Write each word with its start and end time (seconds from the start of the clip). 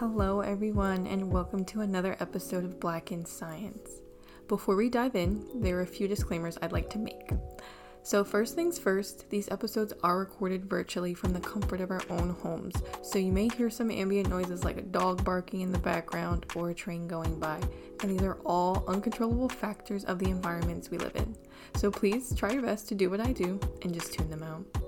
Hello, 0.00 0.40
everyone, 0.40 1.06
and 1.06 1.30
welcome 1.30 1.62
to 1.66 1.82
another 1.82 2.16
episode 2.20 2.64
of 2.64 2.80
Black 2.80 3.12
in 3.12 3.26
Science. 3.26 4.00
Before 4.48 4.74
we 4.74 4.88
dive 4.88 5.14
in, 5.14 5.44
there 5.60 5.76
are 5.76 5.82
a 5.82 5.86
few 5.86 6.08
disclaimers 6.08 6.56
I'd 6.62 6.72
like 6.72 6.88
to 6.92 6.98
make. 6.98 7.32
So, 8.02 8.24
first 8.24 8.54
things 8.54 8.78
first, 8.78 9.28
these 9.28 9.50
episodes 9.50 9.92
are 10.02 10.18
recorded 10.18 10.64
virtually 10.64 11.12
from 11.12 11.34
the 11.34 11.40
comfort 11.40 11.82
of 11.82 11.90
our 11.90 12.00
own 12.08 12.30
homes, 12.30 12.76
so 13.02 13.18
you 13.18 13.30
may 13.30 13.48
hear 13.48 13.68
some 13.68 13.90
ambient 13.90 14.30
noises 14.30 14.64
like 14.64 14.78
a 14.78 14.82
dog 14.82 15.22
barking 15.22 15.60
in 15.60 15.70
the 15.70 15.78
background 15.78 16.46
or 16.56 16.70
a 16.70 16.74
train 16.74 17.06
going 17.06 17.38
by, 17.38 17.60
and 18.00 18.10
these 18.10 18.22
are 18.22 18.40
all 18.46 18.84
uncontrollable 18.88 19.50
factors 19.50 20.06
of 20.06 20.18
the 20.18 20.30
environments 20.30 20.90
we 20.90 20.96
live 20.96 21.14
in. 21.14 21.36
So, 21.76 21.90
please 21.90 22.34
try 22.34 22.52
your 22.52 22.62
best 22.62 22.88
to 22.88 22.94
do 22.94 23.10
what 23.10 23.20
I 23.20 23.32
do 23.32 23.60
and 23.82 23.92
just 23.92 24.14
tune 24.14 24.30
them 24.30 24.44
out. 24.44 24.79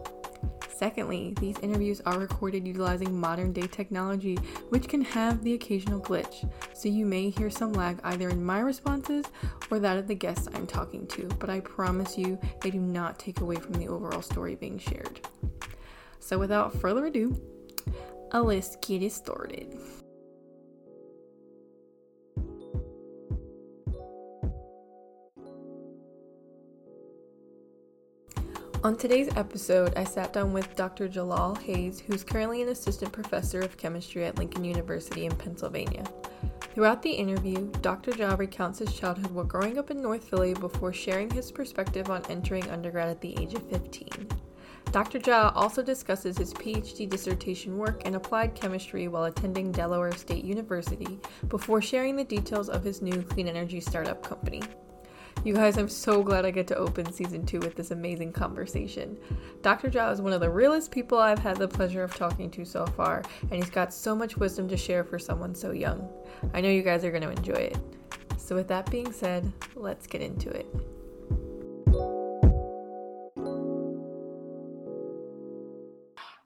Secondly, 0.83 1.33
these 1.39 1.57
interviews 1.61 2.01
are 2.07 2.19
recorded 2.19 2.67
utilizing 2.67 3.17
modern 3.17 3.53
day 3.53 3.69
technology, 3.69 4.35
which 4.71 4.89
can 4.89 5.01
have 5.01 5.45
the 5.45 5.55
occasional 5.55 6.01
glitch, 6.01 6.51
so 6.75 6.89
you 6.89 7.07
may 7.07 7.31
hear 7.31 7.51
some 7.51 7.73
lag 7.73 8.01
either 8.03 8.29
in 8.31 8.45
my 8.45 8.59
responses 8.59 9.27
or 9.71 9.79
that 9.79 9.97
of 9.97 10.09
the 10.09 10.15
guests 10.17 10.49
I'm 10.53 10.67
talking 10.67 11.07
to, 11.07 11.29
but 11.39 11.49
I 11.49 11.61
promise 11.61 12.19
you 12.19 12.37
they 12.63 12.71
do 12.71 12.81
not 12.81 13.21
take 13.21 13.43
away 13.43 13.55
from 13.55 13.75
the 13.75 13.87
overall 13.87 14.23
story 14.23 14.57
being 14.57 14.77
shared. 14.77 15.21
So, 16.19 16.37
without 16.37 16.75
further 16.75 17.07
ado, 17.07 17.41
let's 18.33 18.75
get 18.75 19.05
it 19.05 19.13
started. 19.13 19.79
On 28.85 28.97
today's 28.97 29.29
episode, 29.37 29.97
I 29.97 30.03
sat 30.03 30.33
down 30.33 30.53
with 30.53 30.75
Dr. 30.75 31.07
Jalal 31.07 31.55
Hayes, 31.55 32.01
who's 32.01 32.25
currently 32.25 32.63
an 32.63 32.69
assistant 32.69 33.13
professor 33.13 33.61
of 33.61 33.77
chemistry 33.77 34.25
at 34.25 34.39
Lincoln 34.39 34.65
University 34.65 35.25
in 35.25 35.37
Pennsylvania. 35.37 36.05
Throughout 36.75 37.01
the 37.01 37.13
interview, 37.13 37.71
Dr. 37.81 38.11
Jha 38.11 38.37
recounts 38.37 38.81
his 38.81 38.93
childhood 38.93 39.31
while 39.31 39.45
growing 39.45 39.79
up 39.79 39.93
in 39.93 40.03
North 40.03 40.29
Philly 40.29 40.55
before 40.55 40.93
sharing 40.93 41.31
his 41.31 41.53
perspective 41.53 42.11
on 42.11 42.27
entering 42.29 42.69
undergrad 42.71 43.09
at 43.09 43.21
the 43.21 43.41
age 43.41 43.55
of 43.55 43.63
15. 43.71 44.09
Dr. 44.91 45.21
Jha 45.21 45.53
also 45.55 45.81
discusses 45.81 46.37
his 46.37 46.53
PhD 46.53 47.09
dissertation 47.09 47.79
work 47.79 48.03
in 48.05 48.17
applied 48.17 48.57
chemistry 48.57 49.07
while 49.07 49.25
attending 49.27 49.71
Delaware 49.71 50.11
State 50.11 50.45
University 50.45 51.21
before 51.47 51.81
sharing 51.81 52.17
the 52.17 52.25
details 52.25 52.69
of 52.69 52.83
his 52.83 53.01
new 53.01 53.23
clean 53.23 53.47
energy 53.47 53.79
startup 53.79 54.25
company. 54.25 54.61
You 55.45 55.55
guys, 55.55 55.77
I'm 55.77 55.89
so 55.89 56.23
glad 56.23 56.47
I 56.47 56.53
get 56.53 56.69
to 56.69 56.77
open 56.77 57.13
season 57.13 57.45
two 57.45 57.59
with 57.59 57.75
this 57.75 57.91
amazing 57.91 58.33
conversation. 58.33 59.19
Dr. 59.61 59.91
Jha 59.91 60.13
is 60.13 60.21
one 60.21 60.33
of 60.33 60.41
the 60.41 60.49
realest 60.49 60.93
people 60.93 61.19
I've 61.19 61.41
had 61.41 61.57
the 61.57 61.67
pleasure 61.67 62.05
of 62.05 62.15
talking 62.15 62.49
to 62.53 62.65
so 62.65 62.87
far, 62.87 63.25
and 63.43 63.55
he's 63.55 63.69
got 63.69 63.93
so 63.93 64.15
much 64.15 64.37
wisdom 64.37 64.69
to 64.69 64.77
share 64.77 65.03
for 65.03 65.19
someone 65.19 65.53
so 65.53 65.73
young. 65.73 66.09
I 66.55 66.61
know 66.61 66.69
you 66.69 66.83
guys 66.83 67.05
are 67.05 67.11
going 67.11 67.25
to 67.25 67.31
enjoy 67.31 67.55
it. 67.55 67.79
So, 68.37 68.55
with 68.55 68.69
that 68.69 68.89
being 68.89 69.13
said, 69.13 69.53
let's 69.75 70.07
get 70.07 70.21
into 70.21 70.49
it. 70.51 70.67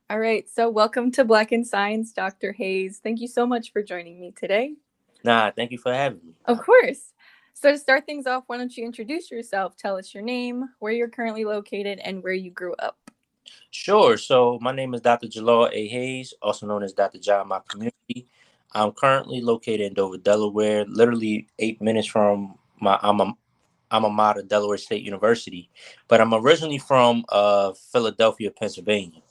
All 0.08 0.20
right, 0.20 0.48
so 0.48 0.70
welcome 0.70 1.10
to 1.12 1.24
Black 1.24 1.52
in 1.52 1.64
Science, 1.64 2.12
Dr. 2.12 2.52
Hayes. 2.52 3.00
Thank 3.02 3.20
you 3.20 3.28
so 3.28 3.46
much 3.46 3.72
for 3.72 3.82
joining 3.82 4.18
me 4.18 4.32
today. 4.34 4.74
Nah, 5.24 5.50
thank 5.50 5.72
you 5.72 5.78
for 5.78 5.92
having 5.92 6.20
me. 6.24 6.34
Of 6.44 6.60
course. 6.60 7.12
So, 7.58 7.72
to 7.72 7.78
start 7.78 8.04
things 8.04 8.26
off, 8.26 8.44
why 8.48 8.58
don't 8.58 8.76
you 8.76 8.84
introduce 8.84 9.30
yourself? 9.30 9.78
Tell 9.78 9.96
us 9.96 10.12
your 10.12 10.22
name, 10.22 10.68
where 10.78 10.92
you're 10.92 11.08
currently 11.08 11.46
located, 11.46 11.98
and 12.00 12.22
where 12.22 12.34
you 12.34 12.50
grew 12.50 12.74
up. 12.74 12.98
Sure. 13.70 14.18
So, 14.18 14.58
my 14.60 14.72
name 14.72 14.92
is 14.92 15.00
Dr. 15.00 15.26
Jalal 15.26 15.70
A. 15.72 15.88
Hayes, 15.88 16.34
also 16.42 16.66
known 16.66 16.82
as 16.82 16.92
Dr. 16.92 17.18
In 17.18 17.48
my 17.48 17.60
community. 17.66 18.28
I'm 18.72 18.92
currently 18.92 19.40
located 19.40 19.80
in 19.80 19.94
Dover, 19.94 20.18
Delaware, 20.18 20.84
literally 20.84 21.48
eight 21.58 21.80
minutes 21.80 22.06
from 22.06 22.58
my 22.78 22.98
alma, 23.00 23.32
alma 23.90 24.10
mater, 24.10 24.42
Delaware 24.42 24.76
State 24.76 25.02
University. 25.02 25.70
But 26.08 26.20
I'm 26.20 26.34
originally 26.34 26.76
from 26.76 27.24
uh, 27.30 27.72
Philadelphia, 27.72 28.50
Pennsylvania. 28.50 29.22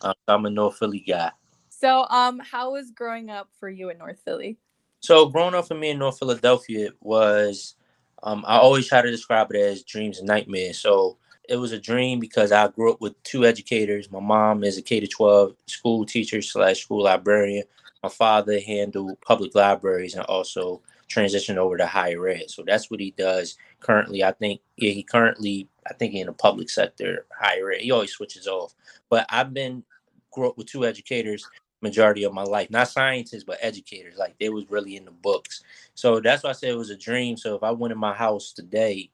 Uh, 0.00 0.14
I'm 0.26 0.46
a 0.46 0.50
North 0.50 0.78
Philly 0.78 1.00
guy. 1.00 1.32
So, 1.68 2.06
um, 2.08 2.38
how 2.38 2.72
was 2.72 2.92
growing 2.92 3.28
up 3.28 3.50
for 3.60 3.68
you 3.68 3.90
in 3.90 3.98
North 3.98 4.22
Philly? 4.24 4.56
So 5.00 5.26
growing 5.26 5.54
up 5.54 5.68
for 5.68 5.74
me 5.74 5.90
in 5.90 5.98
North 5.98 6.18
Philadelphia 6.18 6.90
was, 7.00 7.76
um, 8.22 8.44
I 8.46 8.58
always 8.58 8.88
try 8.88 9.02
to 9.02 9.10
describe 9.10 9.50
it 9.52 9.56
as 9.56 9.84
dreams 9.84 10.18
and 10.18 10.26
nightmares. 10.26 10.78
So 10.78 11.18
it 11.48 11.56
was 11.56 11.72
a 11.72 11.78
dream 11.78 12.20
because 12.20 12.52
I 12.52 12.68
grew 12.68 12.92
up 12.92 13.00
with 13.00 13.20
two 13.22 13.46
educators. 13.46 14.10
My 14.10 14.20
mom 14.20 14.64
is 14.64 14.76
a 14.76 14.82
K 14.82 15.00
to 15.00 15.06
12 15.06 15.54
school 15.66 16.04
teacher 16.04 16.42
slash 16.42 16.82
school 16.82 17.04
librarian. 17.04 17.64
My 18.02 18.08
father 18.08 18.60
handled 18.60 19.20
public 19.22 19.54
libraries 19.54 20.14
and 20.14 20.24
also 20.24 20.82
transitioned 21.08 21.56
over 21.56 21.76
to 21.78 21.86
higher 21.86 22.28
ed. 22.28 22.50
So 22.50 22.62
that's 22.66 22.90
what 22.90 23.00
he 23.00 23.12
does 23.12 23.56
currently. 23.80 24.22
I 24.22 24.32
think 24.32 24.60
yeah, 24.76 24.90
he 24.90 25.02
currently 25.02 25.68
I 25.86 25.94
think 25.94 26.14
in 26.14 26.26
the 26.26 26.32
public 26.32 26.68
sector 26.68 27.26
higher 27.36 27.72
ed. 27.72 27.80
He 27.80 27.90
always 27.90 28.12
switches 28.12 28.46
off. 28.46 28.74
But 29.08 29.26
I've 29.30 29.54
been 29.54 29.84
grew 30.30 30.48
up 30.48 30.58
with 30.58 30.66
two 30.66 30.84
educators 30.84 31.48
majority 31.80 32.24
of 32.24 32.32
my 32.32 32.42
life. 32.42 32.70
Not 32.70 32.88
scientists, 32.88 33.44
but 33.44 33.58
educators. 33.60 34.16
Like 34.16 34.38
they 34.38 34.48
was 34.48 34.70
really 34.70 34.96
in 34.96 35.04
the 35.04 35.10
books. 35.10 35.62
So 35.94 36.20
that's 36.20 36.42
why 36.42 36.50
I 36.50 36.54
said 36.54 36.70
it 36.70 36.76
was 36.76 36.90
a 36.90 36.96
dream. 36.96 37.36
So 37.36 37.56
if 37.56 37.62
I 37.62 37.70
went 37.70 37.92
in 37.92 37.98
my 37.98 38.14
house 38.14 38.52
today, 38.52 39.10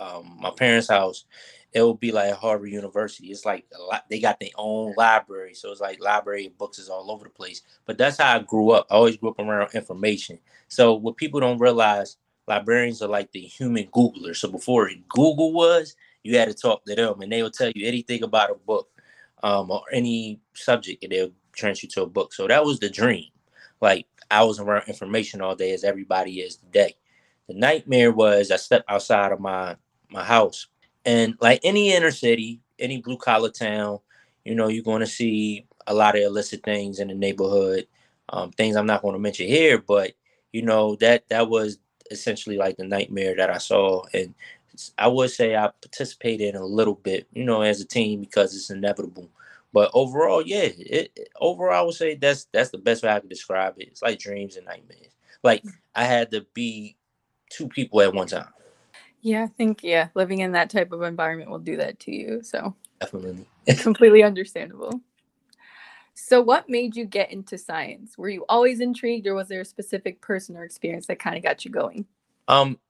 um, 0.00 0.36
my 0.40 0.50
parents' 0.50 0.88
house, 0.88 1.24
it 1.72 1.82
would 1.82 2.00
be 2.00 2.12
like 2.12 2.32
Harvard 2.32 2.70
University. 2.70 3.28
It's 3.28 3.44
like 3.44 3.66
a 3.78 3.82
lot, 3.82 4.04
they 4.08 4.20
got 4.20 4.40
their 4.40 4.50
own 4.56 4.94
library. 4.96 5.54
So 5.54 5.70
it's 5.70 5.80
like 5.80 6.00
library 6.00 6.52
books 6.56 6.78
is 6.78 6.88
all 6.88 7.10
over 7.10 7.24
the 7.24 7.30
place. 7.30 7.62
But 7.84 7.98
that's 7.98 8.18
how 8.18 8.36
I 8.36 8.38
grew 8.40 8.70
up. 8.70 8.86
I 8.90 8.94
always 8.94 9.16
grew 9.16 9.30
up 9.30 9.38
around 9.38 9.74
information. 9.74 10.38
So 10.68 10.94
what 10.94 11.16
people 11.16 11.40
don't 11.40 11.58
realize, 11.58 12.16
librarians 12.46 13.02
are 13.02 13.08
like 13.08 13.30
the 13.32 13.40
human 13.40 13.86
Googler. 13.88 14.34
So 14.34 14.50
before 14.50 14.90
Google 15.08 15.52
was, 15.52 15.94
you 16.22 16.38
had 16.38 16.48
to 16.48 16.54
talk 16.54 16.84
to 16.84 16.94
them 16.94 17.20
and 17.20 17.30
they 17.30 17.42
will 17.42 17.50
tell 17.50 17.70
you 17.74 17.86
anything 17.86 18.22
about 18.22 18.50
a 18.50 18.54
book 18.54 18.88
um, 19.42 19.70
or 19.70 19.82
any 19.92 20.40
subject 20.54 21.02
and 21.04 21.12
they'll 21.12 21.32
turns 21.58 21.82
you 21.82 21.88
to 21.90 22.02
a 22.02 22.06
book. 22.06 22.32
So 22.32 22.46
that 22.46 22.64
was 22.64 22.80
the 22.80 22.90
dream. 22.90 23.26
Like 23.80 24.06
I 24.30 24.44
was 24.44 24.60
around 24.60 24.88
information 24.88 25.40
all 25.40 25.56
day 25.56 25.72
as 25.72 25.84
everybody 25.84 26.40
is 26.40 26.56
today. 26.56 26.96
The 27.48 27.54
nightmare 27.54 28.12
was 28.12 28.50
I 28.50 28.56
stepped 28.56 28.90
outside 28.90 29.32
of 29.32 29.40
my 29.40 29.76
my 30.10 30.24
house 30.24 30.66
and 31.04 31.36
like 31.40 31.60
any 31.62 31.92
inner 31.94 32.10
city, 32.10 32.60
any 32.78 33.00
blue 33.00 33.16
collar 33.16 33.50
town, 33.50 33.98
you 34.44 34.54
know, 34.54 34.68
you're 34.68 34.84
going 34.84 35.00
to 35.00 35.06
see 35.06 35.66
a 35.86 35.94
lot 35.94 36.16
of 36.16 36.22
illicit 36.22 36.62
things 36.62 37.00
in 37.00 37.08
the 37.08 37.14
neighborhood. 37.14 37.86
Um, 38.30 38.50
things 38.52 38.76
I'm 38.76 38.86
not 38.86 39.02
going 39.02 39.14
to 39.14 39.18
mention 39.18 39.46
here, 39.46 39.78
but 39.78 40.12
you 40.52 40.62
know 40.62 40.96
that 40.96 41.28
that 41.30 41.48
was 41.48 41.78
essentially 42.10 42.58
like 42.58 42.76
the 42.76 42.84
nightmare 42.84 43.34
that 43.36 43.50
I 43.50 43.58
saw, 43.58 44.02
and 44.12 44.34
I 44.98 45.08
would 45.08 45.30
say 45.30 45.56
I 45.56 45.70
participated 45.80 46.54
in 46.54 46.60
a 46.60 46.64
little 46.64 46.94
bit, 46.94 47.26
you 47.32 47.44
know, 47.44 47.62
as 47.62 47.80
a 47.80 47.86
team 47.86 48.20
because 48.20 48.54
it's 48.54 48.70
inevitable. 48.70 49.28
But 49.72 49.90
overall, 49.92 50.42
yeah, 50.42 50.62
it, 50.62 51.12
it, 51.16 51.28
overall 51.40 51.78
I 51.78 51.82
would 51.82 51.94
say 51.94 52.14
that's 52.14 52.46
that's 52.52 52.70
the 52.70 52.78
best 52.78 53.02
way 53.02 53.10
I 53.10 53.20
can 53.20 53.28
describe 53.28 53.74
it. 53.78 53.88
It's 53.88 54.02
like 54.02 54.18
dreams 54.18 54.56
and 54.56 54.66
nightmares. 54.66 55.14
Like 55.42 55.62
mm. 55.62 55.72
I 55.94 56.04
had 56.04 56.30
to 56.32 56.46
be 56.54 56.96
two 57.50 57.68
people 57.68 58.00
at 58.00 58.14
one 58.14 58.28
time. 58.28 58.48
Yeah, 59.20 59.44
I 59.44 59.48
think 59.48 59.82
yeah, 59.82 60.08
living 60.14 60.40
in 60.40 60.52
that 60.52 60.70
type 60.70 60.92
of 60.92 61.02
environment 61.02 61.50
will 61.50 61.58
do 61.58 61.76
that 61.76 61.98
to 62.00 62.14
you. 62.14 62.42
So 62.42 62.74
definitely 63.00 63.46
It's 63.66 63.82
completely 63.82 64.22
understandable. 64.24 65.00
So, 66.20 66.40
what 66.40 66.68
made 66.68 66.96
you 66.96 67.04
get 67.04 67.30
into 67.30 67.56
science? 67.56 68.18
Were 68.18 68.28
you 68.28 68.44
always 68.48 68.80
intrigued, 68.80 69.28
or 69.28 69.34
was 69.34 69.46
there 69.46 69.60
a 69.60 69.64
specific 69.64 70.20
person 70.20 70.56
or 70.56 70.64
experience 70.64 71.06
that 71.06 71.20
kind 71.20 71.36
of 71.36 71.44
got 71.44 71.64
you 71.64 71.70
going? 71.70 72.06
Um, 72.48 72.80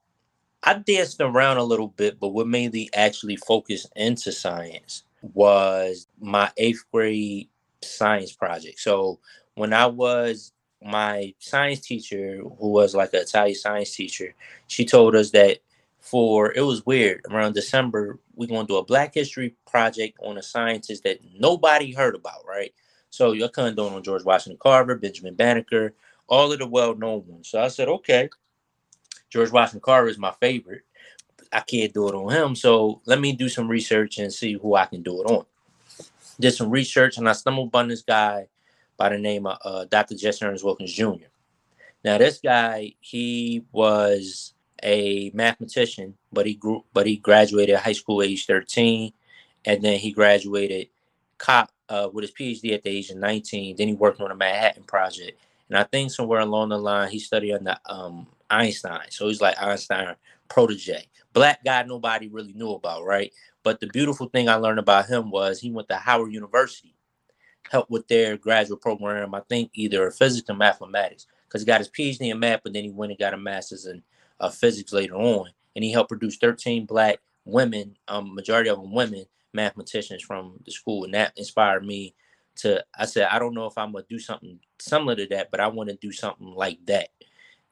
I 0.62 0.75
danced 0.75 1.21
around 1.21 1.59
a 1.59 1.62
little 1.62 1.89
bit, 1.89 2.19
but 2.19 2.28
what 2.28 2.49
made 2.49 2.72
me 2.72 2.89
actually 2.95 3.37
focus 3.37 3.87
into 3.97 4.33
science 4.33 5.05
was 5.22 6.06
my 6.20 6.50
eighth 6.56 6.84
grade 6.92 7.48
science 7.82 8.32
project. 8.32 8.80
So 8.80 9.20
when 9.54 9.72
I 9.72 9.86
was 9.86 10.52
my 10.82 11.34
science 11.38 11.80
teacher, 11.80 12.41
who 12.59 12.68
was 12.68 12.94
like 12.94 13.12
an 13.15 13.20
Italian 13.20 13.56
science 13.56 13.94
teacher, 13.94 14.34
she 14.68 14.84
told 14.84 15.15
us 15.15 15.30
that 15.32 15.59
for 16.00 16.53
it 16.53 16.62
was 16.62 16.86
weird 16.86 17.20
around 17.28 17.54
December 17.54 18.18
we're 18.34 18.47
going 18.47 18.66
to 18.66 18.72
do 18.72 18.76
a 18.76 18.84
Black 18.84 19.15
History 19.15 19.56
project 19.68 20.16
on 20.22 20.38
a 20.38 20.42
scientist 20.42 21.03
that 21.03 21.18
nobody 21.38 21.92
heard 21.92 22.14
about, 22.14 22.47
right? 22.47 22.72
So 23.10 23.32
you're 23.32 23.48
kind 23.48 23.76
of 23.76 23.92
on 23.92 24.03
George 24.03 24.24
Washington 24.24 24.59
Carver, 24.62 24.94
Benjamin 24.94 25.34
Banneker, 25.34 25.94
all 26.28 26.53
of 26.53 26.60
the 26.60 26.66
well-known 26.66 27.26
ones. 27.26 27.48
So 27.48 27.60
I 27.60 27.68
said, 27.68 27.88
okay, 27.88 28.28
George 29.28 29.50
Washington 29.50 29.80
Carver 29.80 30.09
is 30.09 30.18
my 30.18 30.32
favorite. 30.41 30.82
I 31.53 31.60
can't 31.60 31.92
do 31.92 32.09
it 32.09 32.15
on 32.15 32.33
him. 32.33 32.54
So 32.54 33.00
let 33.06 33.21
me 33.21 33.33
do 33.33 33.48
some 33.48 33.68
research 33.68 34.18
and 34.18 34.33
see 34.33 34.54
who 34.54 34.74
I 34.74 34.86
can 34.86 35.03
do 35.03 35.22
it 35.22 35.30
on. 35.30 35.45
Did 36.41 36.53
some 36.53 36.71
research 36.71 37.18
and 37.18 37.28
I 37.28 37.33
stumbled 37.33 37.68
upon 37.68 37.89
this 37.89 38.03
guy 38.03 38.48
by 38.97 39.09
the 39.09 39.18
name 39.18 39.47
of 39.47 39.59
uh, 39.65 39.84
Dr. 39.84 40.15
Jesse 40.15 40.45
Ernest 40.45 40.65
Wilkins 40.65 40.92
Jr. 40.92 41.28
Now 42.04 42.18
this 42.18 42.39
guy, 42.39 42.95
he 43.00 43.65
was 43.72 44.54
a 44.83 45.30
mathematician, 45.34 46.15
but 46.33 46.47
he 46.47 46.54
grew, 46.54 46.84
but 46.92 47.06
he 47.06 47.16
graduated 47.16 47.77
high 47.77 47.92
school 47.92 48.22
age 48.22 48.47
13, 48.47 49.12
and 49.65 49.83
then 49.83 49.98
he 49.98 50.12
graduated 50.12 50.89
cop 51.39 51.71
uh, 51.89 52.09
with 52.12 52.22
his 52.22 52.33
PhD 52.33 52.74
at 52.74 52.83
the 52.83 52.91
age 52.91 53.10
of 53.10 53.16
19. 53.16 53.77
Then 53.77 53.89
he 53.89 53.95
worked 53.95 54.21
on 54.21 54.30
a 54.30 54.36
Manhattan 54.36 54.84
project, 54.84 55.41
and 55.68 55.78
I 55.78 55.84
think 55.84 56.10
somewhere 56.10 56.41
along 56.41 56.68
the 56.68 56.78
line 56.78 57.10
he 57.10 57.18
studied 57.18 57.54
under 57.54 57.77
um, 57.86 58.27
Einstein. 58.50 59.10
So 59.10 59.28
he's 59.28 59.41
like 59.41 59.60
Einstein 59.60 60.15
protege. 60.48 61.06
Black 61.38 61.62
guy 61.64 61.84
nobody 61.84 62.26
really 62.26 62.52
knew 62.52 62.72
about, 62.72 63.04
right? 63.04 63.32
But 63.62 63.78
the 63.78 63.86
beautiful 63.86 64.28
thing 64.28 64.48
I 64.48 64.56
learned 64.56 64.80
about 64.80 65.06
him 65.06 65.30
was 65.30 65.60
he 65.60 65.70
went 65.70 65.88
to 65.88 65.94
Howard 65.94 66.32
University, 66.32 66.96
helped 67.70 67.92
with 67.92 68.08
their 68.08 68.36
graduate 68.36 68.80
program. 68.80 69.32
I 69.36 69.42
think 69.48 69.70
either 69.74 70.10
physics 70.10 70.50
or 70.50 70.56
mathematics, 70.56 71.28
because 71.46 71.62
he 71.62 71.66
got 71.66 71.78
his 71.78 71.90
PhD 71.90 72.32
in 72.32 72.40
math, 72.40 72.62
but 72.64 72.72
then 72.72 72.82
he 72.82 72.90
went 72.90 73.12
and 73.12 73.20
got 73.20 73.34
a 73.34 73.36
master's 73.36 73.86
in 73.86 74.02
uh, 74.40 74.50
physics 74.50 74.92
later 74.92 75.14
on, 75.14 75.50
and 75.76 75.84
he 75.84 75.92
helped 75.92 76.08
produce 76.08 76.38
13 76.38 76.86
black 76.86 77.20
women, 77.44 77.96
um, 78.08 78.34
majority 78.34 78.68
of 78.68 78.80
them 78.80 78.92
women, 78.92 79.24
mathematicians 79.52 80.24
from 80.24 80.58
the 80.64 80.72
school, 80.72 81.04
and 81.04 81.14
that 81.14 81.34
inspired 81.36 81.86
me 81.86 82.16
to. 82.56 82.84
I 82.98 83.06
said, 83.06 83.28
I 83.30 83.38
don't 83.38 83.54
know 83.54 83.66
if 83.66 83.78
I'm 83.78 83.92
gonna 83.92 84.04
do 84.10 84.18
something 84.18 84.58
similar 84.80 85.14
to 85.14 85.28
that, 85.28 85.52
but 85.52 85.60
I 85.60 85.68
want 85.68 85.88
to 85.90 85.94
do 85.94 86.10
something 86.10 86.48
like 86.48 86.84
that, 86.86 87.10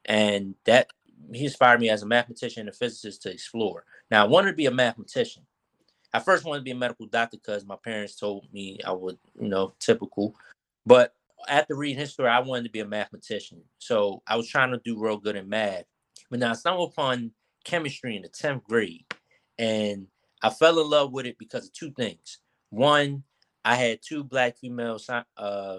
and 0.05 0.55
that 0.63 0.87
he 1.33 1.45
inspired 1.45 1.81
me 1.81 1.89
as 1.89 2.03
a 2.03 2.05
mathematician 2.05 2.61
and 2.61 2.69
a 2.69 2.73
physicist 2.73 3.21
to 3.23 3.31
explore. 3.31 3.85
Now, 4.11 4.23
I 4.23 4.27
wanted 4.27 4.51
to 4.51 4.55
be 4.57 4.65
a 4.65 4.71
mathematician. 4.71 5.43
I 6.13 6.19
first 6.19 6.45
wanted 6.45 6.59
to 6.59 6.65
be 6.65 6.71
a 6.71 6.75
medical 6.75 7.05
doctor 7.05 7.37
because 7.37 7.65
my 7.65 7.75
parents 7.75 8.15
told 8.15 8.47
me 8.53 8.79
I 8.85 8.91
would, 8.91 9.17
you 9.39 9.49
know, 9.49 9.73
typical. 9.79 10.35
But 10.85 11.13
after 11.49 11.75
reading 11.75 11.97
history, 11.97 12.27
I 12.27 12.39
wanted 12.39 12.63
to 12.63 12.71
be 12.71 12.79
a 12.79 12.87
mathematician. 12.87 13.61
So 13.79 14.21
I 14.27 14.35
was 14.37 14.47
trying 14.47 14.71
to 14.71 14.81
do 14.83 14.99
real 14.99 15.17
good 15.17 15.35
in 15.35 15.49
math. 15.49 15.83
But 16.29 16.39
now 16.39 16.51
I 16.51 16.53
stumbled 16.53 16.93
upon 16.93 17.31
chemistry 17.63 18.15
in 18.15 18.21
the 18.21 18.29
10th 18.29 18.63
grade. 18.63 19.05
And 19.59 20.07
I 20.41 20.49
fell 20.49 20.79
in 20.79 20.89
love 20.89 21.11
with 21.11 21.25
it 21.25 21.37
because 21.37 21.65
of 21.65 21.73
two 21.73 21.91
things. 21.91 22.39
One, 22.69 23.23
I 23.65 23.75
had 23.75 23.99
two 24.01 24.23
black 24.23 24.57
female 24.57 24.99
uh, 25.37 25.77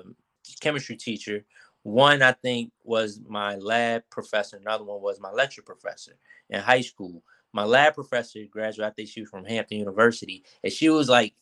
chemistry 0.60 0.96
teacher. 0.96 1.44
One, 1.82 2.22
I 2.22 2.32
think, 2.32 2.72
was 2.84 3.20
my 3.26 3.56
lab 3.56 4.02
professor. 4.10 4.56
Another 4.56 4.84
one 4.84 5.00
was 5.00 5.20
my 5.20 5.30
lecture 5.30 5.62
professor 5.62 6.12
in 6.50 6.60
high 6.60 6.82
school. 6.82 7.22
My 7.52 7.64
lab 7.64 7.94
professor 7.94 8.40
graduated. 8.50 8.92
I 8.92 8.94
think 8.94 9.08
she 9.08 9.20
was 9.20 9.30
from 9.30 9.44
Hampton 9.44 9.78
University, 9.78 10.44
and 10.62 10.72
she 10.72 10.90
was 10.90 11.08
like 11.08 11.34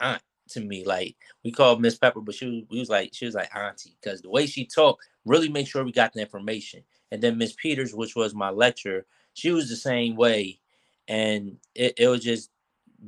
aunt 0.00 0.22
to 0.50 0.60
me. 0.60 0.84
Like 0.84 1.16
we 1.44 1.52
called 1.52 1.80
Miss 1.80 1.96
Pepper, 1.96 2.20
but 2.20 2.34
she 2.34 2.46
was, 2.46 2.64
we 2.70 2.78
was 2.78 2.90
like 2.90 3.10
she 3.12 3.26
was 3.26 3.34
like 3.34 3.54
auntie 3.54 3.96
because 4.00 4.20
the 4.20 4.30
way 4.30 4.46
she 4.46 4.66
talked 4.66 5.04
really 5.24 5.48
made 5.48 5.68
sure 5.68 5.84
we 5.84 5.92
got 5.92 6.12
the 6.12 6.20
information. 6.20 6.82
And 7.10 7.22
then 7.22 7.38
Miss 7.38 7.54
Peters, 7.54 7.94
which 7.94 8.16
was 8.16 8.34
my 8.34 8.50
lecturer, 8.50 9.06
she 9.34 9.50
was 9.50 9.68
the 9.68 9.76
same 9.76 10.16
way 10.16 10.60
and 11.06 11.56
it, 11.74 11.94
it 11.98 12.08
was 12.08 12.22
just 12.22 12.50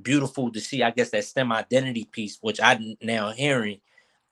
beautiful 0.03 0.51
to 0.53 0.61
see. 0.61 0.83
I 0.83 0.91
guess 0.91 1.11
that 1.11 1.25
STEM 1.25 1.53
identity 1.53 2.05
piece, 2.05 2.39
which 2.41 2.61
I 2.61 2.97
now 3.03 3.31
hearing, 3.31 3.81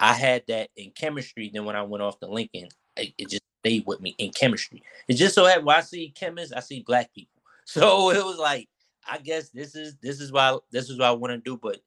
I 0.00 0.14
had 0.14 0.44
that 0.48 0.70
in 0.76 0.90
chemistry. 0.92 1.50
Then 1.52 1.64
when 1.64 1.76
I 1.76 1.82
went 1.82 2.02
off 2.02 2.20
to 2.20 2.26
Lincoln, 2.26 2.68
it, 2.96 3.12
it 3.18 3.30
just 3.30 3.42
stayed 3.60 3.84
with 3.86 4.00
me 4.00 4.14
in 4.18 4.30
chemistry. 4.30 4.82
It 5.08 5.14
just 5.14 5.34
so 5.34 5.44
happened 5.44 5.66
when 5.66 5.76
I 5.76 5.80
see 5.80 6.10
chemists, 6.10 6.52
I 6.52 6.60
see 6.60 6.82
black 6.86 7.12
people. 7.14 7.30
So 7.70 8.10
it 8.12 8.24
was 8.24 8.38
like, 8.38 8.66
I 9.06 9.18
guess 9.18 9.50
this 9.50 9.74
is 9.74 9.94
this 10.00 10.22
is 10.22 10.32
why 10.32 10.56
this 10.70 10.88
is 10.88 10.98
what 10.98 11.08
I 11.08 11.10
want 11.12 11.32
to 11.32 11.38
do. 11.38 11.58
But 11.62 11.80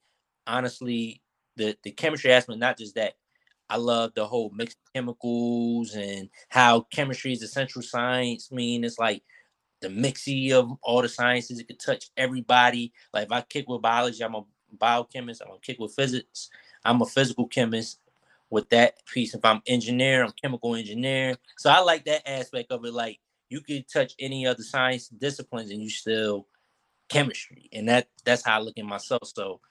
honestly, 0.45 1.23
the 1.55 1.75
the 1.83 1.89
chemistry 1.89 2.31
aspect, 2.31 2.59
not 2.59 2.77
just 2.77 2.93
that. 2.95 3.15
I 3.67 3.77
love 3.77 4.13
the 4.13 4.27
whole 4.27 4.51
mixed 4.53 4.77
chemicals 4.93 5.95
and 5.95 6.29
how 6.49 6.81
chemistry 6.93 7.33
is 7.33 7.41
essential 7.41 7.81
science. 7.81 8.49
I 8.51 8.55
mean, 8.55 8.83
it's 8.83 8.99
like 8.99 9.23
the 9.81 9.87
mixy 9.87 10.51
of 10.51 10.71
all 10.83 11.01
the 11.01 11.09
sciences. 11.09 11.59
It 11.59 11.67
could 11.67 11.79
touch 11.79 12.11
everybody. 12.17 12.93
Like 13.13 13.25
if 13.27 13.31
I 13.31 13.41
kick 13.41 13.67
with 13.69 13.81
biology, 13.81 14.23
I'm 14.23 14.35
a 14.35 14.43
biochemist. 14.77 15.41
I'm 15.41 15.49
gonna 15.49 15.61
kick 15.61 15.79
with 15.79 15.95
physics. 15.95 16.49
I'm 16.85 17.01
a 17.01 17.07
physical 17.07 17.47
chemist 17.47 18.00
with 18.51 18.69
that 18.69 19.03
piece. 19.07 19.33
If 19.33 19.43
I'm 19.43 19.61
engineer, 19.65 20.23
I'm 20.23 20.33
chemical 20.39 20.75
engineer. 20.75 21.37
So 21.57 21.71
I 21.71 21.79
like 21.79 22.05
that 22.05 22.29
aspect 22.29 22.71
of 22.71 22.85
it. 22.85 22.93
Like 22.93 23.19
you 23.49 23.61
could 23.61 23.85
touch 23.91 24.13
any 24.19 24.45
other 24.45 24.61
science 24.61 25.07
disciplines 25.07 25.71
and 25.71 25.81
you 25.81 25.89
still 25.89 26.45
chemistry. 27.09 27.69
And 27.73 27.89
that 27.89 28.09
that's 28.23 28.45
how 28.45 28.59
I 28.59 28.61
look 28.61 28.77
at 28.77 28.85
myself. 28.85 29.23
So 29.33 29.61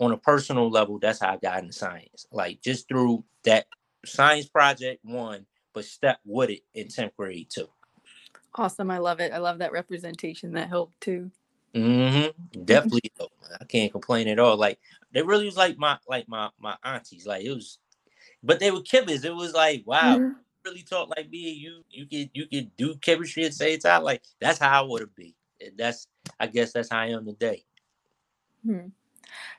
on 0.00 0.10
a 0.10 0.16
personal 0.16 0.70
level, 0.70 0.98
that's 0.98 1.20
how 1.20 1.34
I 1.34 1.36
got 1.36 1.60
into 1.60 1.72
science. 1.72 2.26
Like 2.32 2.60
just 2.62 2.88
through 2.88 3.24
that 3.44 3.66
science 4.04 4.48
project 4.48 5.04
one, 5.04 5.46
but 5.74 5.84
step 5.84 6.18
with 6.24 6.50
it 6.50 6.62
in 6.74 6.88
10th 6.88 7.14
grade 7.16 7.48
too. 7.50 7.68
Awesome. 8.54 8.90
I 8.90 8.98
love 8.98 9.20
it. 9.20 9.32
I 9.32 9.38
love 9.38 9.58
that 9.58 9.72
representation 9.72 10.52
that 10.52 10.68
helped 10.68 11.00
too. 11.00 11.30
Mm-hmm. 11.74 12.64
Definitely. 12.64 13.12
I 13.60 13.64
can't 13.64 13.92
complain 13.92 14.28
at 14.28 14.38
all. 14.38 14.56
Like 14.56 14.78
they 15.12 15.22
really 15.22 15.46
was 15.46 15.56
like 15.56 15.78
my 15.78 15.98
like 16.08 16.28
my 16.28 16.50
my 16.58 16.76
aunties. 16.84 17.26
Like 17.26 17.44
it 17.44 17.52
was, 17.52 17.78
but 18.42 18.60
they 18.60 18.70
were 18.70 18.82
chemists. 18.82 19.24
It 19.24 19.34
was 19.34 19.52
like 19.52 19.82
wow, 19.86 20.16
mm-hmm. 20.16 20.32
really 20.64 20.82
talk 20.82 21.08
like 21.16 21.30
me. 21.30 21.50
You 21.50 21.84
you 21.90 22.06
could 22.06 22.30
you 22.34 22.46
could 22.46 22.76
do 22.76 22.96
chemistry 22.96 23.44
at 23.44 23.50
the 23.50 23.56
same 23.56 23.78
time. 23.78 24.02
Like 24.02 24.22
that's 24.40 24.58
how 24.58 24.82
I 24.82 24.86
would 24.86 25.00
have 25.00 25.14
been. 25.14 25.34
That's 25.76 26.06
I 26.38 26.46
guess 26.46 26.72
that's 26.72 26.90
how 26.90 26.98
I 26.98 27.06
am 27.06 27.26
today. 27.26 27.64
Hmm. 28.64 28.88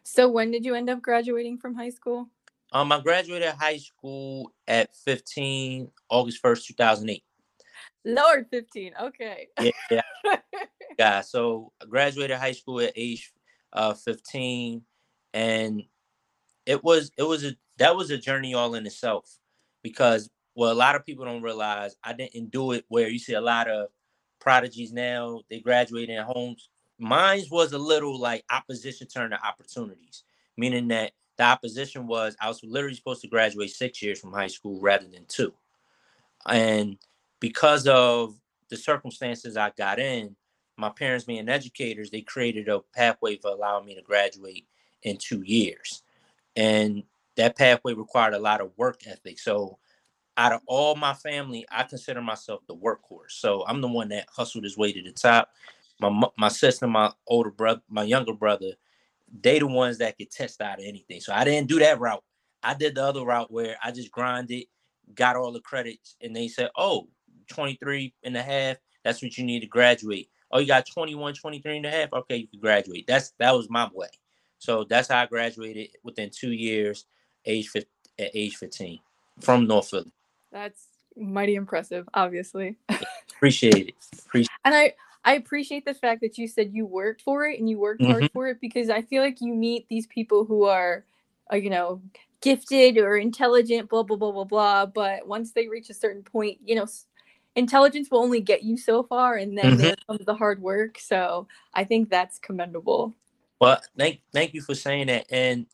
So 0.03 0.29
when 0.29 0.51
did 0.51 0.65
you 0.65 0.75
end 0.75 0.89
up 0.89 1.01
graduating 1.01 1.57
from 1.57 1.75
high 1.75 1.89
school? 1.89 2.29
Um, 2.71 2.91
I 2.91 2.99
graduated 3.01 3.49
high 3.49 3.77
school 3.77 4.51
at 4.67 4.95
15 4.95 5.91
August 6.09 6.41
1st, 6.41 6.65
2008. 6.67 7.23
Lord, 8.05 8.47
15. 8.49 8.93
Okay. 8.99 9.47
Yeah. 9.61 9.71
Yeah. 9.91 10.01
yeah. 10.99 11.21
So 11.21 11.71
I 11.81 11.85
graduated 11.85 12.37
high 12.37 12.51
school 12.51 12.81
at 12.81 12.93
age 12.95 13.31
uh 13.71 13.93
15 13.93 14.83
and 15.33 15.83
it 16.65 16.83
was 16.83 17.11
it 17.17 17.23
was 17.23 17.43
a 17.43 17.55
that 17.77 17.95
was 17.95 18.11
a 18.11 18.17
journey 18.17 18.53
all 18.53 18.75
in 18.75 18.85
itself 18.85 19.37
because 19.81 20.29
well 20.55 20.71
a 20.71 20.73
lot 20.73 20.95
of 20.95 21.05
people 21.05 21.25
don't 21.25 21.41
realize 21.41 21.95
I 22.03 22.13
didn't 22.13 22.51
do 22.51 22.71
it 22.71 22.85
where 22.87 23.07
you 23.09 23.19
see 23.19 23.33
a 23.33 23.41
lot 23.41 23.69
of 23.69 23.87
prodigies 24.39 24.91
now 24.91 25.41
they 25.49 25.59
graduate 25.59 26.09
in 26.09 26.23
homes 26.23 26.69
mine 26.99 27.43
was 27.49 27.73
a 27.73 27.77
little 27.77 28.19
like 28.19 28.43
opposition 28.51 29.07
turn 29.07 29.31
to 29.31 29.45
opportunities 29.45 30.23
meaning 30.57 30.87
that 30.89 31.11
the 31.37 31.43
opposition 31.43 32.07
was 32.07 32.35
I 32.39 32.47
was 32.47 32.61
literally 32.63 32.95
supposed 32.95 33.21
to 33.21 33.27
graduate 33.27 33.71
six 33.71 34.01
years 34.01 34.19
from 34.19 34.33
high 34.33 34.47
school 34.47 34.79
rather 34.79 35.07
than 35.07 35.25
two 35.27 35.53
and 36.45 36.97
because 37.39 37.87
of 37.87 38.35
the 38.69 38.77
circumstances 38.77 39.57
I 39.57 39.71
got 39.77 39.99
in, 39.99 40.35
my 40.77 40.89
parents 40.89 41.25
being 41.25 41.49
educators, 41.49 42.09
they 42.09 42.21
created 42.21 42.67
a 42.67 42.79
pathway 42.95 43.37
for 43.37 43.51
allowing 43.51 43.85
me 43.85 43.95
to 43.95 44.01
graduate 44.01 44.65
in 45.03 45.17
two 45.17 45.41
years. 45.43 46.03
And 46.55 47.03
that 47.37 47.57
pathway 47.57 47.93
required 47.93 48.33
a 48.33 48.39
lot 48.39 48.61
of 48.61 48.71
work 48.77 49.01
ethic. 49.07 49.39
So 49.39 49.77
out 50.37 50.53
of 50.53 50.61
all 50.65 50.95
my 50.95 51.13
family, 51.13 51.65
I 51.71 51.83
consider 51.83 52.21
myself 52.21 52.61
the 52.67 52.75
workhorse. 52.75 53.31
So 53.31 53.65
I'm 53.67 53.81
the 53.81 53.87
one 53.87 54.09
that 54.09 54.27
hustled 54.35 54.63
his 54.63 54.77
way 54.77 54.91
to 54.91 55.01
the 55.01 55.11
top. 55.11 55.49
My 55.99 56.27
my 56.37 56.49
sister, 56.49 56.87
my 56.87 57.11
older 57.27 57.51
brother, 57.51 57.81
my 57.87 58.03
younger 58.03 58.33
brother, 58.33 58.73
they 59.41 59.59
the 59.59 59.67
ones 59.67 59.99
that 59.99 60.17
could 60.17 60.31
test 60.31 60.61
out 60.61 60.79
of 60.79 60.85
anything. 60.85 61.21
So 61.21 61.33
I 61.33 61.43
didn't 61.43 61.69
do 61.69 61.79
that 61.79 61.99
route. 61.99 62.23
I 62.63 62.73
did 62.73 62.95
the 62.95 63.03
other 63.03 63.23
route 63.23 63.51
where 63.51 63.77
I 63.83 63.91
just 63.91 64.11
grinded, 64.11 64.65
got 65.13 65.35
all 65.35 65.51
the 65.51 65.61
credits, 65.61 66.15
and 66.21 66.35
they 66.35 66.47
said, 66.47 66.69
"Oh, 66.77 67.07
23 67.47 68.13
and 68.23 68.35
a 68.37 68.41
half, 68.41 68.77
that's 69.03 69.21
what 69.21 69.37
you 69.37 69.43
need 69.43 69.61
to 69.61 69.67
graduate. 69.67 70.29
Oh, 70.51 70.59
you 70.59 70.67
got 70.67 70.85
21, 70.85 71.33
23 71.33 71.77
and 71.77 71.85
a 71.85 71.91
half. 71.91 72.13
Okay, 72.13 72.37
you 72.37 72.47
can 72.47 72.59
graduate. 72.59 73.05
That's 73.07 73.33
that 73.39 73.55
was 73.55 73.69
my 73.69 73.89
way. 73.93 74.07
So 74.59 74.85
that's 74.85 75.09
how 75.09 75.21
I 75.21 75.25
graduated 75.25 75.89
within 76.03 76.29
two 76.33 76.51
years, 76.51 77.05
age 77.45 77.69
15, 77.69 77.87
at 78.19 78.31
age 78.33 78.55
15 78.55 78.99
from 79.39 79.67
North 79.67 79.89
Philly. 79.89 80.11
That's 80.51 80.87
mighty 81.17 81.55
impressive, 81.55 82.07
obviously. 82.13 82.77
appreciate 83.35 83.89
it. 83.89 83.95
Appreciate 84.25 84.49
and 84.65 84.75
I 84.75 84.93
I 85.25 85.35
appreciate 85.35 85.85
the 85.85 85.93
fact 85.93 86.21
that 86.21 86.37
you 86.37 86.47
said 86.47 86.73
you 86.73 86.85
worked 86.85 87.21
for 87.21 87.45
it 87.45 87.59
and 87.59 87.69
you 87.69 87.79
worked 87.79 88.01
mm-hmm. 88.01 88.11
hard 88.11 88.31
for 88.33 88.47
it 88.49 88.59
because 88.59 88.89
I 88.89 89.01
feel 89.01 89.23
like 89.23 89.39
you 89.41 89.53
meet 89.53 89.87
these 89.87 90.05
people 90.07 90.43
who 90.43 90.65
are, 90.65 91.05
uh, 91.51 91.55
you 91.55 91.69
know, 91.69 92.01
gifted 92.41 92.97
or 92.97 93.15
intelligent, 93.15 93.89
blah 93.89 94.03
blah 94.03 94.17
blah 94.17 94.31
blah 94.31 94.43
blah. 94.43 94.85
But 94.85 95.27
once 95.27 95.51
they 95.51 95.67
reach 95.67 95.89
a 95.89 95.93
certain 95.93 96.23
point, 96.23 96.59
you 96.65 96.75
know, 96.75 96.87
intelligence 97.55 98.09
will 98.09 98.19
only 98.19 98.41
get 98.41 98.63
you 98.63 98.77
so 98.77 99.03
far 99.03 99.35
and 99.35 99.57
then 99.57 99.65
mm-hmm. 99.65 99.77
there 99.77 99.95
comes 100.07 100.25
the 100.25 100.33
hard 100.33 100.61
work 100.61 100.97
so 100.97 101.47
i 101.73 101.83
think 101.83 102.09
that's 102.09 102.39
commendable 102.39 103.13
well 103.59 103.79
thank 103.97 104.21
thank 104.31 104.53
you 104.53 104.61
for 104.61 104.73
saying 104.73 105.07
that 105.07 105.25
and 105.29 105.65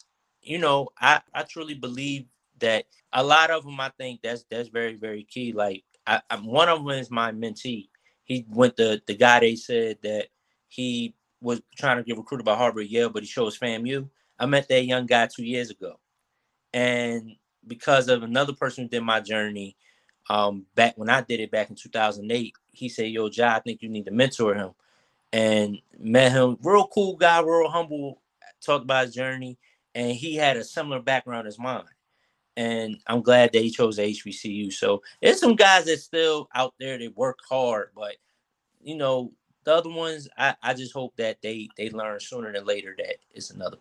you 0.41 0.58
know 0.58 0.88
i 1.00 1.22
i 1.34 1.43
truly 1.43 1.74
believe 1.74 2.25
that 2.60 2.86
a 3.13 3.24
lot 3.24 3.51
of 3.51 3.63
them 3.63 3.79
i 3.79 3.89
think 3.98 4.22
that's 4.22 4.46
that's 4.50 4.69
very 4.69 4.96
very 4.96 5.24
key 5.24 5.53
like 5.53 5.84
I, 6.08 6.22
I 6.29 6.38
one 6.38 6.69
of 6.69 6.79
them 6.79 6.89
is 6.89 7.12
my 7.12 7.31
mentee 7.31 7.89
he 8.25 8.46
went 8.50 8.75
the 8.77 9.01
the 9.08 9.15
guy 9.15 9.39
they 9.41 9.55
said 9.55 9.98
that 10.03 10.27
he 10.67 11.15
was 11.41 11.62
trying 11.77 11.98
to 11.98 12.03
get 12.03 12.17
recruited 12.17 12.46
by 12.46 12.55
harvard 12.55 12.88
yale 12.88 13.10
but 13.10 13.24
he 13.24 13.29
chose 13.29 13.58
famu 13.58 14.10
i 14.39 14.46
met 14.46 14.67
that 14.69 14.86
young 14.86 15.05
guy 15.05 15.27
two 15.27 15.43
years 15.43 15.69
ago 15.69 16.00
and 16.74 17.31
because 17.67 18.08
of 18.08 18.24
another 18.24 18.53
person 18.53 18.86
who 18.86 18.89
did 18.89 19.01
my 19.01 19.19
journey 19.19 19.75
um, 20.29 20.65
back 20.75 20.98
when 20.98 21.10
I 21.10 21.22
did 21.22 21.39
it 21.39 21.51
back 21.51 21.69
in 21.69 21.75
2008, 21.75 22.53
he 22.72 22.88
said, 22.88 23.08
"Yo, 23.08 23.29
Jai, 23.29 23.55
I 23.55 23.60
think 23.60 23.81
you 23.81 23.89
need 23.89 24.05
to 24.05 24.12
mentor 24.12 24.53
him." 24.53 24.72
And 25.34 25.79
met 26.00 26.31
him, 26.31 26.58
real 26.62 26.88
cool 26.88 27.15
guy, 27.15 27.41
real 27.41 27.69
humble. 27.69 28.22
Talked 28.62 28.84
about 28.84 29.05
his 29.05 29.15
journey, 29.15 29.58
and 29.99 30.11
he 30.15 30.35
had 30.35 30.55
a 30.55 30.63
similar 30.63 31.01
background 31.01 31.45
as 31.45 31.59
mine. 31.59 31.83
and 32.55 32.97
I'm 33.07 33.21
glad 33.21 33.51
that 33.51 33.61
he 33.61 33.69
chose 33.69 33.97
HBCU. 33.97 34.71
So 34.71 35.01
there's 35.21 35.39
some 35.39 35.55
guys 35.55 35.85
that 35.85 35.99
still 35.99 36.47
out 36.55 36.73
there 36.79 36.97
that 36.97 37.17
work 37.17 37.39
hard, 37.47 37.89
but 37.93 38.15
you 38.81 38.95
know 38.95 39.33
the 39.65 39.75
other 39.75 39.89
ones, 39.89 40.29
I, 40.37 40.55
I 40.63 40.73
just 40.73 40.93
hope 40.93 41.15
that 41.17 41.41
they 41.41 41.67
they 41.77 41.89
learn 41.89 42.19
sooner 42.21 42.51
than 42.53 42.65
later 42.65 42.95
that 42.97 43.17
it's 43.31 43.51
another. 43.51 43.77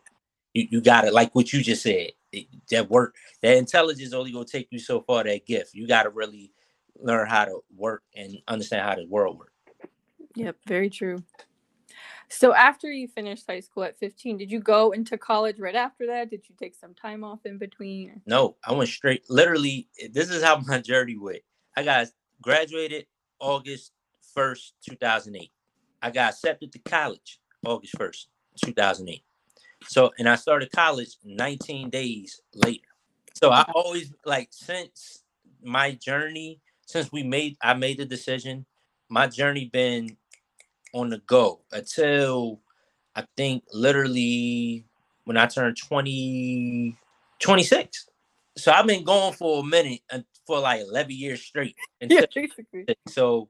You, 0.55 0.67
you 0.71 0.81
got 0.81 1.05
it 1.05 1.15
like 1.15 1.35
what 1.35 1.53
you 1.53 1.63
just 1.63 1.83
said. 1.83 2.11
It, 2.33 2.47
that 2.71 2.91
work, 2.91 3.15
that 3.43 3.57
intelligence 3.57 4.13
only 4.13 4.33
gonna 4.33 4.45
take 4.45 4.69
you 4.71 4.81
so 4.81 5.01
far. 5.03 5.23
That 5.23 5.47
gift, 5.47 5.75
you 5.75 5.87
got 5.87 6.03
to 6.03 6.11
really 6.11 6.53
learn 6.99 7.29
how 7.29 7.45
to 7.45 7.61
work 7.77 8.03
and 8.17 8.39
understand 8.49 8.83
how 8.83 8.97
the 8.97 9.07
world 9.07 9.39
works. 9.39 9.53
Yep, 10.35 10.57
very 10.67 10.91
true. 10.91 11.23
So 12.31 12.55
after 12.55 12.91
you 12.91 13.09
finished 13.09 13.45
high 13.49 13.61
school 13.61 13.85
at 13.85 13.99
15, 13.99 14.39
did 14.39 14.51
you 14.51 14.61
go 14.61 14.91
into 14.91 15.17
college 15.17 15.59
right 15.59 15.75
after 15.75 16.07
that? 16.07 16.31
Did 16.31 16.43
you 16.49 16.55
take 16.59 16.75
some 16.75 16.95
time 16.95 17.25
off 17.25 17.41
in 17.45 17.59
between? 17.59 18.21
No, 18.27 18.57
I 18.65 18.75
went 18.75 18.91
straight. 18.91 19.25
Literally, 19.31 19.89
this 20.13 20.31
is 20.31 20.43
how 20.43 20.61
my 20.67 20.79
journey 20.81 21.17
went. 21.17 21.43
I 21.77 21.85
got 21.85 22.09
graduated 22.43 23.07
August 23.41 23.93
1st, 24.37 24.73
2008. 24.89 25.51
I 26.03 26.11
got 26.11 26.33
accepted 26.33 26.73
to 26.73 26.79
college 26.81 27.41
August 27.65 27.95
1st, 27.95 28.27
2008. 28.65 29.23
So, 29.87 30.11
and 30.19 30.29
I 30.29 30.37
started 30.37 30.71
college 30.73 31.17
19 31.25 31.91
days 31.91 32.41
later. 32.55 32.83
So 33.35 33.51
I 33.51 33.65
always 33.75 34.13
like 34.25 34.49
since 34.51 35.23
my 35.63 35.93
journey, 35.93 36.61
since 36.87 37.13
we 37.13 37.23
made 37.23 37.57
I 37.63 37.75
made 37.75 37.99
the 37.99 38.05
decision, 38.05 38.67
my 39.09 39.29
journey 39.29 39.67
been 39.67 40.17
on 40.95 41.11
the 41.11 41.19
go 41.19 41.61
until 41.73 42.61
I 43.15 43.25
think 43.37 43.65
literally 43.73 44.85
when 45.25 45.37
I 45.37 45.47
turned 45.47 45.77
20, 45.77 46.97
26. 47.41 48.09
So 48.57 48.73
I've 48.73 48.87
been 48.87 49.05
going 49.05 49.35
for 49.35 49.61
a 49.61 49.65
minute 49.65 50.01
and 50.11 50.25
for 50.47 50.61
like 50.61 50.81
11 50.81 51.13
years 51.13 51.43
straight. 51.43 51.77
yeah, 52.01 52.23
basically. 52.35 52.87
So 53.09 53.49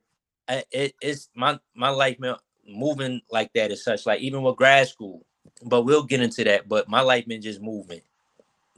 it, 0.49 0.95
it's 1.01 1.31
my 1.35 1.59
my 1.75 1.91
life 1.91 2.19
moving 2.67 3.21
like 3.31 3.53
that 3.55 3.71
as 3.71 3.85
such. 3.85 4.07
Like 4.07 4.21
even 4.21 4.43
with 4.43 4.57
grad 4.57 4.89
school, 4.89 5.25
but 5.65 5.83
we'll 5.83 6.03
get 6.03 6.21
into 6.21 6.45
that. 6.45 6.69
But 6.69 6.89
my 6.89 7.01
life 7.01 7.27
been 7.27 7.43
just 7.43 7.61
moving. 7.61 8.01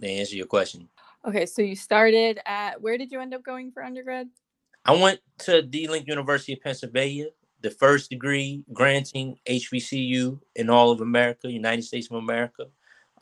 To 0.00 0.08
answer 0.08 0.36
your 0.36 0.46
question. 0.46 0.88
Okay, 1.26 1.44
so 1.44 1.60
you 1.60 1.76
started 1.76 2.40
at 2.46 2.80
where 2.80 2.96
did 2.96 3.12
you 3.12 3.20
end 3.20 3.34
up 3.34 3.42
going 3.42 3.70
for 3.70 3.84
undergrad? 3.84 4.28
I 4.84 4.92
went 4.92 5.20
to 5.40 5.60
D 5.60 5.88
Link 5.88 6.06
University 6.06 6.54
of 6.54 6.62
Pennsylvania 6.62 7.26
the 7.62 7.70
first 7.70 8.10
degree 8.10 8.64
granting 8.72 9.38
HBCU 9.46 10.40
in 10.56 10.70
all 10.70 10.90
of 10.90 11.00
America, 11.00 11.50
United 11.50 11.82
States 11.82 12.08
of 12.10 12.16
America, 12.16 12.66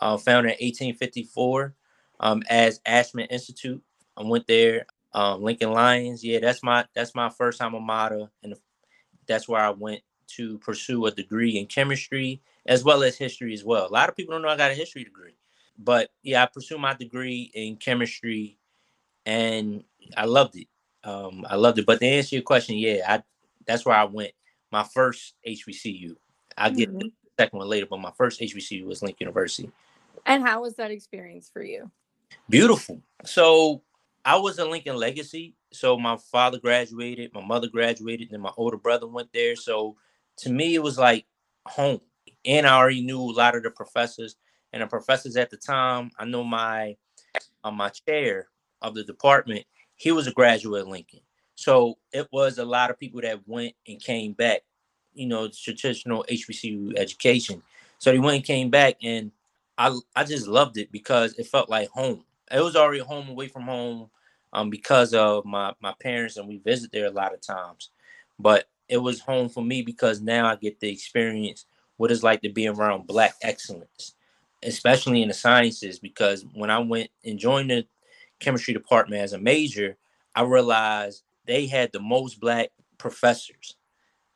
uh, 0.00 0.16
founded 0.16 0.52
in 0.58 0.66
1854 0.66 1.74
um, 2.20 2.42
as 2.48 2.80
Ashmun 2.80 3.26
Institute. 3.30 3.82
I 4.16 4.22
went 4.22 4.46
there, 4.46 4.86
um, 5.12 5.42
Lincoln 5.42 5.72
Lions. 5.72 6.24
Yeah, 6.24 6.40
that's 6.40 6.62
my 6.62 6.84
that's 6.94 7.14
my 7.14 7.28
first 7.28 7.60
alma 7.62 7.80
mater, 7.80 8.28
and 8.42 8.54
that's 9.26 9.48
where 9.48 9.60
I 9.60 9.70
went 9.70 10.02
to 10.36 10.58
pursue 10.58 11.06
a 11.06 11.10
degree 11.10 11.58
in 11.58 11.66
chemistry 11.66 12.42
as 12.66 12.84
well 12.84 13.02
as 13.02 13.16
history 13.16 13.54
as 13.54 13.64
well. 13.64 13.86
A 13.86 13.92
lot 13.92 14.08
of 14.08 14.16
people 14.16 14.32
don't 14.34 14.42
know 14.42 14.48
I 14.48 14.56
got 14.56 14.70
a 14.70 14.74
history 14.74 15.04
degree, 15.04 15.34
but 15.78 16.10
yeah, 16.22 16.42
I 16.42 16.46
pursued 16.46 16.80
my 16.80 16.94
degree 16.94 17.50
in 17.54 17.76
chemistry, 17.76 18.58
and 19.26 19.84
I 20.16 20.26
loved 20.26 20.56
it. 20.56 20.68
Um, 21.04 21.46
I 21.48 21.56
loved 21.56 21.78
it. 21.78 21.86
But 21.86 22.00
to 22.00 22.06
answer 22.06 22.36
your 22.36 22.42
question, 22.42 22.76
yeah, 22.76 23.02
I 23.06 23.22
that's 23.68 23.86
where 23.86 23.94
I 23.94 24.04
went. 24.04 24.32
My 24.72 24.82
first 24.82 25.34
HBCU. 25.46 26.16
I'll 26.56 26.72
get 26.72 26.88
mm-hmm. 26.88 26.98
the 26.98 27.12
second 27.38 27.58
one 27.58 27.68
later, 27.68 27.86
but 27.88 28.00
my 28.00 28.12
first 28.16 28.40
HBCU 28.40 28.84
was 28.84 29.02
Lincoln 29.02 29.26
University. 29.26 29.70
And 30.26 30.42
how 30.42 30.62
was 30.62 30.74
that 30.76 30.90
experience 30.90 31.48
for 31.52 31.62
you? 31.62 31.90
Beautiful. 32.48 33.00
So 33.24 33.82
I 34.24 34.36
was 34.36 34.58
a 34.58 34.64
Lincoln 34.64 34.96
legacy. 34.96 35.54
So 35.72 35.98
my 35.98 36.16
father 36.16 36.58
graduated, 36.58 37.32
my 37.32 37.44
mother 37.44 37.68
graduated, 37.68 38.32
and 38.32 38.42
my 38.42 38.52
older 38.56 38.78
brother 38.78 39.06
went 39.06 39.32
there. 39.32 39.54
So 39.54 39.96
to 40.38 40.50
me, 40.50 40.74
it 40.74 40.82
was 40.82 40.98
like 40.98 41.26
home. 41.66 42.00
And 42.44 42.66
I 42.66 42.76
already 42.76 43.02
knew 43.02 43.20
a 43.20 43.32
lot 43.32 43.54
of 43.54 43.62
the 43.62 43.70
professors 43.70 44.36
and 44.72 44.82
the 44.82 44.86
professors 44.86 45.36
at 45.36 45.50
the 45.50 45.56
time. 45.56 46.10
I 46.18 46.24
know 46.24 46.42
my 46.42 46.96
uh, 47.62 47.70
my 47.70 47.90
chair 47.90 48.48
of 48.82 48.94
the 48.94 49.04
department. 49.04 49.64
He 49.96 50.12
was 50.12 50.26
a 50.26 50.32
graduate 50.32 50.82
of 50.82 50.88
Lincoln. 50.88 51.20
So 51.58 51.98
it 52.12 52.28
was 52.30 52.58
a 52.58 52.64
lot 52.64 52.88
of 52.88 53.00
people 53.00 53.20
that 53.22 53.40
went 53.48 53.74
and 53.88 54.00
came 54.00 54.32
back, 54.32 54.60
you 55.12 55.26
know, 55.26 55.48
traditional 55.48 56.24
HBCU 56.28 56.96
education. 56.96 57.60
So 57.98 58.12
they 58.12 58.20
went 58.20 58.36
and 58.36 58.44
came 58.44 58.70
back, 58.70 58.94
and 59.02 59.32
I 59.76 59.98
I 60.14 60.22
just 60.22 60.46
loved 60.46 60.76
it 60.78 60.92
because 60.92 61.34
it 61.34 61.48
felt 61.48 61.68
like 61.68 61.88
home. 61.88 62.22
It 62.48 62.60
was 62.60 62.76
already 62.76 63.00
home 63.00 63.28
away 63.28 63.48
from 63.48 63.62
home, 63.62 64.08
um, 64.52 64.70
because 64.70 65.12
of 65.14 65.44
my 65.44 65.72
my 65.80 65.92
parents, 66.00 66.36
and 66.36 66.46
we 66.46 66.58
visit 66.58 66.92
there 66.92 67.06
a 67.06 67.10
lot 67.10 67.34
of 67.34 67.40
times. 67.40 67.90
But 68.38 68.68
it 68.88 68.98
was 68.98 69.18
home 69.18 69.48
for 69.48 69.64
me 69.64 69.82
because 69.82 70.20
now 70.20 70.46
I 70.46 70.54
get 70.54 70.78
the 70.78 70.88
experience 70.88 71.66
what 71.96 72.12
it's 72.12 72.22
like 72.22 72.40
to 72.42 72.50
be 72.50 72.68
around 72.68 73.08
Black 73.08 73.34
excellence, 73.42 74.14
especially 74.62 75.22
in 75.22 75.28
the 75.28 75.34
sciences. 75.34 75.98
Because 75.98 76.44
when 76.54 76.70
I 76.70 76.78
went 76.78 77.10
and 77.24 77.36
joined 77.36 77.70
the 77.70 77.84
chemistry 78.38 78.74
department 78.74 79.22
as 79.22 79.32
a 79.32 79.38
major, 79.38 79.96
I 80.36 80.42
realized 80.42 81.24
they 81.48 81.66
had 81.66 81.90
the 81.92 82.00
most 82.00 82.38
black 82.38 82.68
professors. 82.98 83.76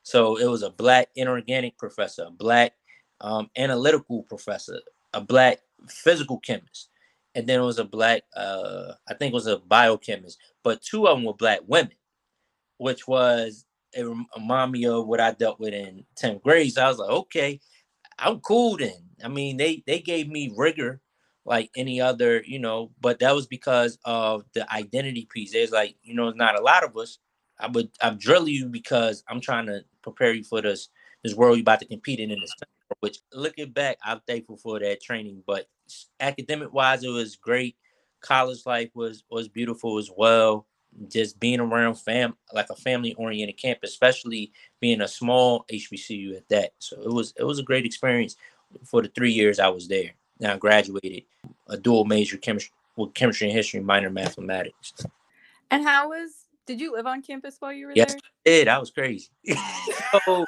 So 0.03 0.37
it 0.37 0.47
was 0.47 0.63
a 0.63 0.71
black 0.71 1.11
inorganic 1.15 1.79
professor, 1.79 2.25
a 2.27 2.31
black 2.31 2.73
um, 3.21 3.51
analytical 3.57 4.25
professor, 4.25 4.81
a 5.15 5.21
black 5.21 5.61
physical 5.89 6.41
chemist, 6.41 6.89
and 7.37 7.47
then 7.47 7.61
it 7.61 7.65
was 7.65 7.79
a 7.79 7.85
black, 7.85 8.23
uh, 8.35 8.95
I 9.09 9.15
think 9.15 9.33
it 9.33 9.35
was 9.35 9.47
a 9.47 9.59
biochemist, 9.59 10.39
but 10.65 10.83
two 10.83 11.07
of 11.07 11.17
them 11.17 11.25
were 11.25 11.35
black 11.35 11.61
women, 11.69 11.93
which 12.79 13.07
was 13.07 13.65
it 13.93 14.07
reminded 14.37 14.73
me 14.73 14.87
of 14.87 15.07
what 15.07 15.21
I 15.21 15.33
dealt 15.33 15.61
with 15.61 15.75
in 15.75 16.05
10th 16.21 16.43
grade. 16.43 16.73
So 16.73 16.83
I 16.83 16.89
was 16.89 16.99
like, 16.99 17.11
okay, 17.11 17.61
I'm 18.19 18.41
cool 18.41 18.79
then. 18.79 19.11
I 19.23 19.29
mean, 19.29 19.57
they 19.59 19.83
they 19.87 20.01
gave 20.01 20.29
me 20.29 20.53
rigor 20.57 21.01
like 21.45 21.71
any 21.77 22.01
other, 22.01 22.43
you 22.47 22.59
know, 22.59 22.91
but 23.01 23.19
that 23.19 23.35
was 23.35 23.47
because 23.47 23.99
of 24.05 24.45
the 24.55 24.71
identity 24.73 25.27
piece. 25.31 25.53
There's 25.53 25.73
like, 25.73 25.97
you 26.03 26.15
know, 26.15 26.29
it's 26.29 26.39
not 26.39 26.59
a 26.59 26.63
lot 26.63 26.85
of 26.85 26.97
us. 26.97 27.19
I 27.59 27.69
would 27.69 27.91
I'm 28.01 28.19
drilling 28.19 28.55
you 28.55 28.67
because 28.67 29.23
I'm 29.29 29.41
trying 29.41 29.67
to 29.67 29.85
prepare 30.03 30.33
you 30.33 30.45
for 30.45 30.61
this 30.61 30.89
this 31.23 31.35
world 31.35 31.57
you're 31.57 31.63
about 31.63 31.81
to 31.81 31.87
compete 31.87 32.19
in 32.19 32.31
in 32.31 32.39
summer, 32.39 32.97
which 33.01 33.19
looking 33.33 33.71
back, 33.71 33.99
I'm 34.05 34.21
thankful 34.27 34.57
for 34.57 34.81
that 34.81 35.03
training. 35.03 35.43
But 35.47 35.67
academic 36.19 36.73
wise, 36.73 37.05
it 37.05 37.09
was 37.09 37.37
great. 37.37 37.77
College 38.21 38.65
life 38.67 38.91
was 38.95 39.25
was 39.31 39.49
beautiful 39.49 39.99
as 39.99 40.11
well. 40.17 40.67
Just 41.09 41.41
being 41.41 41.61
around 41.61 41.95
fam 41.95 42.37
like 42.53 42.67
a 42.71 42.77
family 42.77 43.15
oriented 43.15 43.59
camp, 43.59 43.79
especially 43.83 44.53
being 44.81 45.01
a 45.01 45.09
small 45.09 45.65
HBCU 45.73 46.37
at 46.37 46.49
that. 46.49 46.73
So 46.79 47.01
it 47.01 47.13
was 47.13 47.33
it 47.37 47.45
was 47.45 47.59
a 47.59 47.65
great 47.65 47.87
experience 47.87 48.37
for 48.85 49.03
the 49.03 49.09
three 49.09 49.33
years 49.33 49.59
I 49.59 49.69
was 49.69 49.89
there 49.89 50.13
now 50.43 50.57
graduated 50.57 51.23
a 51.69 51.79
dual 51.79 52.05
major 52.05 52.37
chemistry 52.37 52.75
with 52.97 53.15
chemistry 53.15 53.47
and 53.47 53.57
history, 53.57 53.81
minor 53.81 54.11
mathematics. 54.11 54.93
And 55.71 55.83
how 55.85 56.11
was? 56.11 56.31
Did 56.67 56.81
you 56.81 56.93
live 56.93 57.07
on 57.07 57.23
campus 57.23 57.57
while 57.59 57.73
you 57.73 57.87
were 57.87 57.93
yes, 57.95 58.13
there? 58.13 58.21
Yes, 58.23 58.25
I 58.25 58.59
did. 58.59 58.69
I 58.69 58.79
was 58.79 58.91
crazy. 58.91 59.29
so, 60.27 60.45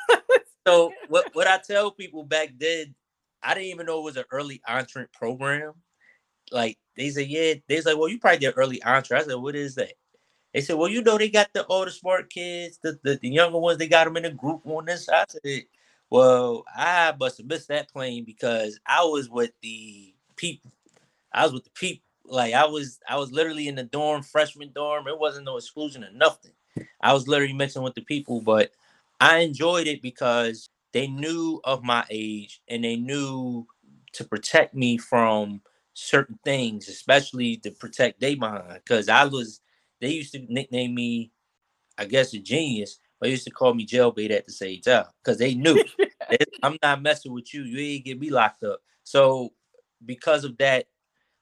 so 0.66 0.92
what? 1.08 1.30
What 1.32 1.46
I 1.46 1.58
tell 1.58 1.90
people 1.90 2.24
back 2.24 2.50
then, 2.58 2.94
I 3.42 3.54
didn't 3.54 3.70
even 3.70 3.86
know 3.86 4.00
it 4.00 4.04
was 4.04 4.16
an 4.16 4.24
early 4.30 4.60
entrant 4.68 5.10
program. 5.12 5.72
Like 6.52 6.78
they 6.96 7.08
said, 7.10 7.28
yeah. 7.28 7.54
They 7.66 7.76
was 7.76 7.86
like, 7.86 7.96
well, 7.96 8.08
you 8.08 8.18
probably 8.18 8.38
did 8.38 8.54
early 8.56 8.82
entrant. 8.84 9.24
I 9.24 9.26
said, 9.26 9.36
what 9.36 9.56
is 9.56 9.74
that? 9.76 9.94
They 10.52 10.60
said, 10.60 10.76
well, 10.76 10.88
you 10.88 11.02
know, 11.02 11.18
they 11.18 11.30
got 11.30 11.48
the 11.52 11.66
older 11.66 11.90
smart 11.90 12.30
kids, 12.30 12.78
the, 12.80 12.96
the, 13.02 13.18
the 13.20 13.28
younger 13.28 13.58
ones, 13.58 13.78
they 13.78 13.88
got 13.88 14.04
them 14.04 14.16
in 14.16 14.26
a 14.26 14.30
group 14.30 14.60
on 14.66 14.84
this. 14.84 15.08
I 15.08 15.24
said, 15.28 15.64
well, 16.14 16.64
I 16.75 17.14
must 17.21 17.38
have 17.38 17.49
missed 17.49 17.68
that 17.68 17.92
plane 17.92 18.25
because 18.25 18.80
I 18.87 19.04
was 19.04 19.30
with 19.30 19.52
the 19.62 20.14
people. 20.37 20.73
I 21.35 21.44
was 21.44 21.54
with 21.54 21.64
the 21.64 21.71
people. 21.75 22.04
Like 22.26 22.54
I 22.54 22.66
was, 22.66 23.00
I 23.09 23.18
was 23.18 23.33
literally 23.33 23.68
in 23.68 23.76
the 23.76 23.85
dorm, 23.85 24.23
freshman 24.23 24.73
dorm. 24.75 25.09
It 25.09 25.18
wasn't 25.18 25.47
no 25.47 25.59
exclusion 25.59 26.04
or 26.04 26.12
nothing. 26.12 26.52
I 27.02 27.14
was 27.14 27.28
literally 27.28 27.54
mixing 27.54 27.83
with 27.83 27.97
the 27.97 28.02
people, 28.02 28.42
but 28.42 28.73
I 29.21 29.40
enjoyed 29.40 29.88
it 29.88 30.02
because 30.02 30.71
they 30.94 31.09
knew 31.09 31.61
of 31.64 31.85
my 31.85 32.04
age 32.11 32.62
and 32.68 32.85
they 32.85 32.97
knew 32.97 33.66
to 34.14 34.25
protect 34.25 34.75
me 34.75 34.99
from 34.99 35.62
certain 35.94 36.40
things, 36.44 36.88
especially 36.88 37.59
to 37.59 37.73
protect 37.73 38.21
they 38.21 38.37
behind. 38.37 38.75
Because 38.85 39.09
I 39.11 39.26
was, 39.26 39.62
they 40.02 40.11
used 40.11 40.35
to 40.35 40.47
nickname 40.50 40.94
me, 40.94 41.33
I 41.99 42.06
guess, 42.06 42.35
a 42.35 42.40
genius 42.40 42.99
they 43.25 43.31
used 43.31 43.45
to 43.45 43.50
call 43.50 43.75
me 43.75 43.87
jailbait 43.87 44.31
at 44.31 44.47
the 44.47 44.52
same 44.52 44.81
time 44.81 45.07
because 45.23 45.38
they 45.38 45.54
knew 45.54 45.83
I'm 46.62 46.78
not 46.83 47.02
messing 47.02 47.33
with 47.33 47.52
you. 47.54 47.62
You 47.62 47.78
ain't 47.78 48.04
get 48.04 48.21
me 48.21 48.31
locked 48.31 48.62
up. 48.64 48.81
So 49.02 49.52
because 50.04 50.45
of 50.45 50.57
that, 50.59 50.87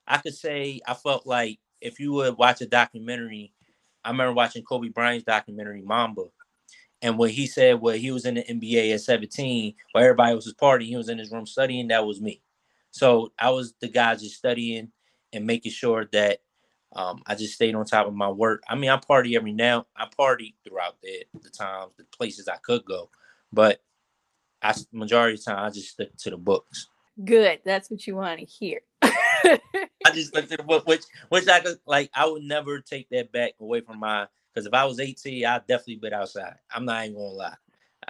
I 0.07 0.19
could 0.19 0.35
say 0.35 0.81
I 0.87 0.95
felt 0.95 1.27
like 1.27 1.59
if 1.81 1.99
you 1.99 2.13
would 2.13 2.37
watch 2.39 2.61
a 2.61 2.67
documentary, 2.67 3.53
I 4.05 4.11
remember 4.11 4.33
watching 4.33 4.63
Kobe 4.63 4.89
Bryant's 4.89 5.25
documentary 5.25 5.83
Mamba, 5.83 6.25
and 7.01 7.19
when 7.19 7.31
he 7.31 7.47
said 7.47 7.81
well 7.81 7.97
he 7.97 8.13
was 8.13 8.27
in 8.27 8.35
the 8.35 8.43
NBA 8.43 8.95
at 8.95 9.01
17, 9.01 9.75
where 9.93 10.05
everybody 10.05 10.35
was 10.35 10.53
partying, 10.55 10.87
he 10.87 10.97
was 10.97 11.09
in 11.09 11.19
his 11.19 11.33
room 11.33 11.47
studying. 11.47 11.89
That 11.89 12.07
was 12.07 12.21
me. 12.21 12.43
So 12.91 13.33
I 13.39 13.51
was 13.51 13.75
the 13.81 13.89
guy 13.89 14.15
just 14.15 14.37
studying 14.37 14.93
and 15.33 15.47
making 15.47 15.73
sure 15.73 16.09
that 16.13 16.41
Um, 16.95 17.23
I 17.27 17.35
just 17.35 17.55
stayed 17.55 17.75
on 17.75 17.85
top 17.87 18.07
of 18.07 18.15
my 18.15 18.29
work. 18.29 18.63
I 18.69 18.75
mean, 18.75 18.91
I 18.91 18.97
party 18.97 19.37
every 19.37 19.53
now. 19.53 19.87
I 19.97 20.09
party 20.15 20.55
throughout 20.65 21.01
the 21.03 21.25
the 21.43 21.51
times, 21.51 21.93
the 21.97 22.05
places 22.05 22.49
I 22.49 22.57
could 22.57 22.85
go, 22.85 23.09
but 23.53 23.81
I 24.63 24.75
majority 24.93 25.35
of 25.35 25.45
the 25.45 25.51
time 25.51 25.65
I 25.65 25.71
just 25.71 25.91
stick 25.91 26.17
to 26.19 26.31
the 26.31 26.37
books. 26.37 26.89
Good. 27.25 27.61
That's 27.65 27.91
what 27.91 28.07
you 28.07 28.17
want 28.17 28.41
to 28.41 28.47
hear. 28.47 28.81
I 29.03 30.11
just 30.13 30.35
looked 30.35 30.53
at 30.53 30.59
the 30.59 30.65
book, 30.65 30.87
which 30.87 31.05
which 31.29 31.49
I 31.49 31.61
could 31.61 31.79
like. 31.87 32.11
I 32.15 32.27
would 32.27 32.43
never 32.43 32.81
take 32.81 33.09
that 33.11 33.33
back 33.33 33.53
away 33.61 33.81
from 33.81 33.99
my. 33.99 34.27
Because 34.53 34.67
if 34.67 34.75
I 34.75 34.85
was 34.85 35.01
18, 35.01 35.47
I'd 35.47 35.67
definitely 35.67 35.97
been 35.97 36.13
outside. 36.13 36.57
I'm 36.71 36.85
not 36.85 37.05
even 37.05 37.17
gonna 37.17 37.29
lie, 37.29 37.55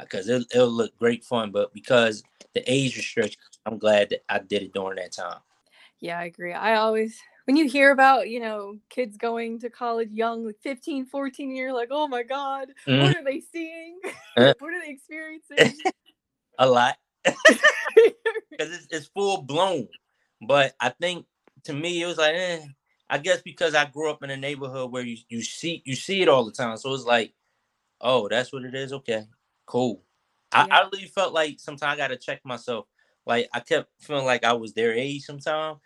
because 0.01 0.29
uh, 0.29 0.35
it, 0.35 0.47
it'll 0.55 0.69
look 0.69 0.97
great 0.99 1.25
fun. 1.25 1.53
But 1.53 1.73
because 1.73 2.23
the 2.55 2.63
age 2.67 2.97
restriction, 2.97 3.41
I'm 3.65 3.79
glad 3.79 4.11
that 4.11 4.25
I 4.29 4.41
did 4.41 4.63
it 4.63 4.75
during 4.75 4.97
that 4.97 5.13
time. 5.13 5.39
Yeah, 6.01 6.19
I 6.19 6.25
agree. 6.25 6.53
I 6.53 6.77
always 6.77 7.21
when 7.53 7.59
you 7.59 7.69
hear 7.69 7.91
about 7.91 8.31
you 8.31 8.41
know 8.41 8.79
kids 8.89 9.19
going 9.19 9.61
to 9.61 9.69
college 9.69 10.11
young 10.11 10.47
like 10.47 10.57
15 10.63 11.05
14 11.05 11.55
you're 11.55 11.75
like 11.75 11.89
oh 11.91 12.09
my 12.09 12.23
god 12.23 12.69
mm-hmm. 12.89 13.03
what 13.03 13.15
are 13.15 13.25
they 13.25 13.41
seeing 13.41 13.99
uh, 14.39 14.55
what 14.59 14.73
are 14.73 14.81
they 14.81 14.91
experiencing 14.91 15.79
a 16.59 16.67
lot 16.67 16.97
because 17.25 17.45
it's, 18.59 18.87
it's, 18.91 19.07
full 19.09 19.43
blown 19.43 19.87
but 20.49 20.75
i 20.81 20.89
think 20.89 21.27
to 21.65 21.75
me 21.75 22.01
it 22.01 22.07
was 22.07 22.17
like 22.17 22.35
eh. 22.35 22.61
i 23.11 23.19
guess 23.19 23.43
because 23.43 23.75
i 23.75 23.85
grew 23.85 24.11
up 24.11 24.23
in 24.23 24.31
a 24.31 24.37
neighborhood 24.37 24.91
where 24.91 25.03
you, 25.03 25.19
you 25.29 25.43
see 25.43 25.83
you 25.85 25.95
see 25.95 26.23
it 26.23 26.29
all 26.31 26.47
the 26.47 26.53
time 26.53 26.79
so 26.79 26.95
it's 26.95 27.05
like 27.05 27.35
oh 28.01 28.29
that's 28.31 28.51
what 28.51 28.65
it 28.65 28.75
is 28.75 28.95
okay 28.95 29.25
cool 29.67 30.03
yeah. 30.55 30.67
I, 30.71 30.81
I 30.81 30.89
really 30.91 31.07
felt 31.07 31.35
like 31.35 31.61
sometimes 31.61 31.93
i 31.93 31.97
gotta 31.99 32.17
check 32.17 32.41
myself 32.47 32.87
like 33.27 33.47
i 33.53 33.61
kept 33.61 33.91
feeling 34.01 34.25
like 34.25 34.43
i 34.43 34.55
was 34.55 34.73
their 34.73 34.95
age 34.95 35.25
sometimes 35.25 35.81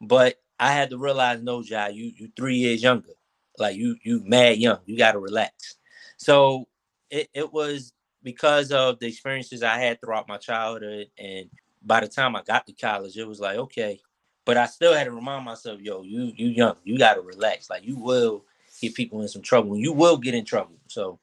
but 0.00 0.36
I 0.60 0.72
had 0.72 0.90
to 0.90 0.98
realize, 0.98 1.42
no, 1.42 1.62
Jai, 1.62 1.88
you 1.88 2.12
you 2.14 2.30
three 2.36 2.56
years 2.56 2.82
younger. 2.82 3.14
Like 3.58 3.76
you 3.76 3.96
you 4.02 4.22
mad 4.26 4.58
young. 4.58 4.78
You 4.84 4.96
gotta 4.96 5.18
relax. 5.18 5.76
So 6.18 6.68
it, 7.10 7.28
it 7.32 7.50
was 7.50 7.94
because 8.22 8.70
of 8.70 8.98
the 9.00 9.06
experiences 9.06 9.62
I 9.62 9.78
had 9.78 10.00
throughout 10.00 10.28
my 10.28 10.36
childhood. 10.36 11.08
And 11.18 11.48
by 11.82 12.00
the 12.00 12.08
time 12.08 12.36
I 12.36 12.42
got 12.42 12.66
to 12.66 12.74
college, 12.74 13.16
it 13.16 13.26
was 13.26 13.40
like, 13.40 13.56
okay. 13.56 13.98
But 14.44 14.58
I 14.58 14.66
still 14.66 14.92
had 14.92 15.04
to 15.04 15.12
remind 15.12 15.46
myself, 15.46 15.80
yo, 15.80 16.02
you 16.02 16.32
you 16.36 16.48
young, 16.48 16.76
you 16.84 16.98
gotta 16.98 17.22
relax. 17.22 17.70
Like 17.70 17.84
you 17.86 17.96
will 17.96 18.44
get 18.82 18.94
people 18.94 19.22
in 19.22 19.28
some 19.28 19.42
trouble. 19.42 19.72
and 19.72 19.82
You 19.82 19.92
will 19.94 20.18
get 20.18 20.34
in 20.34 20.44
trouble. 20.44 20.76
So 20.88 21.18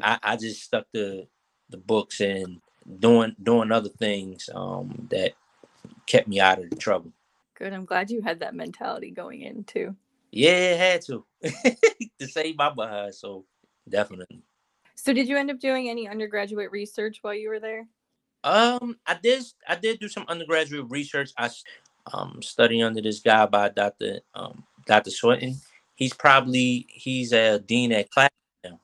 I, 0.00 0.18
I 0.22 0.36
just 0.36 0.62
stuck 0.62 0.90
to 0.94 1.26
the 1.68 1.76
books 1.76 2.20
and 2.20 2.60
doing 3.00 3.36
doing 3.42 3.70
other 3.70 3.90
things 3.90 4.48
um, 4.54 5.08
that 5.10 5.32
kept 6.06 6.26
me 6.26 6.40
out 6.40 6.58
of 6.58 6.70
the 6.70 6.76
trouble. 6.76 7.12
Good. 7.62 7.72
I'm 7.72 7.84
glad 7.84 8.10
you 8.10 8.22
had 8.22 8.40
that 8.40 8.56
mentality 8.56 9.12
going 9.12 9.42
in 9.42 9.62
too. 9.62 9.94
Yeah, 10.32 10.50
it 10.50 10.78
had 10.80 11.02
to 11.02 11.24
to 12.18 12.26
save 12.26 12.56
my 12.56 12.70
behind. 12.70 13.14
So 13.14 13.44
definitely. 13.88 14.42
So 14.96 15.12
did 15.12 15.28
you 15.28 15.36
end 15.36 15.48
up 15.48 15.60
doing 15.60 15.88
any 15.88 16.08
undergraduate 16.08 16.72
research 16.72 17.18
while 17.22 17.34
you 17.34 17.50
were 17.50 17.60
there? 17.60 17.86
Um, 18.42 18.98
I 19.06 19.14
did. 19.14 19.44
I 19.68 19.76
did 19.76 20.00
do 20.00 20.08
some 20.08 20.24
undergraduate 20.26 20.90
research. 20.90 21.30
I 21.38 21.50
um 22.12 22.40
studying 22.42 22.82
under 22.82 23.00
this 23.00 23.20
guy 23.20 23.46
by 23.46 23.68
Dr. 23.68 24.22
Um 24.34 24.64
Dr. 24.88 25.10
Swinton. 25.10 25.54
He's 25.94 26.14
probably 26.14 26.88
he's 26.88 27.32
a 27.32 27.60
dean 27.60 27.92
at 27.92 28.10
class, 28.10 28.30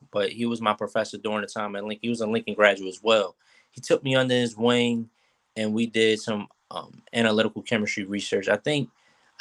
but 0.09 0.31
he 0.31 0.45
was 0.45 0.61
my 0.61 0.73
professor 0.73 1.17
during 1.17 1.41
the 1.41 1.47
time 1.47 1.75
at 1.75 1.83
Lincoln. 1.83 1.99
He 2.03 2.09
was 2.09 2.21
a 2.21 2.27
Lincoln 2.27 2.53
graduate 2.53 2.93
as 2.93 3.03
well. 3.03 3.35
He 3.71 3.81
took 3.81 4.05
me 4.05 4.15
under 4.15 4.35
his 4.35 4.55
wing, 4.55 5.09
and 5.57 5.73
we 5.73 5.85
did 5.85 6.21
some 6.21 6.47
um, 6.71 7.01
analytical 7.13 7.61
chemistry 7.61 8.03
research. 8.05 8.47
I 8.47 8.57
think 8.57 8.89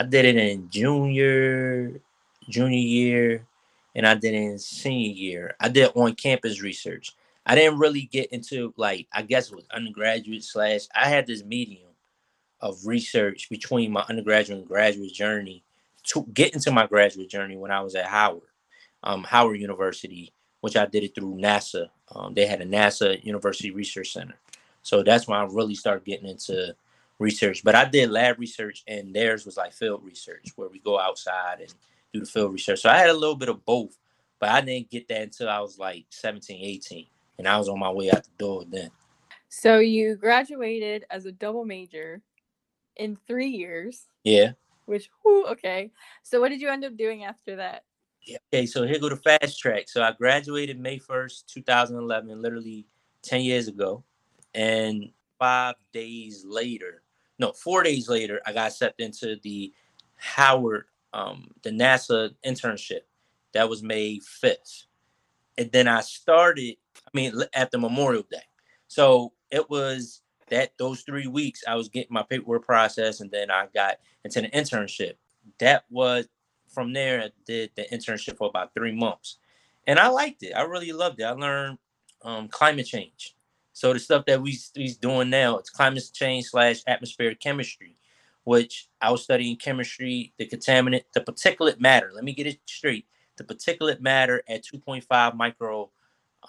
I 0.00 0.04
did 0.04 0.24
it 0.24 0.36
in 0.36 0.68
junior 0.70 2.00
junior 2.48 2.78
year, 2.78 3.46
and 3.94 4.06
I 4.06 4.14
did 4.14 4.34
it 4.34 4.42
in 4.42 4.58
senior 4.58 5.12
year. 5.12 5.56
I 5.60 5.68
did 5.68 5.90
on 5.94 6.14
campus 6.14 6.62
research. 6.62 7.14
I 7.46 7.54
didn't 7.54 7.78
really 7.78 8.02
get 8.02 8.32
into 8.32 8.72
like 8.76 9.06
I 9.12 9.22
guess 9.22 9.50
it 9.50 9.56
was 9.56 9.66
undergraduate 9.72 10.44
slash. 10.44 10.82
I 10.94 11.08
had 11.08 11.26
this 11.26 11.44
medium 11.44 11.88
of 12.60 12.86
research 12.86 13.48
between 13.48 13.92
my 13.92 14.04
undergraduate 14.08 14.58
and 14.58 14.68
graduate 14.68 15.12
journey 15.12 15.62
to 16.04 16.26
get 16.34 16.54
into 16.54 16.70
my 16.70 16.86
graduate 16.86 17.28
journey 17.28 17.56
when 17.56 17.70
I 17.70 17.80
was 17.80 17.94
at 17.94 18.06
Howard, 18.06 18.42
um, 19.02 19.22
Howard 19.24 19.60
University, 19.60 20.32
which 20.60 20.76
I 20.76 20.86
did 20.86 21.04
it 21.04 21.14
through 21.14 21.34
NASA. 21.36 21.88
Um, 22.14 22.34
they 22.34 22.46
had 22.46 22.60
a 22.60 22.66
NASA 22.66 23.22
University 23.24 23.70
Research 23.70 24.12
Center, 24.12 24.36
so 24.82 25.02
that's 25.02 25.28
when 25.28 25.38
I 25.38 25.44
really 25.44 25.74
started 25.74 26.04
getting 26.04 26.28
into 26.28 26.74
research. 27.18 27.62
But 27.64 27.74
I 27.74 27.84
did 27.84 28.10
lab 28.10 28.38
research, 28.38 28.84
and 28.86 29.14
theirs 29.14 29.44
was 29.44 29.56
like 29.56 29.72
field 29.72 30.04
research, 30.04 30.52
where 30.56 30.68
we 30.68 30.78
go 30.80 30.98
outside 30.98 31.60
and 31.60 31.74
do 32.12 32.20
the 32.20 32.26
field 32.26 32.52
research. 32.52 32.80
So 32.80 32.90
I 32.90 32.96
had 32.98 33.10
a 33.10 33.14
little 33.14 33.36
bit 33.36 33.48
of 33.48 33.64
both, 33.64 33.96
but 34.38 34.50
I 34.50 34.60
didn't 34.60 34.90
get 34.90 35.08
that 35.08 35.22
until 35.22 35.48
I 35.48 35.60
was 35.60 35.78
like 35.78 36.06
17, 36.10 36.64
18, 36.64 37.06
and 37.38 37.48
I 37.48 37.58
was 37.58 37.68
on 37.68 37.78
my 37.78 37.90
way 37.90 38.10
out 38.10 38.24
the 38.24 38.30
door 38.38 38.64
then. 38.66 38.90
So 39.48 39.78
you 39.78 40.16
graduated 40.16 41.04
as 41.10 41.24
a 41.26 41.32
double 41.32 41.64
major 41.64 42.20
in 42.96 43.16
three 43.26 43.48
years. 43.48 44.06
Yeah. 44.24 44.52
Which, 44.86 45.10
whew, 45.22 45.46
okay. 45.46 45.90
So 46.22 46.40
what 46.40 46.50
did 46.50 46.60
you 46.60 46.68
end 46.68 46.84
up 46.84 46.96
doing 46.96 47.24
after 47.24 47.56
that? 47.56 47.84
Yeah. 48.22 48.38
Okay, 48.52 48.66
so 48.66 48.86
here 48.86 48.98
go 48.98 49.08
the 49.08 49.16
fast 49.16 49.58
track. 49.58 49.88
So 49.88 50.02
I 50.02 50.12
graduated 50.12 50.78
May 50.78 50.98
1st, 50.98 51.46
2011, 51.46 52.42
literally 52.42 52.86
10 53.22 53.40
years 53.42 53.68
ago. 53.68 54.04
And 54.54 55.10
five 55.38 55.76
days 55.92 56.44
later, 56.46 57.02
no, 57.38 57.52
four 57.52 57.82
days 57.82 58.08
later, 58.08 58.40
I 58.46 58.52
got 58.52 58.68
accepted 58.68 59.04
into 59.04 59.36
the 59.42 59.72
Howard, 60.16 60.84
um, 61.12 61.50
the 61.62 61.70
NASA 61.70 62.34
internship. 62.44 63.00
That 63.52 63.68
was 63.68 63.82
May 63.82 64.18
5th. 64.18 64.84
And 65.56 65.70
then 65.72 65.88
I 65.88 66.00
started, 66.00 66.76
I 66.96 67.10
mean, 67.14 67.32
at 67.54 67.70
the 67.70 67.78
Memorial 67.78 68.24
Day. 68.30 68.42
So 68.88 69.32
it 69.50 69.68
was 69.70 70.22
that 70.50 70.72
those 70.78 71.02
three 71.02 71.26
weeks 71.26 71.62
I 71.66 71.74
was 71.74 71.88
getting 71.88 72.12
my 72.12 72.22
paperwork 72.22 72.64
processed 72.64 73.20
and 73.20 73.30
then 73.30 73.50
I 73.50 73.66
got 73.74 73.98
into 74.24 74.40
the 74.40 74.48
internship. 74.48 75.14
That 75.58 75.84
was 75.90 76.28
from 76.68 76.92
there, 76.92 77.22
I 77.22 77.30
did 77.46 77.70
the 77.76 77.86
internship 77.92 78.36
for 78.36 78.48
about 78.48 78.74
three 78.74 78.92
months. 78.92 79.38
And 79.86 79.98
I 79.98 80.08
liked 80.08 80.42
it. 80.42 80.52
I 80.52 80.62
really 80.62 80.92
loved 80.92 81.20
it. 81.20 81.24
I 81.24 81.30
learned 81.30 81.78
um, 82.22 82.48
climate 82.48 82.86
change. 82.86 83.34
So 83.78 83.92
the 83.92 84.00
stuff 84.00 84.24
that 84.24 84.42
we 84.42 84.58
he's 84.74 84.96
doing 84.96 85.30
now, 85.30 85.56
it's 85.58 85.70
climate 85.70 86.02
change 86.12 86.46
slash 86.46 86.82
atmospheric 86.88 87.38
chemistry, 87.38 87.94
which 88.42 88.88
I 89.00 89.12
was 89.12 89.22
studying 89.22 89.54
chemistry, 89.54 90.32
the 90.36 90.48
contaminant, 90.48 91.04
the 91.14 91.20
particulate 91.20 91.78
matter. 91.78 92.10
Let 92.12 92.24
me 92.24 92.32
get 92.32 92.48
it 92.48 92.58
straight. 92.66 93.06
The 93.36 93.44
particulate 93.44 94.00
matter 94.00 94.42
at 94.48 94.64
2.5 94.64 95.36
micro 95.36 95.90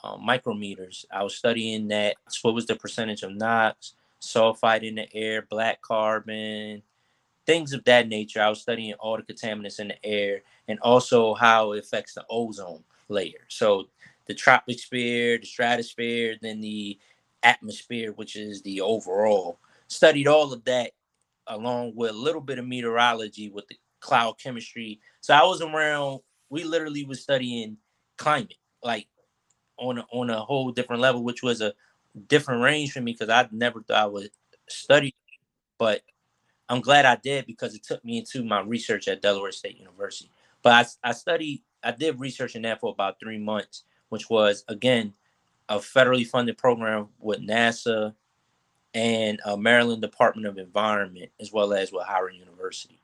uh, 0.03 0.17
micrometers. 0.17 1.05
I 1.11 1.21
was 1.21 1.35
studying 1.35 1.89
that. 1.89 2.15
What 2.41 2.55
was 2.55 2.65
the 2.65 2.75
percentage 2.75 3.21
of 3.21 3.35
NOx, 3.35 3.93
sulfide 4.19 4.81
in 4.81 4.95
the 4.95 5.15
air, 5.15 5.45
black 5.47 5.83
carbon, 5.83 6.81
things 7.45 7.73
of 7.73 7.83
that 7.83 8.07
nature. 8.07 8.41
I 8.41 8.49
was 8.49 8.61
studying 8.61 8.95
all 8.95 9.17
the 9.17 9.33
contaminants 9.33 9.79
in 9.79 9.89
the 9.89 10.03
air 10.03 10.41
and 10.67 10.79
also 10.79 11.35
how 11.35 11.73
it 11.73 11.83
affects 11.85 12.15
the 12.15 12.25
ozone 12.27 12.83
layer. 13.07 13.45
So 13.49 13.89
the 14.25 14.35
troposphere, 14.35 15.41
the 15.41 15.45
stratosphere, 15.45 16.37
then 16.41 16.61
the 16.61 16.97
atmosphere, 17.43 18.13
which 18.13 18.35
is 18.35 18.61
the 18.61 18.81
overall. 18.81 19.59
Studied 19.87 20.27
all 20.27 20.53
of 20.53 20.63
that 20.65 20.91
along 21.47 21.93
with 21.95 22.11
a 22.11 22.13
little 22.13 22.41
bit 22.41 22.59
of 22.59 22.67
meteorology 22.67 23.49
with 23.49 23.67
the 23.67 23.75
cloud 23.99 24.35
chemistry. 24.41 24.99
So 25.21 25.33
I 25.33 25.43
was 25.43 25.61
around. 25.61 26.21
We 26.49 26.63
literally 26.63 27.05
was 27.05 27.21
studying 27.21 27.77
climate, 28.17 28.55
like 28.83 29.07
on 29.77 29.99
a, 29.99 30.05
on 30.11 30.29
a 30.29 30.39
whole 30.39 30.71
different 30.71 31.01
level, 31.01 31.23
which 31.23 31.43
was 31.43 31.61
a 31.61 31.73
different 32.27 32.63
range 32.63 32.91
for 32.91 33.01
me 33.01 33.13
because 33.13 33.29
I 33.29 33.47
never 33.51 33.81
thought 33.81 33.97
I 33.97 34.05
would 34.07 34.29
study. 34.67 35.15
But 35.77 36.01
I'm 36.69 36.81
glad 36.81 37.05
I 37.05 37.15
did 37.15 37.45
because 37.45 37.75
it 37.75 37.83
took 37.83 38.03
me 38.03 38.17
into 38.19 38.43
my 38.43 38.61
research 38.61 39.07
at 39.07 39.21
Delaware 39.21 39.51
State 39.51 39.79
University. 39.79 40.31
But 40.61 40.93
I, 41.03 41.09
I 41.09 41.11
studied, 41.13 41.63
I 41.83 41.91
did 41.91 42.19
research 42.19 42.55
in 42.55 42.63
that 42.63 42.79
for 42.79 42.91
about 42.91 43.19
three 43.19 43.39
months, 43.39 43.83
which 44.09 44.29
was 44.29 44.63
again 44.67 45.13
a 45.69 45.77
federally 45.77 46.25
funded 46.25 46.57
program 46.57 47.07
with 47.19 47.39
NASA 47.39 48.13
and 48.93 49.39
uh, 49.45 49.55
Maryland 49.55 50.01
Department 50.01 50.47
of 50.47 50.57
Environment, 50.57 51.29
as 51.39 51.53
well 51.53 51.73
as 51.73 51.91
with 51.91 52.05
Howard 52.07 52.33
University. 52.35 52.99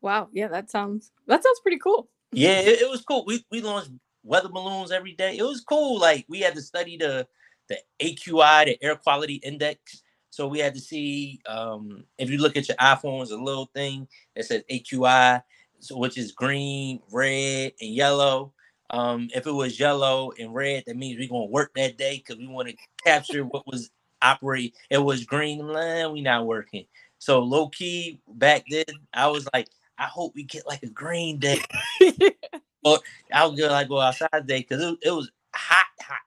Wow, 0.00 0.28
yeah, 0.32 0.48
that 0.48 0.70
sounds 0.70 1.12
that 1.26 1.42
sounds 1.42 1.60
pretty 1.60 1.78
cool. 1.78 2.08
Yeah, 2.32 2.60
it, 2.60 2.80
it 2.82 2.90
was 2.90 3.02
cool. 3.02 3.24
We 3.26 3.44
we 3.50 3.60
launched 3.60 3.90
weather 4.24 4.48
balloons 4.48 4.90
every 4.90 5.12
day. 5.12 5.36
It 5.36 5.42
was 5.42 5.60
cool. 5.60 6.00
Like 6.00 6.24
we 6.28 6.40
had 6.40 6.54
to 6.54 6.62
study 6.62 6.96
the 6.96 7.26
the 7.68 7.78
AQI, 8.00 8.66
the 8.66 8.82
air 8.82 8.96
quality 8.96 9.34
index. 9.34 10.02
So 10.30 10.46
we 10.46 10.58
had 10.58 10.74
to 10.74 10.80
see 10.80 11.40
um, 11.46 12.04
if 12.18 12.30
you 12.30 12.38
look 12.38 12.56
at 12.56 12.68
your 12.68 12.76
iPhone, 12.76 13.22
it's 13.22 13.30
a 13.30 13.36
little 13.36 13.70
thing 13.74 14.06
that 14.34 14.44
says 14.44 14.62
AQI, 14.70 15.42
so 15.78 15.96
which 15.96 16.18
is 16.18 16.32
green, 16.32 17.00
red, 17.10 17.72
and 17.80 17.90
yellow. 17.90 18.52
Um, 18.90 19.28
if 19.34 19.46
it 19.46 19.52
was 19.52 19.78
yellow 19.78 20.32
and 20.38 20.54
red, 20.54 20.84
that 20.86 20.96
means 20.96 21.18
we're 21.18 21.28
gonna 21.28 21.46
work 21.46 21.72
that 21.74 21.98
day 21.98 22.18
because 22.18 22.38
we 22.38 22.46
want 22.46 22.68
to 22.68 22.76
capture 23.04 23.44
what 23.44 23.66
was 23.66 23.90
operating. 24.22 24.72
It 24.90 24.98
was 24.98 25.24
green 25.24 25.66
line, 25.66 26.12
we 26.12 26.20
not 26.20 26.46
working. 26.46 26.86
So 27.18 27.40
low 27.40 27.68
key 27.68 28.20
back 28.28 28.64
then, 28.70 28.84
I 29.12 29.28
was 29.28 29.48
like, 29.52 29.68
I 29.98 30.04
hope 30.04 30.34
we 30.34 30.44
get 30.44 30.66
like 30.66 30.82
a 30.82 30.88
green 30.88 31.38
day. 31.38 31.60
or 32.84 33.00
I 33.32 33.46
was 33.46 33.58
gonna 33.58 33.72
like 33.72 33.88
go 33.88 34.00
outside 34.00 34.28
today 34.32 34.60
because 34.60 34.82
it, 34.82 34.98
it 35.02 35.10
was 35.10 35.30
hot, 35.54 35.86
hot. 36.00 36.18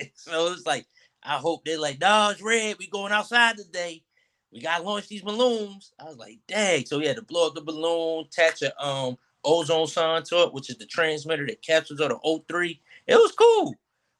So 0.14 0.46
it 0.46 0.50
was 0.50 0.66
like, 0.66 0.86
I 1.22 1.36
hope 1.36 1.64
they're 1.64 1.78
like, 1.78 2.00
no, 2.00 2.30
it's 2.30 2.40
red. 2.42 2.76
We 2.78 2.86
going 2.88 3.12
outside 3.12 3.58
today. 3.58 4.02
We 4.50 4.60
gotta 4.60 4.82
launch 4.82 5.08
these 5.08 5.22
balloons. 5.22 5.92
I 6.00 6.04
was 6.04 6.16
like, 6.16 6.38
dang. 6.48 6.86
So 6.86 6.98
we 6.98 7.06
had 7.06 7.16
to 7.16 7.22
blow 7.22 7.48
up 7.48 7.54
the 7.54 7.60
balloon, 7.60 8.24
attach 8.26 8.62
a 8.62 8.84
um 8.84 9.18
ozonesonde 9.44 10.28
to 10.28 10.42
it, 10.42 10.52
which 10.52 10.70
is 10.70 10.76
the 10.76 10.86
transmitter 10.86 11.46
that 11.46 11.62
captures 11.62 12.00
all 12.00 12.08
the 12.08 12.52
O3. 12.52 12.78
It 13.06 13.14
was 13.14 13.32
cool, 13.32 13.74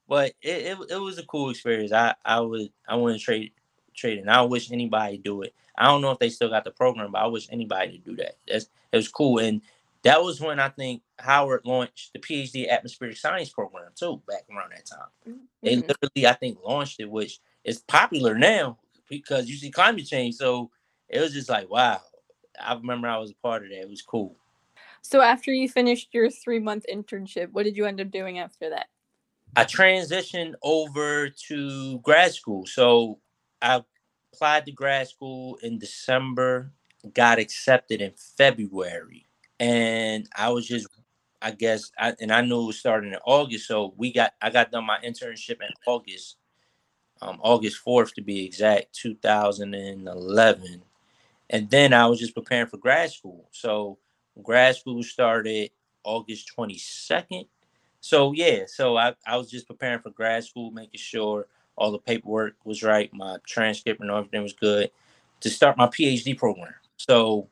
but 0.08 0.32
it, 0.42 0.66
it, 0.66 0.78
it 0.90 0.96
was 0.96 1.18
a 1.18 1.26
cool 1.26 1.50
experience. 1.50 1.92
I 1.92 2.14
I 2.24 2.40
would 2.40 2.70
I 2.88 2.96
wouldn't 2.96 3.22
trade 3.22 3.52
trade 3.94 4.18
it. 4.18 4.22
And 4.22 4.30
I 4.30 4.42
wish 4.42 4.70
anybody 4.70 5.18
do 5.18 5.42
it. 5.42 5.54
I 5.76 5.86
don't 5.86 6.02
know 6.02 6.10
if 6.10 6.18
they 6.18 6.30
still 6.30 6.48
got 6.48 6.64
the 6.64 6.70
program, 6.70 7.12
but 7.12 7.22
I 7.22 7.26
wish 7.26 7.48
anybody 7.50 7.98
to 7.98 7.98
do 7.98 8.16
that. 8.16 8.36
That's 8.46 8.66
it 8.92 8.96
was 8.96 9.08
cool. 9.08 9.38
And 9.38 9.62
that 10.02 10.22
was 10.22 10.40
when 10.40 10.58
I 10.58 10.68
think 10.68 11.02
Howard 11.18 11.62
launched 11.64 12.12
the 12.12 12.18
PhD 12.18 12.68
atmospheric 12.68 13.16
science 13.16 13.50
program 13.50 13.90
too, 13.94 14.22
back 14.26 14.44
around 14.50 14.72
that 14.72 14.86
time. 14.86 15.08
Mm-hmm. 15.28 15.38
They 15.62 15.76
literally, 15.76 16.26
I 16.26 16.32
think, 16.32 16.58
launched 16.64 17.00
it, 17.00 17.10
which 17.10 17.40
is 17.64 17.80
popular 17.80 18.36
now 18.36 18.78
because 19.08 19.48
you 19.48 19.56
see 19.56 19.70
climate 19.70 20.06
change. 20.06 20.36
So 20.36 20.70
it 21.08 21.20
was 21.20 21.32
just 21.32 21.48
like, 21.48 21.68
wow. 21.70 22.00
I 22.62 22.74
remember 22.74 23.08
I 23.08 23.18
was 23.18 23.30
a 23.30 23.34
part 23.34 23.62
of 23.62 23.70
that. 23.70 23.80
It 23.80 23.88
was 23.88 24.02
cool. 24.02 24.36
So 25.02 25.20
after 25.20 25.52
you 25.52 25.68
finished 25.68 26.08
your 26.12 26.30
three 26.30 26.58
month 26.58 26.84
internship, 26.92 27.52
what 27.52 27.64
did 27.64 27.76
you 27.76 27.86
end 27.86 28.00
up 28.00 28.10
doing 28.10 28.38
after 28.38 28.70
that? 28.70 28.86
I 29.56 29.64
transitioned 29.64 30.54
over 30.62 31.28
to 31.48 31.98
grad 32.00 32.32
school. 32.32 32.66
So 32.66 33.18
I 33.60 33.82
applied 34.32 34.66
to 34.66 34.72
grad 34.72 35.08
school 35.08 35.58
in 35.62 35.78
December, 35.78 36.72
got 37.14 37.38
accepted 37.38 38.00
in 38.00 38.12
February. 38.36 39.26
And 39.58 40.28
I 40.36 40.50
was 40.50 40.66
just, 40.66 40.86
I 41.42 41.50
guess, 41.50 41.90
I, 41.98 42.14
and 42.20 42.32
I 42.32 42.42
knew 42.42 42.62
it 42.62 42.66
was 42.66 42.78
starting 42.78 43.12
in 43.12 43.18
August. 43.26 43.66
So 43.66 43.92
we 43.96 44.12
got, 44.12 44.32
I 44.40 44.50
got 44.50 44.70
done 44.70 44.86
my 44.86 44.98
internship 45.04 45.60
in 45.60 45.70
August, 45.86 46.36
um, 47.20 47.38
August 47.42 47.84
4th 47.84 48.14
to 48.14 48.22
be 48.22 48.44
exact, 48.44 48.94
2011. 48.94 50.82
And 51.50 51.68
then 51.68 51.92
I 51.92 52.06
was 52.06 52.20
just 52.20 52.34
preparing 52.34 52.68
for 52.68 52.76
grad 52.76 53.10
school. 53.10 53.48
So 53.50 53.98
grad 54.42 54.76
school 54.76 55.02
started 55.02 55.70
August 56.04 56.50
22nd. 56.56 57.46
So 58.00 58.32
yeah, 58.32 58.64
so 58.66 58.96
I, 58.96 59.14
I 59.26 59.36
was 59.36 59.50
just 59.50 59.66
preparing 59.66 60.00
for 60.00 60.10
grad 60.10 60.44
school, 60.44 60.70
making 60.70 61.00
sure 61.00 61.46
all 61.76 61.92
the 61.92 61.98
paperwork 61.98 62.54
was 62.64 62.82
right, 62.82 63.12
my 63.12 63.36
transcript 63.46 64.00
and 64.00 64.10
everything 64.10 64.42
was 64.42 64.52
good 64.52 64.90
to 65.40 65.50
start 65.50 65.76
my 65.76 65.86
PhD 65.86 66.36
program. 66.36 66.74
So 66.96 67.48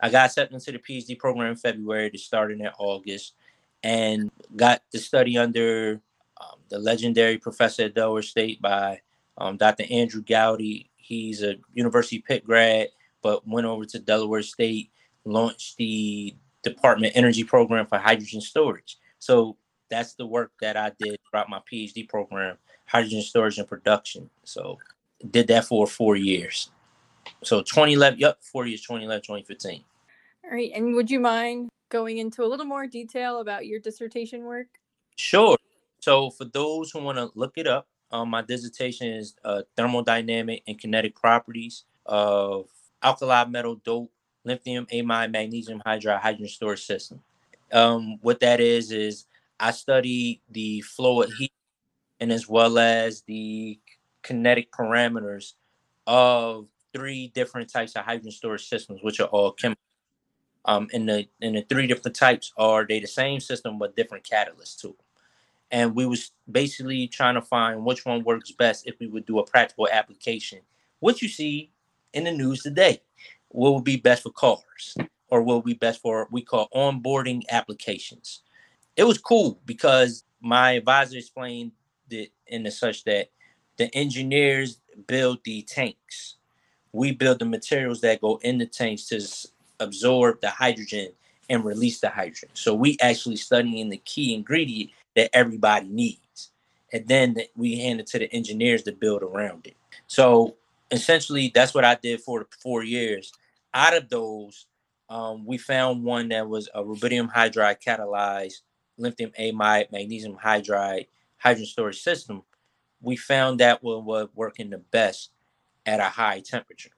I 0.00 0.10
got 0.10 0.26
accepted 0.26 0.54
into 0.54 0.72
the 0.72 0.78
PhD 0.78 1.18
program 1.18 1.50
in 1.50 1.56
February 1.56 2.10
to 2.10 2.18
start 2.18 2.52
in 2.52 2.66
August 2.78 3.34
and 3.82 4.30
got 4.56 4.82
to 4.92 4.98
study 4.98 5.38
under 5.38 6.00
um, 6.40 6.58
the 6.68 6.78
legendary 6.78 7.38
professor 7.38 7.84
at 7.84 7.94
Delaware 7.94 8.22
State 8.22 8.60
by 8.60 9.00
um, 9.38 9.56
Dr. 9.56 9.84
Andrew 9.90 10.22
Goudy. 10.22 10.88
He's 10.96 11.42
a 11.42 11.56
University 11.72 12.18
Pitt 12.18 12.44
grad, 12.44 12.88
but 13.22 13.46
went 13.46 13.66
over 13.66 13.84
to 13.86 13.98
Delaware 13.98 14.42
State, 14.42 14.90
launched 15.24 15.76
the 15.76 16.34
Department 16.62 17.12
Energy 17.16 17.44
Program 17.44 17.86
for 17.86 17.98
Hydrogen 17.98 18.40
Storage. 18.40 18.98
So 19.18 19.56
that's 19.90 20.14
the 20.14 20.26
work 20.26 20.52
that 20.60 20.76
I 20.76 20.92
did 20.98 21.18
throughout 21.28 21.50
my 21.50 21.60
PhD 21.70 22.08
program, 22.08 22.56
hydrogen 22.86 23.22
storage 23.22 23.58
and 23.58 23.68
production. 23.68 24.30
So 24.44 24.78
did 25.30 25.46
that 25.48 25.66
for 25.66 25.86
four 25.86 26.16
years. 26.16 26.70
So 27.42 27.60
2011, 27.60 28.18
yep, 28.18 28.38
four 28.42 28.66
years, 28.66 28.80
2011, 28.82 29.22
2015. 29.22 29.84
All 30.44 30.50
right. 30.50 30.72
And 30.74 30.94
would 30.94 31.10
you 31.10 31.20
mind 31.20 31.68
going 31.88 32.18
into 32.18 32.42
a 32.42 32.46
little 32.46 32.66
more 32.66 32.86
detail 32.86 33.40
about 33.40 33.66
your 33.66 33.80
dissertation 33.80 34.44
work? 34.44 34.66
Sure. 35.16 35.56
So 36.00 36.30
for 36.30 36.46
those 36.46 36.90
who 36.90 37.00
want 37.02 37.18
to 37.18 37.30
look 37.34 37.52
it 37.56 37.66
up, 37.66 37.86
um, 38.10 38.30
my 38.30 38.42
dissertation 38.42 39.08
is 39.08 39.36
uh, 39.44 39.62
thermodynamic 39.76 40.62
and 40.66 40.78
kinetic 40.78 41.14
properties 41.14 41.84
of 42.06 42.66
alkali 43.02 43.44
metal 43.44 43.76
dope, 43.84 44.10
lithium 44.44 44.86
amide, 44.86 45.30
magnesium 45.30 45.82
hydride 45.86 46.20
hydrogen 46.20 46.48
storage 46.48 46.84
system. 46.84 47.20
Um, 47.72 48.18
what 48.22 48.40
that 48.40 48.60
is 48.60 48.90
is 48.90 49.26
I 49.58 49.70
study 49.70 50.42
the 50.50 50.80
flow 50.82 51.22
of 51.22 51.32
heat 51.32 51.52
and 52.20 52.32
as 52.32 52.48
well 52.48 52.78
as 52.78 53.22
the 53.22 53.78
kinetic 54.22 54.70
parameters 54.72 55.54
of 56.06 56.68
three 56.92 57.28
different 57.28 57.70
types 57.70 57.96
of 57.96 58.04
hydrogen 58.04 58.32
storage 58.32 58.68
systems, 58.68 59.00
which 59.02 59.20
are 59.20 59.28
all 59.28 59.52
chemical. 59.52 59.80
Um, 60.64 60.88
and 60.92 61.08
the 61.08 61.26
and 61.40 61.56
the 61.56 61.62
three 61.62 61.88
different 61.88 62.14
types 62.14 62.52
are 62.56 62.86
they 62.86 63.00
the 63.00 63.06
same 63.06 63.40
system 63.40 63.78
but 63.78 63.96
different 63.96 64.24
catalysts 64.24 64.80
too. 64.80 64.94
And 65.72 65.94
we 65.94 66.06
was 66.06 66.32
basically 66.50 67.08
trying 67.08 67.34
to 67.34 67.42
find 67.42 67.84
which 67.84 68.04
one 68.04 68.22
works 68.22 68.52
best 68.52 68.86
if 68.86 68.98
we 69.00 69.08
would 69.08 69.26
do 69.26 69.38
a 69.38 69.46
practical 69.46 69.88
application. 69.90 70.60
What 71.00 71.22
you 71.22 71.28
see 71.28 71.72
in 72.12 72.24
the 72.24 72.30
news 72.30 72.62
today, 72.62 73.00
what 73.52 73.74
would 73.74 73.84
be 73.84 73.96
best 73.96 74.22
for 74.22 74.30
cars, 74.30 74.96
or 75.28 75.42
what 75.42 75.56
would 75.56 75.64
be 75.64 75.74
best 75.74 76.00
for 76.00 76.28
we 76.30 76.42
call 76.42 76.68
onboarding 76.74 77.42
applications 77.50 78.42
it 78.96 79.04
was 79.04 79.18
cool 79.18 79.60
because 79.64 80.24
my 80.40 80.72
advisor 80.72 81.18
explained 81.18 81.72
it 82.10 82.30
in 82.46 82.62
the 82.62 82.70
such 82.70 83.04
that 83.04 83.30
the 83.78 83.94
engineers 83.94 84.80
build 85.06 85.38
the 85.44 85.62
tanks. 85.62 86.36
We 86.92 87.12
build 87.12 87.38
the 87.38 87.46
materials 87.46 88.02
that 88.02 88.20
go 88.20 88.38
in 88.42 88.58
the 88.58 88.66
tanks 88.66 89.06
to 89.06 89.20
absorb 89.80 90.40
the 90.40 90.50
hydrogen 90.50 91.08
and 91.48 91.64
release 91.64 92.00
the 92.00 92.10
hydrogen. 92.10 92.50
So 92.52 92.74
we 92.74 92.98
actually 93.00 93.36
studying 93.36 93.88
the 93.88 93.96
key 93.98 94.34
ingredient 94.34 94.90
that 95.16 95.30
everybody 95.34 95.88
needs. 95.88 96.50
And 96.92 97.08
then 97.08 97.36
we 97.56 97.78
hand 97.78 98.00
it 98.00 98.06
to 98.08 98.18
the 98.18 98.30
engineers 98.32 98.82
to 98.82 98.92
build 98.92 99.22
around 99.22 99.66
it. 99.66 99.76
So 100.06 100.56
essentially 100.90 101.50
that's 101.54 101.72
what 101.72 101.86
I 101.86 101.94
did 101.94 102.20
for 102.20 102.40
the 102.40 102.46
four 102.62 102.84
years. 102.84 103.32
Out 103.74 103.96
of 103.96 104.08
those, 104.08 104.66
um, 105.08 105.46
we 105.46 105.58
found 105.58 106.04
one 106.04 106.28
that 106.28 106.48
was 106.48 106.68
a 106.74 106.82
rubidium 106.82 107.32
hydride 107.32 107.82
catalyzed 107.82 108.60
lithium 108.98 109.32
amide, 109.38 109.90
magnesium 109.90 110.36
hydride, 110.42 111.06
hydrogen 111.38 111.66
storage 111.66 112.00
system, 112.00 112.42
we 113.00 113.16
found 113.16 113.60
that 113.60 113.82
one 113.82 114.04
was 114.04 114.28
working 114.34 114.70
the 114.70 114.78
best 114.78 115.30
at 115.86 116.00
a 116.00 116.04
high 116.04 116.40
temperature. 116.40 116.90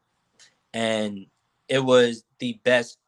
And 0.72 1.26
it 1.68 1.78
was 1.78 2.24
the 2.38 2.60
best 2.64 2.98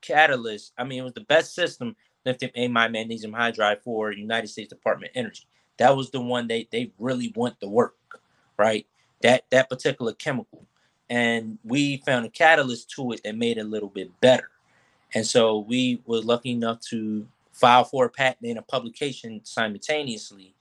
catalyst. 0.00 0.72
I 0.76 0.84
mean, 0.84 1.00
it 1.00 1.04
was 1.04 1.12
the 1.12 1.20
best 1.20 1.54
system, 1.54 1.94
lithium 2.26 2.52
amide, 2.56 2.92
magnesium 2.92 3.32
hydride 3.32 3.82
for 3.82 4.12
United 4.12 4.48
States 4.48 4.70
Department 4.70 5.12
of 5.12 5.16
Energy. 5.16 5.46
That 5.78 5.96
was 5.96 6.10
the 6.10 6.20
one 6.20 6.48
they, 6.48 6.68
they 6.70 6.92
really 6.98 7.32
want 7.36 7.60
to 7.60 7.68
work, 7.68 7.96
right? 8.58 8.86
That 9.22 9.44
that 9.50 9.70
particular 9.70 10.12
chemical. 10.12 10.66
And 11.10 11.58
we 11.64 11.98
found 12.06 12.24
a 12.24 12.30
catalyst 12.30 12.90
to 12.92 13.12
it 13.12 13.20
that 13.24 13.36
made 13.36 13.58
it 13.58 13.62
a 13.62 13.64
little 13.64 13.88
bit 13.88 14.08
better. 14.20 14.48
And 15.12 15.26
so 15.26 15.58
we 15.58 16.02
were 16.06 16.20
lucky 16.20 16.52
enough 16.52 16.80
to 16.90 17.26
file 17.52 17.84
for 17.84 18.06
a 18.06 18.10
patent 18.10 18.48
and 18.48 18.58
a 18.58 18.62
publication 18.62 19.40
simultaneously. 19.44 20.54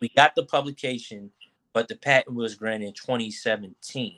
We 0.00 0.10
got 0.10 0.34
the 0.34 0.44
publication, 0.44 1.30
but 1.72 1.88
the 1.88 1.94
patent 1.94 2.36
was 2.36 2.56
granted 2.56 2.88
in 2.88 2.92
2017. 2.94 4.16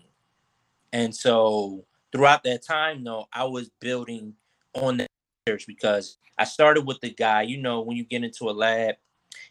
And 0.92 1.14
so 1.14 1.84
throughout 2.10 2.42
that 2.44 2.64
time, 2.64 3.04
though, 3.04 3.26
I 3.32 3.44
was 3.44 3.70
building 3.80 4.34
on 4.72 4.96
that 4.96 5.10
research 5.46 5.66
because 5.66 6.16
I 6.38 6.44
started 6.44 6.86
with 6.86 7.00
the 7.00 7.10
guy, 7.10 7.42
you 7.42 7.58
know, 7.58 7.82
when 7.82 7.98
you 7.98 8.04
get 8.04 8.24
into 8.24 8.48
a 8.48 8.52
lab, 8.52 8.94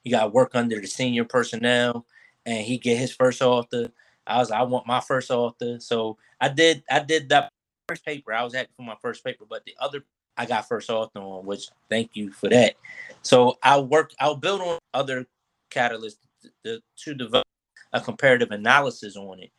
you 0.03 0.11
got 0.11 0.23
to 0.23 0.29
work 0.29 0.55
under 0.55 0.79
the 0.81 0.87
senior 0.87 1.23
personnel 1.23 2.05
and 2.45 2.65
he 2.65 2.77
get 2.77 2.97
his 2.97 3.13
first 3.13 3.41
author. 3.41 3.91
I 4.27 4.37
was, 4.37 4.51
I 4.51 4.61
want 4.63 4.87
my 4.87 4.99
first 4.99 5.31
author. 5.31 5.79
So 5.79 6.17
I 6.39 6.49
did, 6.49 6.83
I 6.89 6.99
did 6.99 7.29
that 7.29 7.51
first 7.87 8.05
paper. 8.05 8.33
I 8.33 8.43
was 8.43 8.53
happy 8.53 8.71
for 8.75 8.83
my 8.83 8.95
first 9.01 9.23
paper, 9.23 9.45
but 9.47 9.63
the 9.65 9.75
other 9.79 10.03
I 10.37 10.45
got 10.45 10.67
first 10.67 10.89
author 10.89 11.19
on, 11.19 11.45
which 11.45 11.67
thank 11.89 12.11
you 12.15 12.31
for 12.31 12.49
that. 12.49 12.75
So 13.21 13.57
I'll 13.63 13.87
work, 13.87 14.11
I'll 14.19 14.35
build 14.35 14.61
on 14.61 14.79
other 14.93 15.25
catalysts 15.71 16.17
to, 16.65 16.81
to 17.03 17.13
develop 17.13 17.47
a 17.93 18.01
comparative 18.01 18.51
analysis 18.51 19.15
on 19.15 19.39
it 19.39 19.51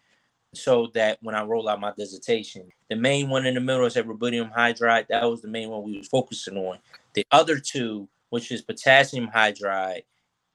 so 0.55 0.88
that 0.94 1.18
when 1.22 1.35
I 1.35 1.44
roll 1.44 1.68
out 1.68 1.81
my 1.81 1.92
dissertation, 1.96 2.68
the 2.88 2.96
main 2.96 3.29
one 3.29 3.46
in 3.46 3.55
the 3.55 3.61
middle 3.61 3.87
is 3.87 3.94
that 3.94 4.07
rubidium 4.07 4.55
hydride. 4.55 5.07
That 5.09 5.29
was 5.29 5.42
the 5.42 5.48
main 5.48 5.70
one 5.70 5.83
we 5.83 5.98
was 5.98 6.09
focusing 6.09 6.57
on. 6.57 6.79
The 7.14 7.26
other 7.31 7.59
two, 7.59 8.09
which 8.31 8.50
is 8.50 8.62
potassium 8.62 9.29
hydride, 9.29 10.02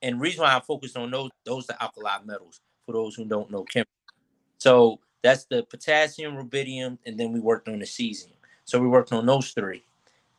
and 0.02 0.20
reason 0.20 0.42
why 0.42 0.56
I 0.56 0.60
focused 0.60 0.98
on 0.98 1.12
those, 1.12 1.30
those 1.46 1.70
are 1.70 1.78
alkali 1.80 2.18
metals 2.26 2.60
for 2.86 2.94
those 2.94 3.16
who 3.16 3.26
don't 3.26 3.52
know 3.52 3.64
chemistry. 3.64 3.92
So 4.62 5.00
that's 5.24 5.46
the 5.46 5.64
potassium, 5.64 6.36
rubidium, 6.36 7.00
and 7.08 7.20
then 7.20 7.32
we 7.34 7.40
worked 7.40 7.68
on 7.68 7.80
the 7.80 7.86
cesium. 7.86 8.34
So 8.64 8.80
we 8.80 8.88
worked 8.88 9.12
on 9.12 9.26
those 9.26 9.50
three. 9.54 9.84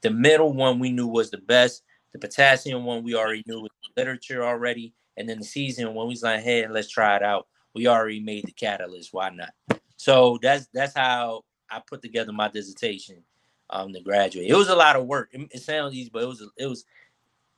The 0.03 0.11
middle 0.11 0.53
one 0.53 0.79
we 0.79 0.93
knew 0.93 1.09
was 1.09 1.33
the 1.33 1.39
best. 1.39 1.83
The 2.13 2.21
potassium 2.21 2.85
one 2.85 3.03
we 3.03 3.17
already 3.17 3.43
knew 3.49 3.63
was 3.63 3.71
literature 3.97 4.45
already. 4.45 4.95
And 5.17 5.29
then 5.29 5.41
the 5.41 5.45
cesium 5.45 5.95
one 5.95 6.07
we 6.07 6.13
was 6.13 6.23
like, 6.23 6.43
hey, 6.43 6.69
let's 6.69 6.89
try 6.89 7.17
it 7.17 7.25
out. 7.25 7.49
We 7.75 7.89
already 7.89 8.21
made 8.21 8.45
the 8.45 8.53
catalyst. 8.53 9.13
Why 9.13 9.31
not? 9.31 9.55
So 9.97 10.39
that's 10.41 10.69
that's 10.73 10.95
how 10.95 11.43
I 11.69 11.83
put 11.85 12.01
together 12.01 12.33
my 12.33 12.47
dissertation. 12.47 13.25
um, 13.71 13.93
to 13.93 14.01
graduate. 14.01 14.49
It 14.49 14.55
was 14.55 14.69
a 14.69 14.77
lot 14.77 14.97
of 14.97 15.07
work. 15.07 15.31
It, 15.33 15.49
it 15.51 15.63
sounds 15.63 15.95
easy, 15.95 16.11
but 16.13 16.23
it 16.23 16.27
was 16.27 16.47
it 16.57 16.67
was. 16.67 16.85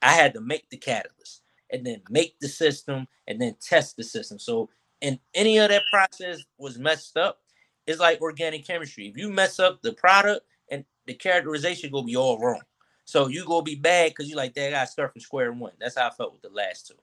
I 0.00 0.12
had 0.12 0.34
to 0.34 0.40
make 0.40 0.70
the 0.70 0.76
catalyst 0.76 1.42
and 1.70 1.84
then 1.84 2.02
make 2.08 2.38
the 2.40 2.48
system 2.48 3.06
and 3.26 3.40
then 3.40 3.56
test 3.60 3.96
the 3.96 4.04
system. 4.04 4.38
So, 4.38 4.70
and 5.04 5.18
any 5.34 5.58
of 5.58 5.68
that 5.68 5.82
process 5.92 6.42
was 6.58 6.78
messed 6.78 7.16
up. 7.16 7.40
It's 7.86 8.00
like 8.00 8.22
organic 8.22 8.66
chemistry. 8.66 9.06
If 9.08 9.18
you 9.18 9.28
mess 9.28 9.60
up 9.60 9.82
the 9.82 9.92
product 9.92 10.46
and 10.70 10.84
the 11.06 11.12
characterization, 11.12 11.90
gonna 11.90 12.06
be 12.06 12.16
all 12.16 12.38
wrong. 12.38 12.62
So 13.04 13.28
you 13.28 13.44
gonna 13.44 13.62
be 13.62 13.74
bad 13.74 14.10
because 14.10 14.30
you 14.30 14.36
like 14.36 14.54
that. 14.54 14.70
Gotta 14.70 14.90
start 14.90 15.12
from 15.12 15.20
square 15.20 15.52
one. 15.52 15.72
That's 15.78 15.98
how 15.98 16.08
I 16.08 16.10
felt 16.10 16.32
with 16.32 16.40
the 16.40 16.48
last 16.48 16.86
two. 16.88 16.94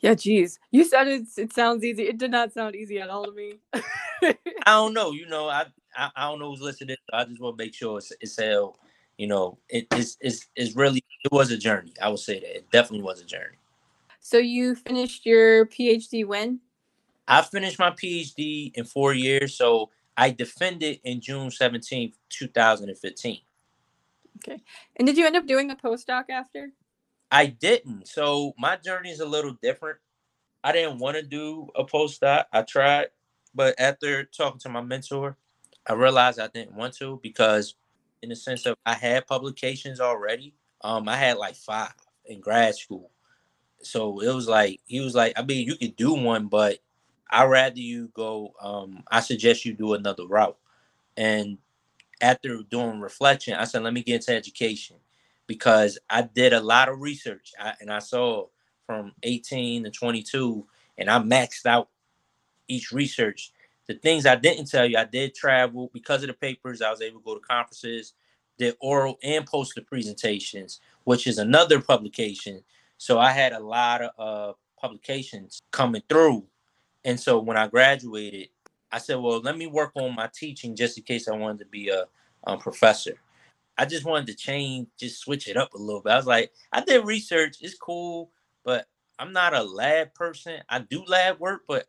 Yeah, 0.00 0.14
geez. 0.14 0.58
You 0.72 0.84
said 0.84 1.06
it. 1.06 1.26
It 1.36 1.52
sounds 1.52 1.84
easy. 1.84 2.08
It 2.08 2.18
did 2.18 2.32
not 2.32 2.52
sound 2.52 2.74
easy 2.74 2.98
at 2.98 3.08
all 3.08 3.24
to 3.24 3.32
me. 3.32 3.54
I 3.72 4.34
don't 4.66 4.92
know. 4.92 5.12
You 5.12 5.26
know, 5.26 5.48
I 5.48 5.66
I, 5.96 6.10
I 6.16 6.28
don't 6.28 6.40
know 6.40 6.50
who's 6.50 6.60
listening. 6.60 6.96
I 7.12 7.24
just 7.24 7.40
want 7.40 7.56
to 7.56 7.64
make 7.64 7.74
sure 7.74 7.98
it's, 7.98 8.12
it's 8.20 8.36
hell. 8.36 8.76
You 9.16 9.28
know, 9.28 9.58
it, 9.68 9.86
it's 9.92 10.16
it's 10.20 10.48
it's 10.56 10.74
really 10.74 11.04
it 11.22 11.30
was 11.30 11.52
a 11.52 11.56
journey. 11.56 11.92
I 12.02 12.08
would 12.08 12.18
say 12.18 12.40
that 12.40 12.56
it 12.56 12.70
definitely 12.72 13.04
was 13.04 13.20
a 13.20 13.24
journey. 13.24 13.58
So 14.18 14.38
you 14.38 14.74
finished 14.74 15.24
your 15.24 15.66
PhD 15.66 16.26
when? 16.26 16.60
I 17.26 17.42
finished 17.42 17.78
my 17.78 17.90
PhD 17.90 18.72
in 18.74 18.84
four 18.84 19.14
years. 19.14 19.56
So 19.56 19.90
I 20.16 20.30
defended 20.30 21.00
in 21.04 21.20
June 21.20 21.48
17th, 21.48 22.14
2015. 22.28 23.40
Okay. 24.38 24.62
And 24.96 25.06
did 25.06 25.16
you 25.16 25.26
end 25.26 25.36
up 25.36 25.46
doing 25.46 25.70
a 25.70 25.76
postdoc 25.76 26.24
after? 26.30 26.70
I 27.30 27.46
didn't. 27.46 28.08
So 28.08 28.52
my 28.58 28.76
journey 28.76 29.10
is 29.10 29.20
a 29.20 29.26
little 29.26 29.56
different. 29.62 29.98
I 30.62 30.72
didn't 30.72 30.98
want 30.98 31.16
to 31.16 31.22
do 31.22 31.68
a 31.74 31.84
postdoc. 31.84 32.44
I 32.52 32.62
tried, 32.62 33.08
but 33.54 33.74
after 33.78 34.24
talking 34.24 34.60
to 34.60 34.68
my 34.68 34.80
mentor, 34.80 35.36
I 35.86 35.92
realized 35.92 36.40
I 36.40 36.48
didn't 36.48 36.74
want 36.74 36.94
to 36.94 37.20
because, 37.22 37.74
in 38.22 38.30
the 38.30 38.36
sense 38.36 38.64
of 38.64 38.76
I 38.86 38.94
had 38.94 39.26
publications 39.26 40.00
already. 40.00 40.54
Um, 40.82 41.08
I 41.08 41.16
had 41.16 41.36
like 41.36 41.56
five 41.56 41.92
in 42.26 42.40
grad 42.40 42.74
school, 42.74 43.10
so 43.82 44.20
it 44.20 44.34
was 44.34 44.48
like 44.48 44.80
he 44.86 45.00
was 45.00 45.14
like, 45.14 45.34
I 45.36 45.42
mean, 45.42 45.66
you 45.66 45.76
could 45.76 45.96
do 45.96 46.14
one, 46.14 46.46
but 46.46 46.78
I'd 47.30 47.44
rather 47.44 47.78
you 47.78 48.08
go. 48.14 48.54
Um, 48.60 49.02
I 49.10 49.20
suggest 49.20 49.64
you 49.64 49.72
do 49.72 49.94
another 49.94 50.26
route. 50.26 50.56
And 51.16 51.58
after 52.20 52.62
doing 52.62 53.00
reflection, 53.00 53.54
I 53.54 53.64
said, 53.64 53.82
let 53.82 53.92
me 53.92 54.02
get 54.02 54.16
into 54.16 54.34
education 54.34 54.96
because 55.46 55.98
I 56.08 56.22
did 56.22 56.52
a 56.52 56.60
lot 56.60 56.88
of 56.88 57.00
research 57.00 57.52
I, 57.58 57.74
and 57.80 57.90
I 57.90 57.98
saw 57.98 58.46
from 58.86 59.12
18 59.22 59.84
to 59.84 59.90
22, 59.90 60.66
and 60.98 61.10
I 61.10 61.18
maxed 61.18 61.66
out 61.66 61.88
each 62.68 62.92
research. 62.92 63.52
The 63.86 63.94
things 63.94 64.26
I 64.26 64.36
didn't 64.36 64.70
tell 64.70 64.86
you, 64.86 64.96
I 64.96 65.04
did 65.04 65.34
travel 65.34 65.90
because 65.92 66.22
of 66.22 66.28
the 66.28 66.34
papers. 66.34 66.82
I 66.82 66.90
was 66.90 67.02
able 67.02 67.20
to 67.20 67.24
go 67.24 67.34
to 67.34 67.40
conferences, 67.40 68.14
did 68.58 68.76
oral 68.80 69.18
and 69.22 69.46
poster 69.46 69.82
presentations, 69.82 70.80
which 71.04 71.26
is 71.26 71.38
another 71.38 71.80
publication. 71.80 72.62
So 72.98 73.18
I 73.18 73.30
had 73.30 73.52
a 73.52 73.60
lot 73.60 74.02
of 74.02 74.10
uh, 74.18 74.52
publications 74.80 75.60
coming 75.70 76.02
through. 76.08 76.46
And 77.04 77.18
so 77.18 77.38
when 77.38 77.56
I 77.56 77.68
graduated, 77.68 78.48
I 78.92 78.98
said, 78.98 79.16
well, 79.16 79.40
let 79.40 79.56
me 79.58 79.66
work 79.66 79.92
on 79.96 80.14
my 80.14 80.28
teaching 80.32 80.76
just 80.76 80.98
in 80.98 81.04
case 81.04 81.28
I 81.28 81.36
wanted 81.36 81.58
to 81.60 81.66
be 81.66 81.88
a, 81.88 82.04
a 82.44 82.56
professor. 82.56 83.14
I 83.76 83.86
just 83.86 84.04
wanted 84.04 84.28
to 84.28 84.34
change, 84.34 84.88
just 84.98 85.20
switch 85.20 85.48
it 85.48 85.56
up 85.56 85.74
a 85.74 85.78
little 85.78 86.00
bit. 86.00 86.12
I 86.12 86.16
was 86.16 86.26
like, 86.26 86.52
I 86.72 86.80
did 86.80 87.04
research, 87.04 87.56
it's 87.60 87.74
cool, 87.74 88.30
but 88.64 88.86
I'm 89.18 89.32
not 89.32 89.54
a 89.54 89.62
lab 89.62 90.14
person. 90.14 90.60
I 90.68 90.80
do 90.80 91.04
lab 91.06 91.40
work, 91.40 91.62
but 91.66 91.86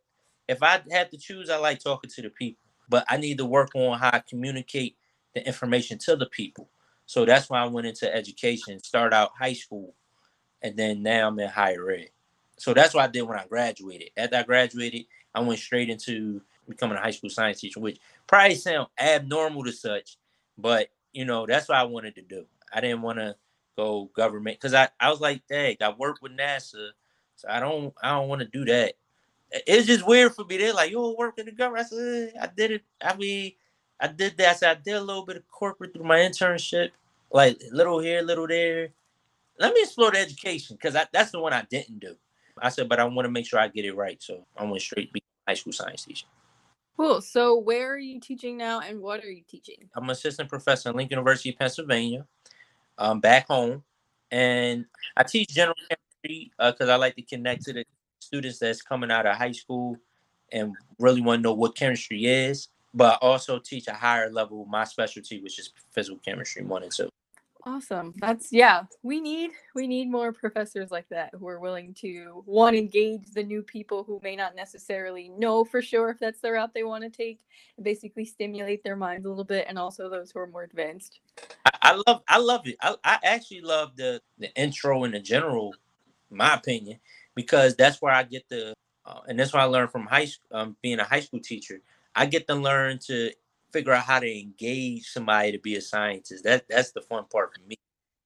if 0.47 0.63
I 0.63 0.81
had 0.91 1.11
to 1.11 1.17
choose, 1.17 1.49
I 1.49 1.57
like 1.57 1.79
talking 1.79 2.09
to 2.09 2.21
the 2.23 2.29
people. 2.29 2.63
But 2.89 3.05
I 3.09 3.17
need 3.17 3.37
to 3.39 3.45
work 3.45 3.71
on 3.75 3.99
how 3.99 4.09
I 4.13 4.21
communicate 4.27 4.97
the 5.33 5.45
information 5.45 5.97
to 5.99 6.15
the 6.15 6.27
people. 6.27 6.69
So 7.05 7.25
that's 7.25 7.49
why 7.49 7.59
I 7.61 7.67
went 7.67 7.87
into 7.87 8.13
education, 8.13 8.79
start 8.79 9.13
out 9.13 9.31
high 9.37 9.53
school, 9.53 9.93
and 10.61 10.75
then 10.77 11.03
now 11.03 11.27
I'm 11.27 11.39
in 11.39 11.49
higher 11.49 11.91
ed. 11.91 12.09
So 12.57 12.73
that's 12.73 12.93
what 12.93 13.03
I 13.03 13.07
did 13.07 13.23
when 13.23 13.37
I 13.37 13.45
graduated. 13.47 14.09
After 14.17 14.37
I 14.37 14.43
graduated, 14.43 15.05
I 15.33 15.41
went 15.41 15.59
straight 15.59 15.89
into 15.89 16.41
becoming 16.67 16.97
a 16.97 17.01
high 17.01 17.11
school 17.11 17.29
science 17.29 17.59
teacher, 17.59 17.79
which 17.79 17.99
probably 18.27 18.55
sound 18.55 18.87
abnormal 18.99 19.63
to 19.65 19.71
such, 19.71 20.17
but 20.57 20.89
you 21.13 21.25
know, 21.25 21.45
that's 21.45 21.69
what 21.69 21.77
I 21.77 21.83
wanted 21.83 22.15
to 22.15 22.21
do. 22.21 22.45
I 22.73 22.81
didn't 22.81 23.01
want 23.01 23.19
to 23.19 23.35
go 23.77 24.09
government 24.15 24.57
because 24.59 24.73
I, 24.73 24.89
I 24.99 25.09
was 25.09 25.21
like, 25.21 25.41
dang, 25.47 25.77
I 25.81 25.89
worked 25.91 26.21
with 26.21 26.35
NASA, 26.35 26.89
so 27.35 27.47
I 27.49 27.59
don't 27.59 27.93
I 28.01 28.11
don't 28.11 28.27
want 28.27 28.41
to 28.41 28.47
do 28.47 28.65
that. 28.65 28.95
It's 29.51 29.87
just 29.87 30.07
weird 30.07 30.33
for 30.33 30.43
me. 30.43 30.57
They're 30.57 30.73
like, 30.73 30.91
you 30.91 31.15
work 31.17 31.37
in 31.37 31.45
the 31.45 31.51
government. 31.51 31.85
I 31.85 31.89
said, 31.89 32.31
eh, 32.35 32.39
I 32.41 32.47
did 32.47 32.71
it. 32.71 32.81
I 33.01 33.15
mean, 33.15 33.53
I 33.99 34.07
did 34.07 34.37
that. 34.37 34.49
I 34.49 34.53
said 34.53 34.77
I 34.77 34.81
did 34.81 34.95
a 34.95 35.01
little 35.01 35.25
bit 35.25 35.37
of 35.37 35.47
corporate 35.47 35.93
through 35.93 36.03
my 36.05 36.17
internship, 36.17 36.89
like 37.31 37.61
little 37.71 37.99
here, 37.99 38.21
little 38.21 38.47
there. 38.47 38.89
Let 39.59 39.73
me 39.73 39.81
explore 39.83 40.11
the 40.11 40.19
education 40.19 40.75
because 40.75 40.95
that's 41.13 41.31
the 41.31 41.39
one 41.39 41.53
I 41.53 41.65
didn't 41.69 41.99
do. 41.99 42.15
I 42.61 42.69
said, 42.69 42.89
but 42.89 42.99
I 42.99 43.05
want 43.05 43.25
to 43.25 43.31
make 43.31 43.45
sure 43.45 43.59
I 43.59 43.67
get 43.67 43.85
it 43.85 43.95
right. 43.95 44.21
So 44.21 44.45
I 44.57 44.63
went 44.63 44.81
straight 44.81 45.07
to 45.07 45.13
be 45.13 45.23
high 45.47 45.55
school 45.55 45.73
science 45.73 46.05
teacher. 46.05 46.27
Cool. 46.97 47.21
So 47.21 47.59
where 47.59 47.93
are 47.93 47.97
you 47.97 48.19
teaching 48.19 48.57
now 48.57 48.79
and 48.79 49.01
what 49.01 49.23
are 49.23 49.31
you 49.31 49.43
teaching? 49.47 49.89
I'm 49.95 50.05
an 50.05 50.11
assistant 50.11 50.49
professor 50.49 50.89
at 50.89 50.95
Lincoln 50.95 51.17
University 51.17 51.49
of 51.49 51.57
Pennsylvania, 51.57 52.25
um, 52.97 53.19
back 53.19 53.47
home. 53.47 53.83
And 54.31 54.85
I 55.17 55.23
teach 55.23 55.49
general 55.49 55.75
chemistry 55.89 56.51
because 56.57 56.89
uh, 56.89 56.93
I 56.93 56.95
like 56.95 57.15
to 57.15 57.21
connect 57.21 57.65
to 57.65 57.73
the 57.73 57.85
students 58.19 58.59
that's 58.59 58.81
coming 58.81 59.11
out 59.11 59.25
of 59.25 59.35
high 59.35 59.51
school 59.51 59.97
and 60.51 60.73
really 60.99 61.21
want 61.21 61.39
to 61.39 61.43
know 61.43 61.53
what 61.53 61.75
chemistry 61.75 62.25
is. 62.25 62.69
But 62.93 63.19
I 63.21 63.27
also 63.27 63.59
teach 63.59 63.87
a 63.87 63.93
higher 63.93 64.31
level, 64.31 64.65
my 64.65 64.85
specialty, 64.85 65.41
which 65.41 65.59
is 65.59 65.71
physical 65.91 66.19
chemistry 66.19 66.63
one 66.63 66.83
and 66.83 66.91
two. 66.91 67.09
Awesome. 67.67 68.13
That's 68.17 68.53
yeah. 68.53 68.83
We 69.01 69.19
need 69.19 69.49
we 69.73 69.87
need 69.87 70.09
more 70.09 70.31
professors 70.31 70.91
like 70.91 71.09
that 71.09 71.31
who 71.33 71.47
are 71.47 71.59
willing 71.59 71.95
to 72.01 72.43
one 72.45 72.75
engage 72.75 73.31
the 73.33 73.41
new 73.41 73.63
people 73.63 74.03
who 74.03 74.19
may 74.21 74.35
not 74.35 74.55
necessarily 74.55 75.29
know 75.29 75.65
for 75.65 75.81
sure 75.81 76.11
if 76.11 76.19
that's 76.19 76.41
the 76.41 76.51
route 76.51 76.75
they 76.75 76.83
want 76.83 77.03
to 77.03 77.09
take, 77.09 77.39
and 77.77 77.83
basically 77.83 78.23
stimulate 78.23 78.83
their 78.83 78.95
minds 78.95 79.25
a 79.25 79.29
little 79.29 79.43
bit, 79.43 79.65
and 79.67 79.79
also 79.79 80.09
those 80.09 80.29
who 80.29 80.39
are 80.41 80.47
more 80.47 80.61
advanced. 80.61 81.19
I, 81.65 81.71
I 81.81 82.01
love 82.05 82.21
I 82.27 82.37
love 82.37 82.67
it. 82.67 82.75
I, 82.83 82.95
I 83.03 83.17
actually 83.23 83.61
love 83.61 83.95
the 83.95 84.21
the 84.37 84.53
intro 84.53 85.03
and 85.03 85.15
the 85.15 85.19
general, 85.19 85.73
my 86.29 86.53
opinion, 86.53 86.99
because 87.33 87.75
that's 87.75 87.99
where 87.99 88.13
I 88.13 88.21
get 88.23 88.47
the 88.47 88.75
uh, 89.07 89.21
and 89.27 89.39
that's 89.39 89.53
why 89.53 89.61
I 89.61 89.65
learned 89.65 89.91
from 89.91 90.05
high 90.05 90.27
um, 90.51 90.77
being 90.83 90.99
a 90.99 91.03
high 91.03 91.21
school 91.21 91.39
teacher. 91.39 91.81
I 92.15 92.27
get 92.27 92.47
to 92.47 92.53
learn 92.53 92.99
to 93.07 93.31
figure 93.75 93.91
out 93.91 94.05
how 94.05 94.19
to 94.19 94.39
engage 94.39 95.09
somebody 95.09 95.51
to 95.51 95.59
be 95.59 95.75
a 95.75 95.81
scientist. 95.81 96.45
That 96.45 96.65
that's 96.69 96.91
the 96.91 97.01
fun 97.01 97.25
part 97.29 97.53
for 97.53 97.61
me. 97.67 97.75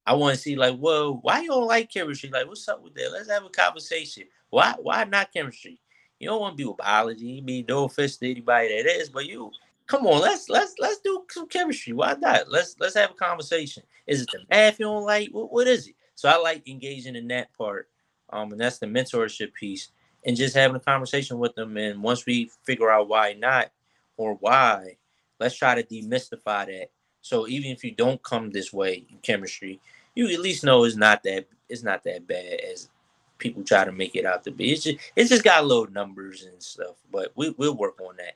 I 0.05 0.13
want 0.13 0.35
to 0.35 0.41
see 0.41 0.55
like, 0.55 0.77
whoa, 0.77 1.19
why 1.23 1.41
you 1.41 1.49
don't 1.49 1.65
like 1.65 1.91
chemistry? 1.91 2.29
Like, 2.29 2.47
what's 2.47 2.67
up 2.67 2.83
with 2.83 2.93
that? 2.95 3.11
Let's 3.11 3.29
have 3.29 3.45
a 3.45 3.49
conversation. 3.49 4.23
Why 4.51 4.75
why 4.79 5.03
not 5.05 5.33
chemistry? 5.33 5.79
You 6.19 6.29
don't 6.29 6.41
want 6.41 6.53
to 6.53 6.63
be 6.63 6.65
with 6.65 6.77
biology. 6.77 7.25
You 7.25 7.41
mean 7.41 7.65
no 7.67 7.85
offense 7.85 8.17
to 8.17 8.29
anybody 8.29 8.67
that 8.69 8.89
is, 8.89 9.09
but 9.09 9.25
you 9.25 9.51
come 9.87 10.05
on, 10.05 10.21
let's 10.21 10.49
let's 10.49 10.75
let's 10.79 10.99
do 10.99 11.25
some 11.29 11.47
chemistry. 11.47 11.93
Why 11.93 12.15
not? 12.19 12.51
Let's 12.51 12.75
let's 12.79 12.95
have 12.95 13.11
a 13.11 13.15
conversation. 13.15 13.83
Is 14.05 14.21
it 14.21 14.29
the 14.31 14.39
math 14.49 14.79
you 14.79 14.85
don't 14.85 15.03
like? 15.03 15.29
What, 15.31 15.51
what 15.51 15.67
is 15.67 15.87
it? 15.87 15.95
So 16.15 16.29
I 16.29 16.37
like 16.37 16.67
engaging 16.67 17.15
in 17.15 17.27
that 17.29 17.51
part. 17.57 17.89
Um, 18.31 18.51
and 18.51 18.61
that's 18.61 18.77
the 18.77 18.85
mentorship 18.85 19.53
piece. 19.53 19.89
And 20.25 20.35
just 20.35 20.55
having 20.55 20.75
a 20.75 20.81
conversation 20.81 21.39
with 21.39 21.55
them. 21.55 21.77
And 21.77 22.03
once 22.03 22.25
we 22.25 22.51
figure 22.63 22.91
out 22.91 23.07
why 23.07 23.33
not 23.33 23.71
or 24.17 24.35
why, 24.35 24.97
let's 25.39 25.55
try 25.55 25.75
to 25.75 25.83
demystify 25.83 26.65
that. 26.65 26.89
So 27.21 27.47
even 27.47 27.71
if 27.71 27.83
you 27.83 27.91
don't 27.91 28.21
come 28.23 28.51
this 28.51 28.71
way 28.71 29.05
in 29.09 29.17
chemistry, 29.19 29.79
you 30.15 30.29
at 30.29 30.39
least 30.39 30.63
know 30.63 30.83
it's 30.83 30.95
not 30.95 31.23
that 31.23 31.47
it's 31.67 31.83
not 31.83 32.03
that 32.03 32.27
bad 32.27 32.59
as 32.61 32.89
people 33.37 33.63
try 33.63 33.85
to 33.85 33.91
make 33.91 34.15
it 34.15 34.25
out 34.25 34.43
to 34.43 34.51
be. 34.51 34.71
It's 34.71 34.83
just 34.83 34.97
it's 35.15 35.29
just 35.29 35.43
got 35.43 35.65
low 35.65 35.85
numbers 35.85 36.43
and 36.43 36.61
stuff, 36.61 36.95
but 37.11 37.31
we 37.35 37.51
we'll 37.51 37.75
work 37.75 37.99
on 38.01 38.15
that. 38.17 38.35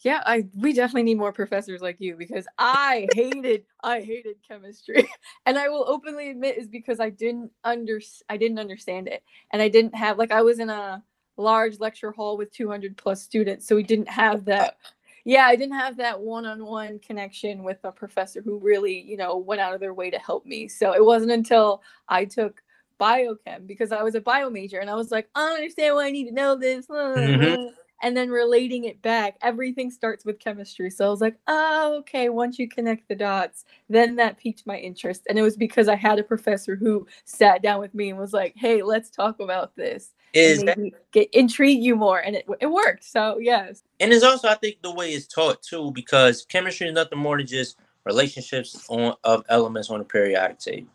Yeah, 0.00 0.20
I 0.26 0.46
we 0.56 0.72
definitely 0.72 1.04
need 1.04 1.18
more 1.18 1.32
professors 1.32 1.80
like 1.80 2.00
you 2.00 2.16
because 2.16 2.46
I 2.58 3.06
hated 3.14 3.64
I 3.82 4.00
hated 4.00 4.36
chemistry. 4.46 5.08
And 5.46 5.58
I 5.58 5.68
will 5.68 5.84
openly 5.88 6.30
admit 6.30 6.56
is 6.56 6.68
because 6.68 7.00
I 7.00 7.10
didn't 7.10 7.50
under 7.64 8.00
I 8.28 8.36
didn't 8.36 8.58
understand 8.58 9.08
it. 9.08 9.22
And 9.52 9.62
I 9.62 9.68
didn't 9.68 9.94
have 9.94 10.18
like 10.18 10.32
I 10.32 10.42
was 10.42 10.58
in 10.58 10.70
a 10.70 11.02
large 11.36 11.80
lecture 11.80 12.12
hall 12.12 12.36
with 12.36 12.52
200 12.52 12.96
plus 12.96 13.22
students, 13.22 13.66
so 13.66 13.76
we 13.76 13.82
didn't 13.82 14.08
have 14.08 14.44
that 14.46 14.76
yeah, 15.24 15.46
I 15.46 15.56
didn't 15.56 15.78
have 15.78 15.96
that 15.98 16.20
one-on-one 16.20 16.98
connection 16.98 17.62
with 17.62 17.78
a 17.84 17.92
professor 17.92 18.42
who 18.42 18.58
really, 18.58 19.00
you 19.00 19.16
know, 19.16 19.36
went 19.36 19.60
out 19.60 19.74
of 19.74 19.80
their 19.80 19.94
way 19.94 20.10
to 20.10 20.18
help 20.18 20.44
me. 20.44 20.68
So 20.68 20.92
it 20.94 21.04
wasn't 21.04 21.32
until 21.32 21.82
I 22.08 22.24
took 22.24 22.62
biochem 23.00 23.66
because 23.66 23.92
I 23.92 24.02
was 24.02 24.14
a 24.14 24.20
bio 24.20 24.50
major 24.50 24.78
and 24.78 24.90
I 24.90 24.94
was 24.94 25.10
like, 25.10 25.28
I 25.34 25.46
don't 25.46 25.56
understand 25.56 25.94
why 25.94 26.06
I 26.06 26.10
need 26.10 26.28
to 26.28 26.34
know 26.34 26.56
this. 26.56 26.86
Mm-hmm. 26.86 27.66
And 28.02 28.16
then 28.16 28.30
relating 28.30 28.84
it 28.84 29.00
back, 29.00 29.36
everything 29.42 29.90
starts 29.90 30.24
with 30.24 30.38
chemistry. 30.38 30.90
So 30.90 31.06
I 31.06 31.10
was 31.10 31.20
like, 31.20 31.36
oh, 31.46 31.96
okay. 32.00 32.28
Once 32.28 32.58
you 32.58 32.68
connect 32.68 33.08
the 33.08 33.14
dots, 33.14 33.64
then 33.88 34.16
that 34.16 34.38
piqued 34.38 34.66
my 34.66 34.76
interest. 34.76 35.22
And 35.28 35.38
it 35.38 35.42
was 35.42 35.56
because 35.56 35.88
I 35.88 35.94
had 35.94 36.18
a 36.18 36.24
professor 36.24 36.76
who 36.76 37.06
sat 37.24 37.62
down 37.62 37.80
with 37.80 37.94
me 37.94 38.10
and 38.10 38.18
was 38.18 38.32
like, 38.32 38.54
hey, 38.56 38.82
let's 38.82 39.10
talk 39.10 39.40
about 39.40 39.76
this 39.76 40.12
is 40.34 40.62
that, 40.62 40.78
get 41.12 41.28
intrigue 41.34 41.82
you 41.82 41.94
more 41.94 42.18
and 42.20 42.34
it, 42.34 42.46
it 42.58 42.66
worked 42.66 43.04
so 43.04 43.36
yes 43.38 43.82
and 44.00 44.14
it's 44.14 44.24
also 44.24 44.48
i 44.48 44.54
think 44.54 44.78
the 44.80 44.90
way 44.90 45.10
it's 45.10 45.26
taught 45.26 45.60
too 45.60 45.90
because 45.90 46.46
chemistry 46.46 46.88
is 46.88 46.94
nothing 46.94 47.18
more 47.18 47.36
than 47.36 47.46
just 47.46 47.76
relationships 48.04 48.84
on 48.88 49.14
of 49.24 49.44
elements 49.48 49.90
on 49.90 50.00
a 50.00 50.04
periodic 50.04 50.58
table. 50.58 50.88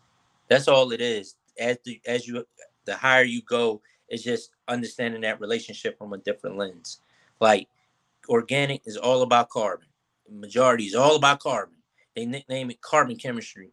That's 0.48 0.68
all 0.68 0.92
it 0.92 1.00
is. 1.00 1.36
As 1.58 1.78
the 1.84 2.00
as 2.06 2.26
you 2.26 2.44
the 2.84 2.96
higher 2.96 3.24
you 3.24 3.42
go, 3.42 3.82
it's 4.08 4.22
just 4.22 4.50
understanding 4.66 5.20
that 5.22 5.40
relationship 5.40 5.98
from 5.98 6.12
a 6.12 6.18
different 6.18 6.56
lens. 6.56 7.00
Like 7.40 7.68
organic 8.28 8.82
is 8.86 8.96
all 8.96 9.22
about 9.22 9.50
carbon. 9.50 9.86
Majority 10.30 10.84
is 10.84 10.94
all 10.94 11.16
about 11.16 11.40
carbon. 11.40 11.76
They 12.14 12.26
nickname 12.26 12.70
it 12.70 12.80
carbon 12.80 13.16
chemistry. 13.16 13.70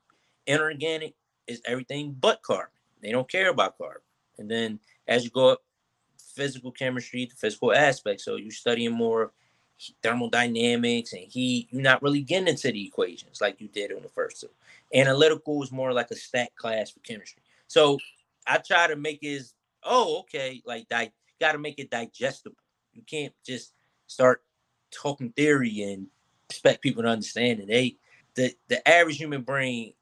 Inorganic 0.47 1.15
is 1.47 1.61
everything 1.65 2.15
but 2.19 2.41
carbon. 2.41 2.69
They 3.01 3.11
don't 3.11 3.29
care 3.29 3.49
about 3.49 3.77
carbon. 3.77 4.01
And 4.37 4.49
then 4.49 4.79
as 5.07 5.23
you 5.23 5.29
go 5.29 5.49
up, 5.49 5.63
physical 6.17 6.71
chemistry, 6.71 7.25
the 7.25 7.35
physical 7.35 7.73
aspect. 7.73 8.21
So 8.21 8.35
you're 8.35 8.51
studying 8.51 8.91
more 8.91 9.31
thermodynamics 10.03 11.13
and 11.13 11.23
heat. 11.23 11.67
You're 11.71 11.81
not 11.81 12.01
really 12.01 12.21
getting 12.21 12.47
into 12.47 12.71
the 12.71 12.85
equations 12.85 13.41
like 13.41 13.59
you 13.59 13.67
did 13.67 13.91
in 13.91 14.01
the 14.01 14.09
first 14.09 14.41
two. 14.41 14.49
Analytical 14.93 15.63
is 15.63 15.71
more 15.71 15.93
like 15.93 16.11
a 16.11 16.15
stat 16.15 16.49
class 16.55 16.91
for 16.91 16.99
chemistry. 16.99 17.41
So 17.67 17.99
I 18.47 18.57
try 18.57 18.87
to 18.87 18.95
make 18.95 19.19
it 19.21 19.43
oh, 19.85 20.19
okay, 20.21 20.61
like 20.65 20.87
di- 20.89 21.11
got 21.39 21.53
to 21.53 21.57
make 21.57 21.79
it 21.79 21.89
digestible. 21.89 22.57
You 22.93 23.03
can't 23.03 23.33
just 23.45 23.73
start 24.07 24.43
talking 24.91 25.31
theory 25.31 25.83
and 25.83 26.07
expect 26.49 26.81
people 26.81 27.03
to 27.03 27.09
understand 27.09 27.59
it. 27.59 27.67
They 27.67 27.97
the 28.35 28.53
the 28.67 28.87
average 28.87 29.17
human 29.17 29.41
brain 29.41 29.93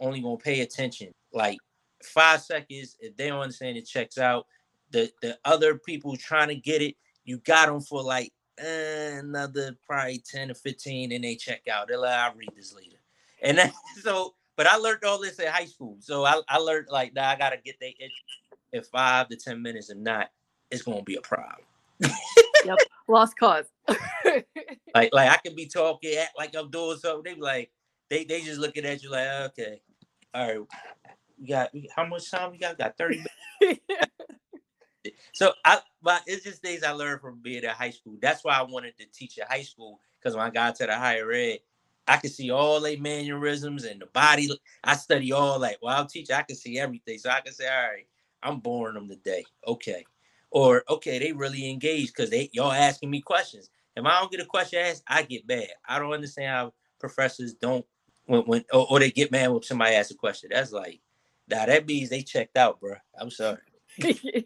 only 0.00 0.20
gonna 0.20 0.36
pay 0.36 0.60
attention 0.60 1.12
like 1.32 1.58
five 2.02 2.42
seconds. 2.42 2.96
If 3.00 3.16
they 3.16 3.28
don't 3.28 3.40
understand 3.40 3.76
it, 3.76 3.86
checks 3.86 4.18
out. 4.18 4.46
The 4.90 5.10
the 5.22 5.38
other 5.44 5.76
people 5.76 6.16
trying 6.16 6.48
to 6.48 6.54
get 6.54 6.82
it, 6.82 6.96
you 7.24 7.38
got 7.38 7.66
them 7.66 7.80
for 7.80 8.02
like 8.02 8.32
eh, 8.58 9.18
another 9.18 9.76
probably 9.86 10.22
10 10.30 10.50
or 10.50 10.54
15 10.54 11.12
and 11.12 11.24
they 11.24 11.36
check 11.36 11.62
out. 11.70 11.88
They're 11.88 11.98
like, 11.98 12.14
I'll 12.14 12.34
read 12.34 12.52
this 12.56 12.74
later. 12.74 12.96
And 13.42 13.58
then, 13.58 13.72
so, 14.02 14.34
but 14.56 14.66
I 14.66 14.76
learned 14.76 15.04
all 15.04 15.20
this 15.20 15.38
in 15.38 15.46
high 15.46 15.66
school. 15.66 15.96
So 16.00 16.24
I, 16.24 16.40
I 16.48 16.58
learned 16.58 16.88
like, 16.90 17.14
nah, 17.14 17.28
I 17.28 17.36
got 17.36 17.50
to 17.50 17.58
get 17.58 17.78
the 17.80 17.94
in 18.72 18.82
five 18.82 19.28
to 19.28 19.36
10 19.36 19.62
minutes. 19.62 19.90
If 19.90 19.98
not, 19.98 20.30
it's 20.70 20.82
going 20.82 20.98
to 20.98 21.04
be 21.04 21.16
a 21.16 21.20
problem. 21.20 21.66
yep. 22.64 22.78
Lost 23.08 23.38
cause. 23.38 23.66
like, 24.94 25.10
like 25.12 25.30
I 25.30 25.38
can 25.44 25.54
be 25.54 25.66
talking, 25.66 26.14
act 26.16 26.36
like 26.36 26.54
I'm 26.54 26.70
doing 26.70 26.98
something. 26.98 27.22
They 27.24 27.34
be 27.34 27.40
like, 27.40 27.70
they, 28.10 28.24
they 28.24 28.42
just 28.42 28.60
looking 28.60 28.84
at 28.84 29.02
you 29.02 29.10
like, 29.10 29.26
okay, 29.26 29.80
all 30.34 30.46
right, 30.46 30.60
we 31.40 31.46
got, 31.46 31.70
how 31.94 32.06
much 32.06 32.30
time 32.30 32.52
we 32.52 32.58
got? 32.58 32.76
We 32.78 32.84
got 32.84 32.98
30 32.98 33.24
minutes. 33.60 33.80
so 35.32 35.52
I, 35.64 35.80
but 36.02 36.22
it's 36.26 36.44
just 36.44 36.62
things 36.62 36.82
I 36.82 36.90
learned 36.90 37.20
from 37.20 37.40
being 37.42 37.64
at 37.64 37.76
high 37.76 37.90
school. 37.90 38.16
That's 38.20 38.44
why 38.44 38.54
I 38.54 38.62
wanted 38.62 38.96
to 38.98 39.06
teach 39.06 39.38
at 39.38 39.50
high 39.50 39.62
school 39.62 40.00
because 40.20 40.36
when 40.36 40.46
I 40.46 40.50
got 40.50 40.76
to 40.76 40.86
the 40.86 40.94
higher 40.96 41.30
ed, 41.32 41.58
I 42.06 42.16
could 42.16 42.32
see 42.32 42.50
all 42.50 42.80
their 42.80 42.98
mannerisms 42.98 43.84
and 43.84 44.00
the 44.00 44.06
body. 44.06 44.48
I 44.82 44.96
study 44.96 45.32
all 45.32 45.58
like 45.58 45.76
while 45.80 46.00
I'm 46.00 46.08
teaching, 46.08 46.34
I 46.34 46.42
can 46.42 46.56
see 46.56 46.78
everything. 46.78 47.18
So 47.18 47.30
I 47.30 47.40
can 47.40 47.52
say, 47.52 47.68
all 47.68 47.88
right, 47.88 48.06
I'm 48.42 48.60
boring 48.60 48.94
them 48.94 49.08
today. 49.08 49.44
Okay. 49.66 50.04
Or 50.50 50.82
okay, 50.88 51.18
they 51.18 51.32
really 51.32 51.70
engaged 51.70 52.14
because 52.14 52.30
they 52.30 52.48
y'all 52.52 52.72
asking 52.72 53.10
me 53.10 53.20
questions. 53.20 53.70
If 53.96 54.04
I 54.04 54.20
don't 54.20 54.30
get 54.30 54.40
a 54.40 54.46
question 54.46 54.80
asked, 54.80 55.02
I 55.06 55.22
get 55.22 55.46
bad. 55.46 55.68
I 55.86 55.98
don't 55.98 56.12
understand 56.12 56.50
how 56.50 56.74
professors 56.98 57.54
don't 57.54 57.84
when 58.26 58.42
when 58.42 58.64
or, 58.72 58.86
or 58.90 59.00
they 59.00 59.10
get 59.10 59.30
mad 59.30 59.50
when 59.50 59.62
somebody 59.62 59.94
asks 59.94 60.10
a 60.10 60.14
question. 60.14 60.50
That's 60.52 60.72
like, 60.72 61.00
nah, 61.48 61.66
that 61.66 61.86
means 61.86 62.08
they 62.08 62.22
checked 62.22 62.56
out, 62.56 62.80
bro. 62.80 62.94
I'm 63.20 63.30
sorry. 63.30 63.58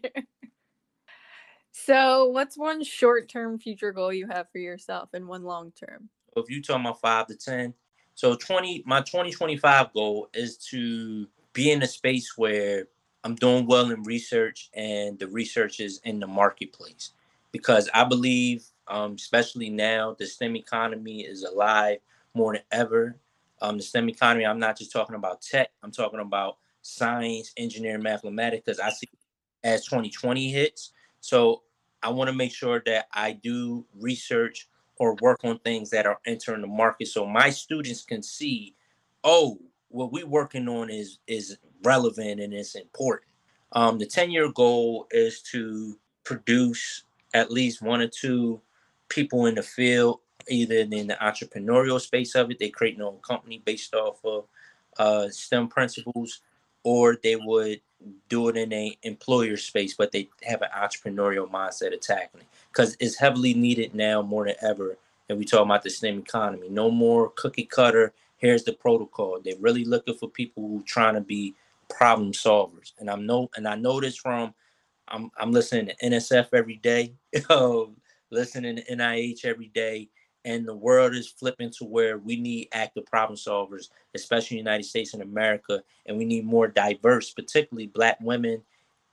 So, 1.73 2.27
what's 2.27 2.55
one 2.57 2.83
short 2.83 3.27
term 3.27 3.57
future 3.57 3.91
goal 3.91 4.13
you 4.13 4.27
have 4.27 4.47
for 4.51 4.59
yourself 4.59 5.09
and 5.13 5.27
one 5.27 5.43
long 5.43 5.71
term? 5.71 6.07
If 6.37 6.49
you 6.49 6.61
talk 6.61 6.79
about 6.79 7.01
five 7.01 7.27
to 7.27 7.35
10, 7.35 7.73
so 8.13 8.35
20, 8.35 8.83
my 8.85 9.01
2025 9.01 9.91
goal 9.91 10.29
is 10.33 10.57
to 10.69 11.27
be 11.51 11.71
in 11.71 11.81
a 11.81 11.87
space 11.87 12.37
where 12.37 12.87
I'm 13.23 13.35
doing 13.35 13.65
well 13.67 13.91
in 13.91 14.03
research 14.03 14.69
and 14.73 15.17
the 15.17 15.27
research 15.27 15.79
is 15.79 15.99
in 16.03 16.19
the 16.19 16.27
marketplace 16.27 17.11
because 17.51 17.89
I 17.93 18.03
believe, 18.03 18.65
um, 18.87 19.13
especially 19.13 19.69
now, 19.69 20.15
the 20.17 20.25
STEM 20.25 20.55
economy 20.57 21.21
is 21.21 21.43
alive 21.43 21.99
more 22.33 22.53
than 22.53 22.63
ever. 22.71 23.17
Um, 23.61 23.77
the 23.77 23.83
STEM 23.83 24.09
economy, 24.09 24.45
I'm 24.45 24.59
not 24.59 24.77
just 24.77 24.91
talking 24.91 25.15
about 25.15 25.41
tech, 25.41 25.69
I'm 25.83 25.91
talking 25.91 26.19
about 26.19 26.57
science, 26.81 27.53
engineering, 27.55 28.03
mathematics, 28.03 28.63
because 28.65 28.79
I 28.79 28.89
see 28.89 29.07
as 29.63 29.85
2020 29.85 30.51
hits, 30.51 30.91
so 31.21 31.63
I 32.01 32.09
want 32.09 32.29
to 32.29 32.35
make 32.35 32.53
sure 32.53 32.81
that 32.85 33.07
I 33.13 33.31
do 33.31 33.85
research 33.97 34.67
or 34.97 35.15
work 35.21 35.39
on 35.45 35.59
things 35.59 35.89
that 35.91 36.05
are 36.05 36.19
entering 36.25 36.61
the 36.61 36.67
market 36.67 37.07
so 37.07 37.25
my 37.25 37.49
students 37.49 38.03
can 38.03 38.21
see, 38.21 38.75
oh, 39.23 39.57
what 39.93 40.11
we're 40.11 40.25
working 40.25 40.67
on 40.67 40.89
is 40.89 41.19
is 41.27 41.57
relevant 41.83 42.41
and 42.41 42.53
it's 42.53 42.75
important. 42.75 43.29
Um, 43.73 43.97
the 43.97 44.05
10-year 44.05 44.51
goal 44.51 45.07
is 45.11 45.41
to 45.51 45.97
produce 46.23 47.03
at 47.33 47.51
least 47.51 47.81
one 47.81 48.01
or 48.01 48.07
two 48.07 48.61
people 49.09 49.45
in 49.45 49.55
the 49.55 49.63
field, 49.63 50.19
either 50.49 50.75
in 50.75 50.89
the 50.89 51.17
entrepreneurial 51.21 51.99
space 51.99 52.35
of 52.35 52.51
it, 52.51 52.59
they 52.59 52.69
create 52.69 52.97
their 52.97 53.07
own 53.07 53.17
company 53.17 53.61
based 53.65 53.93
off 53.93 54.23
of 54.23 54.45
uh, 54.97 55.29
STEM 55.29 55.67
principles, 55.67 56.41
or 56.83 57.17
they 57.23 57.35
would 57.35 57.81
do 58.29 58.49
it 58.49 58.57
in 58.57 58.73
a 58.73 58.97
employer 59.03 59.57
space, 59.57 59.95
but 59.95 60.11
they 60.11 60.29
have 60.43 60.61
an 60.61 60.69
entrepreneurial 60.75 61.49
mindset 61.49 61.93
of 61.93 62.01
tackling 62.01 62.45
because 62.71 62.97
it's 62.99 63.17
heavily 63.17 63.53
needed 63.53 63.95
now 63.95 64.21
more 64.21 64.45
than 64.45 64.55
ever. 64.61 64.97
And 65.29 65.37
we 65.37 65.45
talk 65.45 65.65
about 65.65 65.83
the 65.83 65.89
STEM 65.89 66.19
economy. 66.19 66.67
No 66.69 66.91
more 66.91 67.29
cookie 67.29 67.65
cutter. 67.65 68.13
Here's 68.43 68.65
the 68.65 68.73
protocol. 68.73 69.39
They're 69.41 69.55
really 69.61 69.85
looking 69.85 70.15
for 70.15 70.29
people 70.29 70.67
who 70.67 70.83
trying 70.83 71.13
to 71.13 71.21
be 71.21 71.55
problem 71.89 72.33
solvers. 72.33 72.91
And 72.99 73.09
I'm 73.09 73.25
no 73.25 73.49
and 73.55 73.65
I 73.65 73.75
know 73.75 74.01
this 74.01 74.17
from 74.17 74.53
I'm 75.07 75.31
I'm 75.37 75.53
listening 75.53 75.85
to 75.85 75.95
NSF 76.03 76.49
every 76.51 76.75
day, 76.75 77.13
listening 78.31 78.75
to 78.75 78.83
NIH 78.83 79.45
every 79.45 79.67
day, 79.67 80.09
and 80.43 80.67
the 80.67 80.75
world 80.75 81.15
is 81.15 81.29
flipping 81.29 81.71
to 81.77 81.85
where 81.85 82.17
we 82.17 82.35
need 82.35 82.67
active 82.73 83.05
problem 83.05 83.37
solvers, 83.37 83.91
especially 84.13 84.59
in 84.59 84.65
the 84.65 84.71
United 84.71 84.89
States 84.89 85.13
and 85.13 85.23
America, 85.23 85.81
and 86.05 86.17
we 86.17 86.25
need 86.25 86.43
more 86.43 86.67
diverse, 86.67 87.31
particularly 87.31 87.87
Black 87.87 88.17
women 88.19 88.61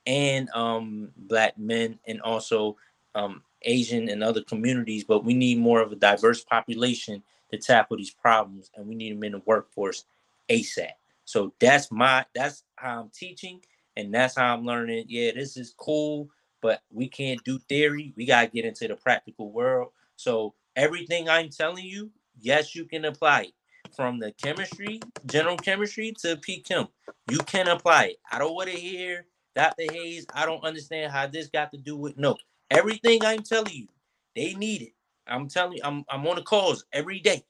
and 0.09 0.51
um, 0.57 1.11
Black 1.17 1.57
men, 1.57 2.01
and 2.09 2.21
also 2.23 2.77
um, 3.15 3.45
Asian 3.63 4.09
and 4.09 4.25
other 4.25 4.43
communities. 4.43 5.05
But 5.05 5.25
we 5.25 5.35
need 5.35 5.59
more 5.59 5.81
of 5.81 5.93
a 5.93 5.97
diverse 5.97 6.43
population 6.43 7.23
to 7.53 7.59
tackle 7.59 7.97
these 7.97 8.11
problems, 8.11 8.71
and 8.75 8.87
we 8.87 8.95
need 8.95 9.13
them 9.13 9.25
in 9.25 9.33
the 9.33 9.43
workforce 9.47 10.05
ASAP. 10.49 10.93
So 11.25 11.53
that's 11.61 11.91
my 11.93 12.25
that's 12.35 12.65
how 12.77 13.03
I'm 13.03 13.11
teaching, 13.11 13.61
and 13.97 14.13
that's 14.13 14.37
how 14.37 14.55
I'm 14.55 14.65
learning. 14.65 15.07
Yeah, 15.09 15.33
this 15.33 15.57
is 15.57 15.75
cool, 15.77 16.29
but 16.61 16.83
we 16.91 17.09
can't 17.09 17.43
do 17.45 17.59
theory. 17.59 18.13
We 18.17 18.27
gotta 18.27 18.49
get 18.49 18.65
into 18.65 18.89
the 18.89 18.97
practical 18.97 19.53
world. 19.53 19.93
So 20.17 20.55
everything 20.77 21.29
I'm 21.29 21.49
telling 21.49 21.85
you, 21.85 22.11
yes, 22.39 22.75
you 22.75 22.85
can 22.85 23.05
apply 23.05 23.43
it. 23.43 23.53
From 23.97 24.19
the 24.21 24.33
chemistry, 24.33 25.01
general 25.27 25.57
chemistry 25.57 26.15
to 26.23 26.37
P 26.37 26.61
Chem. 26.61 26.87
You 27.31 27.39
can 27.39 27.69
apply 27.69 28.05
it. 28.07 28.17
I 28.31 28.39
don't 28.39 28.55
want 28.55 28.71
to 28.71 28.77
hear 28.77 29.27
Dr. 29.57 29.85
Hayes. 29.91 30.27
I 30.33 30.47
don't 30.47 30.63
understand 30.65 31.13
how 31.13 31.27
this 31.27 31.49
got 31.49 31.73
to 31.73 31.79
do 31.79 31.97
with 31.97 32.17
no. 32.17 32.37
Everything 32.71 33.25
I'm 33.25 33.43
telling 33.43 33.73
you, 33.73 33.89
they 34.37 34.55
need 34.55 34.83
it. 34.83 34.93
I'm 35.31 35.49
telling 35.49 35.75
you, 35.75 35.83
I'm 35.85 36.05
I'm 36.09 36.27
on 36.27 36.37
the 36.37 36.43
calls 36.43 36.85
every 36.93 37.21
day. 37.21 37.45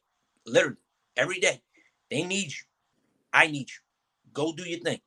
Literally, 0.46 0.76
every 1.16 1.40
day. 1.40 1.62
They 2.10 2.22
need 2.22 2.48
you. 2.48 2.64
I 3.32 3.46
need 3.46 3.70
you. 3.70 3.76
Go 4.32 4.52
do 4.52 4.64
your 4.68 4.80
thing. 4.80 5.00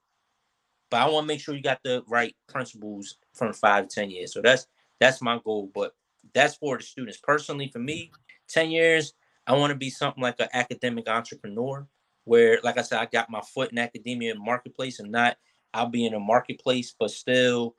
But 0.89 1.01
I 1.01 1.09
want 1.09 1.25
to 1.25 1.27
make 1.27 1.41
sure 1.41 1.55
you 1.55 1.61
got 1.61 1.81
the 1.83 2.03
right 2.07 2.35
principles 2.47 3.17
from 3.33 3.53
five 3.53 3.87
to 3.87 3.95
ten 3.95 4.09
years. 4.09 4.33
So 4.33 4.41
that's 4.41 4.67
that's 4.99 5.21
my 5.21 5.39
goal. 5.43 5.71
But 5.73 5.93
that's 6.33 6.55
for 6.55 6.77
the 6.77 6.83
students. 6.83 7.19
Personally, 7.21 7.67
for 7.67 7.79
me, 7.79 8.11
10 8.49 8.71
years, 8.71 9.13
I 9.45 9.53
want 9.53 9.71
to 9.71 9.77
be 9.77 9.89
something 9.89 10.23
like 10.23 10.39
an 10.39 10.47
academic 10.53 11.09
entrepreneur 11.09 11.87
where, 12.25 12.59
like 12.63 12.77
I 12.77 12.81
said, 12.81 12.99
I 12.99 13.05
got 13.05 13.29
my 13.29 13.41
foot 13.41 13.71
in 13.71 13.77
academia 13.77 14.31
and 14.31 14.43
marketplace 14.43 14.99
and 14.99 15.11
not 15.11 15.37
I'll 15.73 15.89
be 15.89 16.05
in 16.05 16.13
a 16.13 16.19
marketplace, 16.19 16.95
but 16.97 17.09
still 17.11 17.75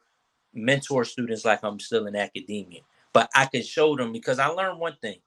mentor 0.53 1.05
students 1.05 1.45
like 1.45 1.61
I'm 1.63 1.79
still 1.81 2.07
in 2.07 2.17
academia. 2.17 2.81
But 3.15 3.31
I 3.35 3.47
can 3.47 3.63
show 3.63 3.97
them 3.97 4.13
because 4.13 4.39
I 4.39 4.49
learned 4.49 4.79
one 4.81 4.97
thing. 5.01 5.21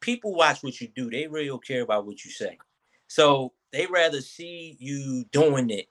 People 0.00 0.34
watch 0.34 0.64
what 0.64 0.80
you 0.80 0.88
do. 0.88 1.08
They 1.10 1.28
really 1.28 1.46
don't 1.46 1.64
care 1.64 1.82
about 1.82 2.06
what 2.06 2.24
you 2.24 2.32
say. 2.32 2.58
So 3.06 3.52
they 3.72 3.86
rather 3.86 4.20
see 4.20 4.76
you 4.80 5.24
doing 5.30 5.70
it 5.70 5.86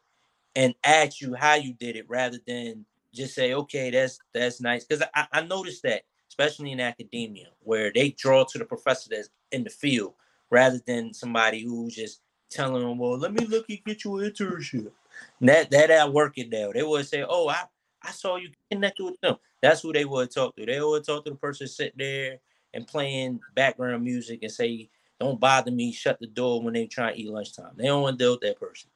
and 0.56 0.76
ask 0.84 1.22
you 1.22 1.36
how 1.36 1.56
you 1.56 1.74
did 1.74 1.96
it 1.96 2.10
rather 2.10 2.40
than 2.46 2.86
just 3.14 3.36
say, 3.36 3.54
okay, 3.54 3.92
that's 3.92 4.20
that's 4.34 4.60
nice. 4.60 4.84
Because 4.84 5.06
I, 5.16 5.28
I 5.32 5.42
noticed 5.42 5.84
that 5.84 6.04
especially 6.30 6.72
in 6.72 6.82
academia, 6.82 7.48
where 7.62 7.92
they 7.94 8.10
draw 8.10 8.44
to 8.44 8.58
the 8.58 8.66
professor 8.66 9.10
that's 9.10 9.30
in 9.52 9.64
the 9.64 9.70
field 9.70 10.14
rather 10.50 10.82
than 10.86 11.14
somebody 11.14 11.64
who's 11.64 11.96
just 11.96 12.22
telling 12.50 12.84
them, 12.84 12.98
"Well, 12.98 13.18
let 13.18 13.34
me 13.34 13.46
look 13.46 13.70
and 13.70 13.80
get 13.86 14.04
you 14.04 14.18
an 14.18 14.32
internship." 14.32 14.92
And 15.40 15.50
that 15.50 15.72
that 15.72 15.92
at 15.92 16.12
working 16.12 16.50
now, 16.50 16.72
they 16.74 16.84
would 16.84 17.08
say, 17.08 17.24
"Oh, 17.28 17.48
I 17.48 17.64
I 18.06 18.12
saw 18.12 18.36
you 18.36 18.50
connected 18.70 19.04
with 19.04 19.20
them." 19.22 19.38
That's 19.62 19.82
who 19.82 19.92
they 19.94 20.06
would 20.06 20.32
talk 20.32 20.56
to. 20.56 20.66
They 20.66 20.80
would 20.80 21.04
talk 21.04 21.26
to 21.26 21.32
the 21.32 21.36
person 21.36 21.68
sitting 21.68 21.98
there 21.98 22.40
and 22.74 22.86
playing 22.86 23.40
background 23.56 24.04
music 24.04 24.40
and 24.44 24.52
say, 24.52 24.90
don't 25.20 25.40
bother 25.40 25.72
me, 25.72 25.92
shut 25.92 26.20
the 26.20 26.28
door 26.28 26.62
when 26.62 26.74
they 26.74 26.86
try 26.86 27.12
to 27.14 27.20
eat 27.20 27.30
lunchtime. 27.30 27.72
They 27.76 27.86
don't 27.86 28.02
want 28.02 28.20
to 28.20 28.24
deal 28.24 28.32
with 28.34 28.42
that 28.42 28.60
person. 28.60 28.90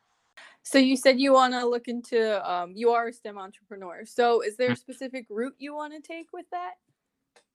So 0.64 0.78
you 0.78 0.98
said 0.98 1.20
you 1.20 1.34
want 1.34 1.54
to 1.54 1.66
look 1.66 1.88
into 1.88 2.50
um, 2.50 2.74
you 2.76 2.92
are 2.92 3.08
a 3.08 3.14
STEM 3.14 3.38
entrepreneur. 3.38 4.06
So 4.06 4.42
is 4.42 4.58
there 4.58 4.72
a 4.72 4.74
mm. 4.74 4.78
specific 4.78 5.26
route 5.30 5.56
you 5.58 5.74
want 5.74 5.94
to 5.94 6.02
take 6.02 6.28
with 6.34 6.46
that? 6.52 6.74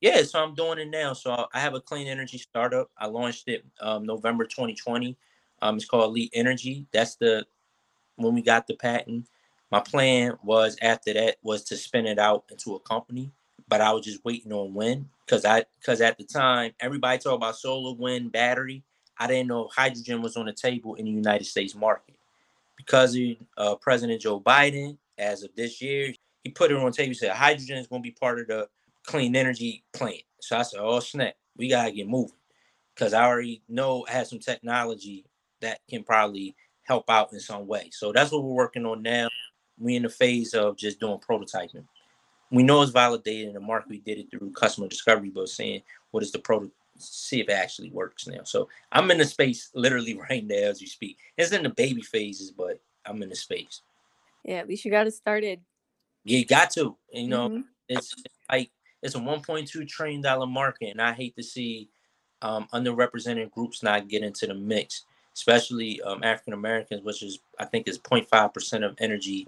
Yeah, 0.01 0.23
so 0.23 0.43
I'm 0.43 0.55
doing 0.55 0.79
it 0.79 0.89
now. 0.89 1.13
So 1.13 1.47
I 1.53 1.61
have 1.61 1.75
a 1.75 1.81
clean 1.81 2.09
energy 2.09 2.39
startup. 2.39 2.91
I 2.99 3.07
launched 3.07 3.49
it 3.49 3.65
um, 3.81 4.05
November 4.05 4.45
2020. 4.45 5.17
Um, 5.63 5.77
it's 5.77 5.85
called 5.85 6.17
Elyte 6.17 6.31
Energy. 6.33 6.87
That's 6.93 7.17
the 7.17 7.47
when 8.17 8.35
we 8.35 8.43
got 8.43 8.67
the 8.67 8.75
patent. 8.75 9.29
My 9.71 9.81
plan 9.81 10.39
was 10.43 10.77
after 10.83 11.13
that 11.15 11.37
was 11.43 11.65
to 11.65 11.77
spin 11.77 12.07
it 12.07 12.19
out 12.19 12.45
into 12.51 12.75
a 12.75 12.81
company, 12.81 13.33
but 13.69 13.81
I 13.81 13.93
was 13.93 14.05
just 14.05 14.25
waiting 14.25 14.53
on 14.53 14.75
when 14.75 15.09
because 15.27 15.45
I 15.45 15.65
because 15.81 16.01
at 16.01 16.19
the 16.19 16.25
time 16.25 16.73
everybody 16.81 17.19
talked 17.19 17.37
about 17.37 17.57
solar, 17.57 17.95
wind, 17.97 18.33
battery. 18.33 18.85
I 19.19 19.27
didn't 19.29 19.49
know 19.49 19.69
hydrogen 19.75 20.23
was 20.23 20.37
on 20.37 20.47
the 20.47 20.53
table 20.53 20.95
in 20.97 21.05
the 21.05 21.11
United 21.11 21.45
States 21.45 21.75
market 21.75 22.17
because 22.77 23.17
of 23.17 23.23
uh, 23.57 23.75
President 23.77 24.21
Joe 24.21 24.41
Biden. 24.41 24.99
As 25.19 25.45
of 25.45 25.51
this 25.57 25.81
year, 25.81 26.13
he 26.43 26.51
put 26.51 26.71
it 26.73 26.77
on 26.77 26.87
the 26.87 26.93
table. 26.93 27.09
He 27.09 27.15
said 27.15 27.33
hydrogen 27.33 27.79
is 27.79 27.87
going 27.87 28.03
to 28.03 28.07
be 28.07 28.13
part 28.13 28.41
of 28.41 28.49
the 28.49 28.69
clean 29.07 29.37
energy 29.37 29.85
plan. 29.93 30.19
So 30.41 30.59
I 30.59 30.63
said, 30.63 30.81
"Oh 30.83 31.01
snap, 31.01 31.35
we 31.57 31.69
gotta 31.69 31.93
get 31.93 32.09
moving," 32.09 32.37
because 32.95 33.15
I 33.15 33.25
already 33.27 33.63
know 33.69 34.05
I 34.09 34.13
have 34.13 34.27
some 34.27 34.41
technology 34.41 35.25
that 35.61 35.81
can 35.89 36.05
probably 36.05 36.57
help 36.83 37.09
out 37.09 37.33
in 37.33 37.41
some 37.41 37.67
way. 37.67 37.91
So 37.93 38.13
that's 38.13 38.33
what 38.33 38.43
we're 38.43 38.51
working 38.55 38.87
on 38.87 39.03
now. 39.03 39.29
We 39.79 39.97
in 39.97 40.03
the 40.03 40.09
phase 40.09 40.55
of 40.55 40.77
just 40.77 41.01
doing 41.01 41.19
prototyping. 41.19 41.85
We 42.51 42.63
know 42.63 42.83
it's 42.83 42.93
validated 42.93 43.49
in 43.49 43.55
the 43.55 43.61
market. 43.61 43.91
We 43.91 43.99
did 43.99 44.19
it 44.19 44.31
through 44.31 44.53
customer 44.53 44.87
discovery, 44.87 45.31
but 45.31 45.49
saying 45.49 45.83
what 46.11 46.23
is 46.23 46.31
the 46.31 46.39
proto 46.39 46.71
see 46.99 47.41
if 47.41 47.49
it 47.49 47.53
actually 47.53 47.91
works 47.91 48.27
now. 48.27 48.43
So 48.45 48.69
I'm 48.93 49.11
in 49.11 49.19
the 49.19 49.25
space 49.25 49.71
literally 49.75 50.19
right 50.31 50.47
now 50.47 50.55
as 50.55 50.81
you 50.81 50.87
speak. 50.87 51.19
It's 51.37 51.53
in 51.53 51.63
the 51.63 51.71
baby 51.71 52.03
phases, 52.03 52.51
but 52.51 52.81
I'm 53.07 53.23
in 53.23 53.29
the 53.29 53.37
space. 53.37 53.83
Yeah, 54.45 54.57
at 54.57 54.69
least 54.69 54.85
you 54.85 54.91
got 54.91 55.07
it 55.07 55.15
started. 55.15 55.61
You 56.25 56.45
got 56.45 56.71
to. 56.73 56.97
You 57.13 57.29
know, 57.29 57.49
mm-hmm. 57.49 57.61
it's 57.89 58.15
like 58.51 58.71
it's 59.03 59.15
a 59.15 59.19
1.2 59.19 59.89
trillion 59.89 60.21
dollar 60.21 60.47
market, 60.47 60.91
and 60.91 61.01
I 61.01 61.13
hate 61.13 61.37
to 61.37 61.43
see 61.43 61.89
um, 62.43 62.67
underrepresented 62.73 63.51
groups 63.51 63.83
not 63.83 64.09
get 64.09 64.23
into 64.23 64.47
the 64.47 64.55
mix, 64.55 65.05
especially 65.35 66.01
um, 66.03 66.23
African 66.23 66.53
Americans, 66.53 67.03
which 67.03 67.23
is 67.23 67.41
I 67.59 67.65
think 67.65 67.89
is 67.89 67.99
0.5 67.99 68.55
percent 68.55 68.85
of 68.85 68.95
energy 68.99 69.47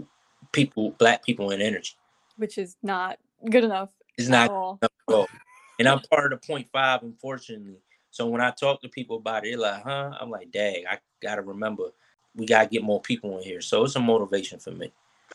people, 0.56 0.90
black 0.92 1.24
people 1.24 1.50
in 1.50 1.60
energy, 1.60 1.94
which 2.36 2.58
is 2.58 2.76
not 2.82 3.18
good 3.50 3.64
enough. 3.64 3.90
It's 4.18 4.28
not 4.28 4.50
all. 4.50 4.78
enough 4.82 4.92
at 5.08 5.14
all 5.14 5.28
and 5.78 5.88
I'm 5.88 6.00
part 6.00 6.32
of 6.32 6.40
the 6.40 6.46
0.5, 6.46 7.02
unfortunately. 7.02 7.76
So 8.10 8.26
when 8.26 8.40
I 8.40 8.50
talk 8.50 8.80
to 8.82 8.88
people 8.88 9.18
about 9.18 9.44
it, 9.44 9.50
they're 9.50 9.58
like, 9.58 9.82
huh? 9.82 10.12
I'm 10.18 10.30
like, 10.30 10.50
dang, 10.50 10.84
I 10.88 10.98
gotta 11.22 11.42
remember 11.42 11.90
we 12.34 12.46
gotta 12.46 12.68
get 12.68 12.82
more 12.82 13.00
people 13.00 13.38
in 13.38 13.44
here. 13.44 13.60
So 13.60 13.84
it's 13.84 13.96
a 13.96 14.00
motivation 14.00 14.58
for 14.58 14.70
me 14.70 14.92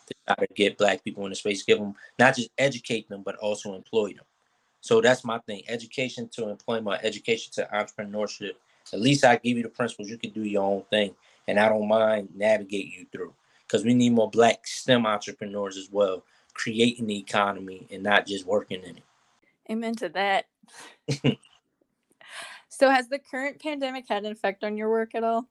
to 0.07 0.15
try 0.25 0.35
to 0.35 0.53
get 0.53 0.77
black 0.77 1.03
people 1.03 1.23
in 1.25 1.31
the 1.31 1.35
space, 1.35 1.63
give 1.63 1.79
them 1.79 1.95
not 2.19 2.35
just 2.35 2.49
educate 2.57 3.09
them, 3.09 3.23
but 3.23 3.35
also 3.35 3.75
employ 3.75 4.13
them. 4.13 4.25
So 4.81 5.01
that's 5.01 5.23
my 5.23 5.39
thing. 5.39 5.63
Education 5.67 6.29
to 6.33 6.49
employment, 6.49 7.01
education 7.03 7.51
to 7.53 7.67
entrepreneurship. 7.73 8.53
At 8.93 8.99
least 8.99 9.23
I 9.23 9.35
give 9.37 9.57
you 9.57 9.63
the 9.63 9.69
principles. 9.69 10.09
You 10.09 10.17
can 10.17 10.31
do 10.31 10.43
your 10.43 10.63
own 10.63 10.83
thing. 10.89 11.15
And 11.47 11.59
I 11.59 11.69
don't 11.69 11.87
mind 11.87 12.29
navigate 12.35 12.87
you 12.87 13.05
through. 13.11 13.33
Because 13.71 13.85
we 13.85 13.93
need 13.93 14.11
more 14.11 14.29
black 14.29 14.67
STEM 14.67 15.05
entrepreneurs 15.05 15.77
as 15.77 15.89
well, 15.89 16.25
creating 16.53 17.07
the 17.07 17.17
economy 17.17 17.87
and 17.89 18.03
not 18.03 18.27
just 18.27 18.45
working 18.45 18.83
in 18.83 18.97
it. 18.97 19.03
Amen 19.69 19.95
to 19.95 20.09
that. 20.09 20.47
so 22.67 22.89
has 22.89 23.07
the 23.07 23.19
current 23.19 23.61
pandemic 23.61 24.09
had 24.09 24.25
an 24.25 24.33
effect 24.33 24.65
on 24.65 24.75
your 24.75 24.89
work 24.89 25.15
at 25.15 25.23
all? 25.23 25.47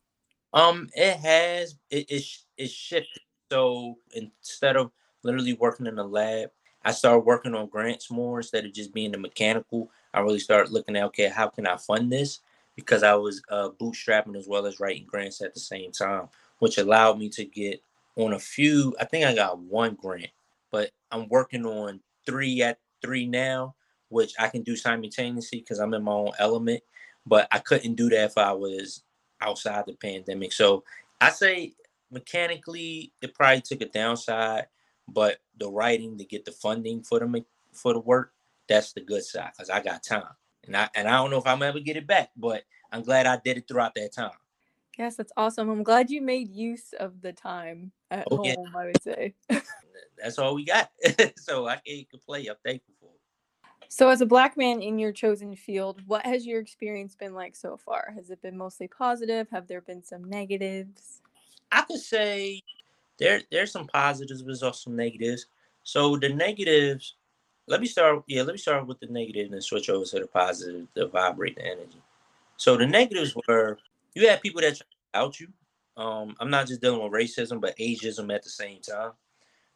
Um, 0.53 0.91
it 0.95 1.17
has. 1.17 1.77
It 1.89 2.11
it, 2.11 2.25
it 2.59 2.71
shifted. 2.71 3.23
So 3.51 3.97
instead 4.13 4.77
of 4.77 4.91
literally 5.23 5.55
working 5.55 5.87
in 5.87 5.95
the 5.95 6.05
lab, 6.05 6.51
I 6.85 6.93
started 6.93 7.21
working 7.21 7.55
on 7.55 7.69
grants 7.69 8.11
more 8.11 8.41
instead 8.41 8.67
of 8.67 8.75
just 8.75 8.93
being 8.93 9.13
the 9.13 9.19
mechanical. 9.19 9.91
I 10.13 10.21
really 10.21 10.41
started 10.41 10.73
looking 10.73 10.97
at 10.97 11.05
okay, 11.05 11.29
how 11.29 11.49
can 11.49 11.67
I 11.67 11.79
fund 11.79 12.13
this? 12.13 12.41
Because 12.77 13.03
I 13.03 13.15
was 13.15 13.41
uh, 13.49 13.71
bootstrapping 13.81 14.37
as 14.37 14.47
well 14.47 14.67
as 14.67 14.79
writing 14.79 15.07
grants 15.07 15.41
at 15.41 15.55
the 15.55 15.61
same 15.61 15.91
time, 15.91 16.29
which 16.59 16.77
allowed 16.77 17.19
me 17.19 17.31
to 17.31 17.47
get 17.47 17.83
on 18.21 18.33
a 18.35 18.39
few. 18.39 18.95
I 19.01 19.05
think 19.05 19.25
I 19.25 19.35
got 19.35 19.59
one 19.59 19.95
grant, 19.95 20.31
but 20.71 20.91
I'm 21.11 21.29
working 21.29 21.67
on 21.67 22.01
three 22.27 22.63
at 22.63 22.79
three 23.03 23.27
now 23.27 23.75
which 24.11 24.35
I 24.39 24.49
can 24.49 24.63
do 24.63 24.77
simultaneously 24.77 25.61
because 25.61 25.79
I'm 25.79 25.95
in 25.95 26.03
my 26.03 26.13
own 26.13 26.33
element. 26.39 26.83
But 27.27 27.49
I 27.51 27.59
couldn't 27.59 27.95
do 27.95 28.11
that 28.11 28.25
if 28.25 28.39
I 28.39 28.53
was 28.53 29.03
outside 29.41 29.85
the 29.87 29.95
pandemic. 29.95 30.53
So 30.53 30.85
I 31.21 31.31
say 31.31 31.75
mechanically, 32.11 33.13
it 33.23 33.35
probably 33.35 33.63
took 33.63 33.81
a 33.81 33.87
downside, 33.87 34.67
but 35.09 35.39
the 35.59 35.71
writing 35.71 36.19
to 36.19 36.25
get 36.25 36.45
the 36.45 36.53
funding 36.53 37.03
for 37.03 37.19
the 37.19 37.45
for 37.73 37.93
the 37.93 38.01
work, 38.01 38.33
that's 38.69 38.93
the 38.93 39.01
good 39.01 39.25
side 39.25 39.51
because 39.57 39.71
I 39.71 39.81
got 39.81 40.03
time, 40.03 40.35
and 40.67 40.77
I 40.77 40.89
and 40.95 41.07
I 41.09 41.13
don't 41.13 41.31
know 41.31 41.39
if 41.39 41.47
I'm 41.47 41.63
ever 41.63 41.79
get 41.79 41.97
it 41.97 42.07
back, 42.07 42.31
but 42.37 42.65
I'm 42.91 43.03
glad 43.03 43.27
I 43.27 43.39
did 43.45 43.59
it 43.59 43.69
throughout 43.69 43.95
that 43.95 44.13
time. 44.13 44.31
Yes, 44.99 45.17
that's 45.17 45.33
awesome. 45.37 45.71
I'm 45.71 45.83
glad 45.83 46.11
you 46.11 46.21
made 46.21 46.55
use 46.55 46.93
of 46.99 47.21
the 47.23 47.33
time 47.33 47.93
at 48.11 48.27
oh, 48.31 48.39
home. 48.39 48.47
Yeah. 48.47 48.55
I 48.77 48.87
would 48.87 49.03
say 49.03 49.35
that's 50.23 50.39
all 50.39 50.55
we 50.55 50.65
got, 50.65 50.91
so 51.39 51.67
I 51.67 51.77
can't 51.77 52.09
complain. 52.11 52.49
I'm 52.51 52.57
thankful 52.65 52.95
for. 53.01 53.09
So, 53.89 54.09
as 54.09 54.21
a 54.21 54.27
black 54.27 54.57
man 54.57 54.83
in 54.83 54.99
your 54.99 55.11
chosen 55.11 55.57
field, 55.57 56.01
what 56.07 56.25
has 56.25 56.47
your 56.47 56.61
experience 56.61 57.17
been 57.17 57.35
like 57.35 57.57
so 57.57 57.77
far? 57.77 58.13
Has 58.15 58.31
it 58.31 58.41
been 58.41 58.57
mostly 58.57 58.87
positive? 58.87 59.49
Have 59.51 59.67
there 59.67 59.81
been 59.81 60.03
some 60.05 60.25
negatives? 60.25 61.23
I 61.73 61.83
could 61.83 62.01
say 62.01 62.63
there 63.19 63.43
there's 63.51 63.73
some 63.73 63.87
positives, 63.87 64.43
but 64.43 64.47
there's 64.47 64.63
also 64.63 64.91
some 64.91 64.97
negatives. 64.97 65.47
So 65.83 66.17
the 66.17 66.29
negatives, 66.29 67.15
let 67.67 67.81
me 67.81 67.87
start. 67.87 68.23
Yeah, 68.27 68.43
let 68.43 68.53
me 68.53 68.59
start 68.59 68.87
with 68.87 69.01
the 69.01 69.07
negative 69.07 69.53
and 69.53 69.63
switch 69.63 69.91
over 69.91 70.05
to 70.05 70.21
the 70.21 70.27
positive, 70.27 70.87
the 70.95 71.07
vibrate 71.07 71.57
the 71.57 71.65
energy. 71.65 72.01
So 72.59 72.77
the 72.77 72.87
negatives 72.87 73.35
were 73.49 73.79
you 74.15 74.29
have 74.29 74.43
people 74.43 74.61
that 74.61 74.81
out 75.15 75.41
you. 75.41 75.49
Um, 75.97 76.35
I'm 76.41 76.51
not 76.51 76.67
just 76.67 76.81
dealing 76.81 77.03
with 77.03 77.13
racism, 77.13 77.61
but 77.61 77.77
ageism 77.79 78.35
at 78.35 78.43
the 78.43 78.49
same 78.49 78.81
time. 78.81 79.13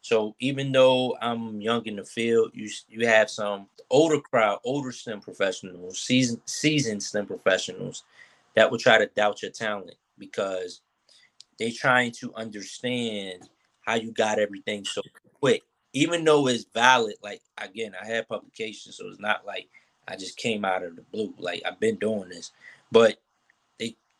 So 0.00 0.36
even 0.38 0.70
though 0.70 1.16
I'm 1.22 1.60
young 1.62 1.86
in 1.86 1.96
the 1.96 2.04
field, 2.04 2.50
you 2.52 2.70
you 2.88 3.06
have 3.06 3.30
some 3.30 3.68
older 3.88 4.20
crowd, 4.20 4.58
older 4.64 4.92
STEM 4.92 5.20
professionals, 5.20 5.98
seasoned 5.98 6.42
seasoned 6.44 7.02
STEM 7.02 7.26
professionals 7.26 8.04
that 8.54 8.70
will 8.70 8.78
try 8.78 8.98
to 8.98 9.06
doubt 9.06 9.40
your 9.42 9.50
talent 9.50 9.94
because 10.18 10.82
they're 11.58 11.70
trying 11.70 12.12
to 12.12 12.34
understand 12.34 13.48
how 13.86 13.94
you 13.94 14.12
got 14.12 14.38
everything 14.38 14.84
so 14.84 15.00
quick. 15.40 15.62
Even 15.94 16.24
though 16.24 16.48
it's 16.48 16.66
valid, 16.74 17.14
like 17.22 17.40
again, 17.56 17.92
I 18.00 18.06
had 18.06 18.28
publications, 18.28 18.98
so 18.98 19.08
it's 19.08 19.20
not 19.20 19.46
like 19.46 19.68
I 20.06 20.16
just 20.16 20.36
came 20.36 20.66
out 20.66 20.82
of 20.82 20.96
the 20.96 21.02
blue. 21.02 21.32
Like 21.38 21.62
I've 21.64 21.80
been 21.80 21.96
doing 21.96 22.28
this, 22.28 22.52
but 22.92 23.16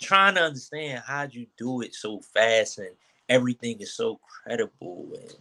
trying 0.04 0.34
to 0.36 0.42
understand 0.42 1.02
how 1.06 1.28
you 1.30 1.46
do 1.56 1.80
it 1.80 1.94
so 1.94 2.20
fast 2.32 2.78
and 2.78 2.90
everything 3.28 3.80
is 3.80 3.94
so 3.94 4.20
credible 4.20 5.08
and 5.14 5.34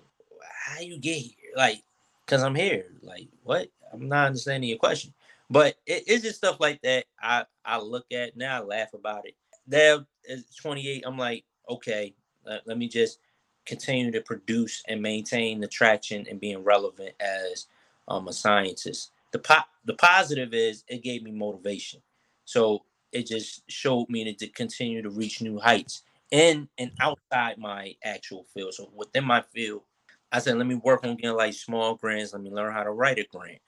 how 0.65 0.79
you 0.79 0.97
get 0.99 1.17
here? 1.17 1.53
Like, 1.55 1.83
cause 2.25 2.43
I'm 2.43 2.55
here. 2.55 2.85
Like, 3.01 3.27
what? 3.43 3.69
I'm 3.91 4.07
not 4.07 4.27
understanding 4.27 4.69
your 4.69 4.79
question. 4.79 5.13
But 5.49 5.75
it, 5.85 6.03
it's 6.07 6.23
just 6.23 6.37
stuff 6.37 6.57
like 6.59 6.81
that. 6.81 7.05
I 7.21 7.45
I 7.63 7.79
look 7.79 8.05
at 8.11 8.35
now, 8.35 8.61
I 8.61 8.65
laugh 8.65 8.93
about 8.93 9.27
it. 9.27 9.35
There 9.67 10.05
is 10.25 10.45
28. 10.61 11.03
I'm 11.05 11.17
like, 11.17 11.43
okay, 11.69 12.15
let, 12.45 12.65
let 12.65 12.77
me 12.77 12.87
just 12.87 13.19
continue 13.65 14.11
to 14.11 14.21
produce 14.21 14.83
and 14.87 15.01
maintain 15.01 15.59
the 15.59 15.67
traction 15.67 16.25
and 16.29 16.39
being 16.39 16.63
relevant 16.63 17.13
as 17.19 17.67
um, 18.07 18.27
a 18.27 18.33
scientist. 18.33 19.11
The 19.31 19.39
po- 19.39 19.69
the 19.85 19.93
positive 19.93 20.53
is 20.53 20.83
it 20.87 21.03
gave 21.03 21.23
me 21.23 21.31
motivation. 21.31 22.01
So 22.45 22.83
it 23.13 23.27
just 23.27 23.63
showed 23.69 24.09
me 24.09 24.23
to, 24.25 24.33
to 24.33 24.47
continue 24.47 25.01
to 25.01 25.09
reach 25.09 25.41
new 25.41 25.59
heights 25.59 26.03
in 26.31 26.67
and 26.77 26.91
outside 26.99 27.57
my 27.57 27.95
actual 28.03 28.45
field. 28.53 28.73
So 28.73 28.91
within 28.95 29.23
my 29.25 29.41
field, 29.41 29.83
I 30.31 30.39
said, 30.39 30.57
let 30.57 30.67
me 30.67 30.75
work 30.75 31.03
on 31.03 31.15
getting 31.15 31.37
like 31.37 31.53
small 31.53 31.95
grants. 31.95 32.33
Let 32.33 32.41
me 32.41 32.49
learn 32.49 32.73
how 32.73 32.83
to 32.83 32.91
write 32.91 33.19
a 33.19 33.25
grant. 33.25 33.59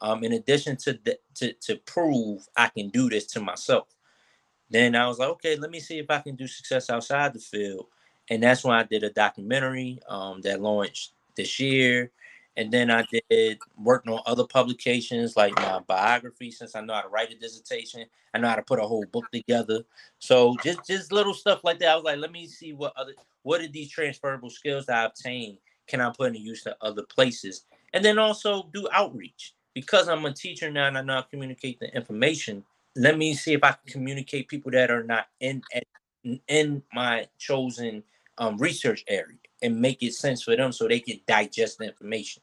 Um, 0.00 0.24
in 0.24 0.32
addition 0.32 0.76
to 0.78 0.98
the, 1.04 1.18
to 1.36 1.52
to 1.52 1.76
prove 1.76 2.46
I 2.56 2.68
can 2.68 2.88
do 2.88 3.08
this 3.08 3.26
to 3.28 3.40
myself. 3.40 3.88
Then 4.70 4.96
I 4.96 5.06
was 5.06 5.18
like, 5.18 5.28
okay, 5.30 5.56
let 5.56 5.70
me 5.70 5.80
see 5.80 5.98
if 5.98 6.10
I 6.10 6.18
can 6.20 6.36
do 6.36 6.46
success 6.46 6.90
outside 6.90 7.34
the 7.34 7.38
field. 7.38 7.86
And 8.30 8.42
that's 8.42 8.64
when 8.64 8.76
I 8.76 8.82
did 8.82 9.04
a 9.04 9.10
documentary 9.10 10.00
um, 10.08 10.40
that 10.42 10.60
launched 10.60 11.12
this 11.36 11.60
year. 11.60 12.10
And 12.56 12.70
then 12.70 12.90
I 12.90 13.04
did 13.30 13.58
working 13.76 14.12
on 14.12 14.20
other 14.26 14.46
publications 14.46 15.36
like 15.36 15.54
my 15.56 15.80
biography, 15.80 16.50
since 16.50 16.76
I 16.76 16.80
know 16.82 16.94
how 16.94 17.02
to 17.02 17.08
write 17.08 17.32
a 17.32 17.36
dissertation, 17.36 18.06
I 18.32 18.38
know 18.38 18.48
how 18.48 18.56
to 18.56 18.62
put 18.62 18.78
a 18.78 18.86
whole 18.86 19.04
book 19.12 19.30
together. 19.32 19.84
So 20.20 20.56
just 20.62 20.86
just 20.86 21.12
little 21.12 21.34
stuff 21.34 21.64
like 21.64 21.80
that. 21.80 21.88
I 21.88 21.96
was 21.96 22.04
like, 22.04 22.18
let 22.18 22.32
me 22.32 22.46
see 22.46 22.72
what 22.72 22.92
other 22.96 23.12
what 23.42 23.60
are 23.60 23.68
these 23.68 23.90
transferable 23.90 24.50
skills 24.50 24.86
that 24.86 24.98
I 24.98 25.04
obtained 25.06 25.58
can 25.86 26.00
I 26.00 26.10
put 26.10 26.28
into 26.28 26.40
use 26.40 26.62
to 26.62 26.76
other 26.80 27.02
places? 27.02 27.64
And 27.92 28.04
then 28.04 28.18
also 28.18 28.70
do 28.72 28.88
outreach. 28.92 29.54
Because 29.74 30.08
I'm 30.08 30.24
a 30.24 30.32
teacher 30.32 30.70
now 30.70 30.86
and 30.86 30.96
I 30.96 31.02
know 31.02 31.14
how 31.14 31.20
to 31.22 31.28
communicate 31.28 31.80
the 31.80 31.94
information, 31.94 32.64
let 32.94 33.18
me 33.18 33.34
see 33.34 33.54
if 33.54 33.64
I 33.64 33.72
can 33.72 33.92
communicate 33.92 34.46
people 34.48 34.70
that 34.70 34.90
are 34.90 35.02
not 35.02 35.26
in 35.40 35.62
in 36.48 36.82
my 36.92 37.26
chosen 37.38 38.02
um, 38.38 38.56
research 38.56 39.04
area 39.08 39.36
and 39.62 39.80
make 39.80 40.02
it 40.02 40.14
sense 40.14 40.42
for 40.42 40.56
them 40.56 40.72
so 40.72 40.86
they 40.86 41.00
can 41.00 41.20
digest 41.26 41.78
the 41.78 41.86
information. 41.86 42.42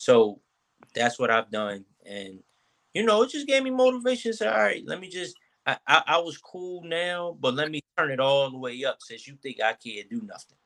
So 0.00 0.40
that's 0.94 1.18
what 1.18 1.30
I've 1.30 1.50
done, 1.50 1.84
and 2.06 2.42
you 2.94 3.04
know, 3.04 3.22
it 3.22 3.30
just 3.30 3.46
gave 3.46 3.62
me 3.62 3.70
motivation. 3.70 4.32
Say, 4.32 4.48
all 4.48 4.58
right, 4.58 4.82
let 4.86 5.00
me 5.00 5.08
just. 5.08 5.36
I, 5.66 5.76
I, 5.86 6.02
I 6.06 6.18
was 6.18 6.38
cool 6.38 6.82
now, 6.84 7.36
but 7.38 7.54
let 7.54 7.70
me 7.70 7.82
turn 7.98 8.10
it 8.10 8.18
all 8.18 8.50
the 8.50 8.56
way 8.56 8.82
up. 8.84 8.96
Since 9.00 9.28
you 9.28 9.36
think 9.42 9.60
I 9.60 9.74
can't 9.74 10.08
do 10.08 10.22
nothing, 10.22 10.56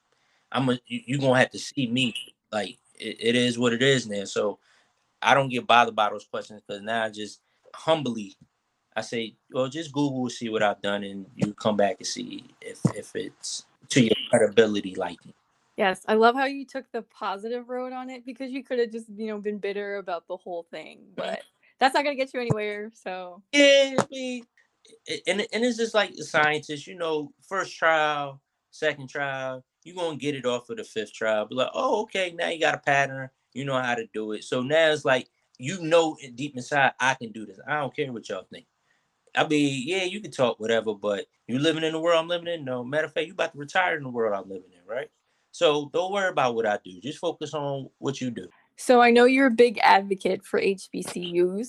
I'm 0.53 0.69
a, 0.69 0.79
you, 0.87 1.01
you 1.05 1.19
gonna 1.19 1.39
have 1.41 1.51
to 1.51 1.59
see 1.59 1.89
me. 1.89 2.15
Like 2.53 2.79
it, 2.95 3.17
it 3.19 3.35
is 3.35 3.59
what 3.59 3.73
it 3.73 3.83
is 3.83 4.07
now. 4.07 4.25
So 4.25 4.61
I 5.21 5.35
don't 5.35 5.49
get 5.49 5.67
bothered 5.67 5.97
by 5.97 6.11
those 6.11 6.27
questions 6.27 6.63
because 6.67 6.81
now 6.81 7.05
I 7.05 7.11
just 7.11 7.41
humbly 7.75 8.37
I 8.97 9.01
say, 9.01 9.35
well, 9.51 9.69
just 9.69 9.93
Google 9.93 10.31
see 10.31 10.49
what 10.49 10.63
I've 10.63 10.81
done, 10.81 11.03
and 11.03 11.27
you 11.35 11.53
come 11.55 11.77
back 11.77 11.97
and 11.99 12.07
see 12.07 12.45
if 12.61 12.81
if 12.95 13.15
it's 13.17 13.65
to 13.91 14.03
your 14.05 14.15
credibility 14.31 14.95
liking. 14.95 15.35
Yes, 15.77 16.03
I 16.07 16.15
love 16.15 16.37
how 16.37 16.45
you 16.45 16.65
took 16.65 16.91
the 16.93 17.03
positive 17.03 17.69
road 17.69 17.93
on 17.93 18.09
it 18.09 18.25
because 18.25 18.53
you 18.53 18.63
could 18.63 18.79
have 18.79 18.93
just 18.93 19.07
you 19.17 19.27
know 19.27 19.39
been 19.39 19.59
bitter 19.59 19.97
about 19.97 20.27
the 20.29 20.37
whole 20.37 20.67
thing, 20.71 20.99
mm-hmm. 20.99 21.15
but 21.17 21.43
that's 21.81 21.95
not 21.95 22.05
gonna 22.05 22.17
get 22.17 22.33
you 22.33 22.41
anywhere. 22.41 22.91
So 22.95 23.43
yeah, 23.53 23.97
I 23.99 24.07
mean, 24.11 24.45
and 25.27 25.47
and 25.53 25.65
it's 25.65 25.77
just 25.77 25.95
like 25.95 26.15
the 26.15 26.25
scientists, 26.25 26.87
you 26.87 26.97
know, 26.97 27.33
first 27.49 27.77
trial, 27.77 28.41
second 28.71 29.09
trial, 29.09 29.65
you're 29.83 29.97
gonna 29.97 30.17
get 30.17 30.37
it 30.37 30.47
off 30.47 30.71
of 30.71 30.77
the 30.77 30.85
fifth 30.85 31.13
trial. 31.13 31.47
Be 31.47 31.57
like, 31.57 31.71
oh, 31.75 32.03
okay, 32.03 32.33
now 32.37 32.49
you 32.49 32.61
got 32.61 32.75
a 32.75 32.79
pattern, 32.79 33.29
you 33.53 33.65
know 33.65 33.81
how 33.81 33.97
to 33.97 34.07
do 34.15 34.33
it. 34.33 34.45
So 34.45 34.63
now 34.63 34.91
it's 34.93 35.05
like 35.05 35.29
you 35.59 35.83
know 35.83 36.17
deep 36.37 36.57
inside, 36.57 36.93
I 37.01 37.15
can 37.15 37.33
do 37.33 37.47
this. 37.47 37.59
I 37.67 37.81
don't 37.81 37.95
care 37.95 38.13
what 38.13 38.29
y'all 38.29 38.47
think. 38.51 38.67
I 39.37 39.47
mean, 39.47 39.83
yeah, 39.87 40.05
you 40.05 40.21
can 40.21 40.31
talk 40.31 40.61
whatever, 40.61 40.95
but 40.95 41.27
you 41.49 41.59
living 41.59 41.83
in 41.83 41.93
the 41.93 42.01
world 42.01 42.21
I'm 42.21 42.29
living 42.29 42.47
in. 42.47 42.65
No 42.65 42.85
matter 42.85 43.07
of 43.07 43.13
fact, 43.13 43.27
you 43.27 43.33
about 43.33 43.53
to 43.53 43.59
retire 43.59 43.97
in 43.97 44.05
the 44.05 44.09
world 44.09 44.35
I'm 44.35 44.49
living 44.49 44.71
in, 44.73 44.89
right? 44.89 45.11
So 45.55 45.89
don't 45.93 46.13
worry 46.13 46.31
about 46.31 46.55
what 46.55 46.67
I 46.67 46.79
do. 46.85 47.01
Just 47.01 47.19
focus 47.19 47.55
on 47.55 47.89
what 47.99 48.21
you 48.21 48.31
do. 48.31 48.49
So 48.77 49.01
I 49.01 49.11
know 49.11 49.25
you're 49.25 49.47
a 49.47 49.53
big 49.53 49.79
advocate 49.83 50.45
for 50.45 50.61
HBCUs. 50.61 51.69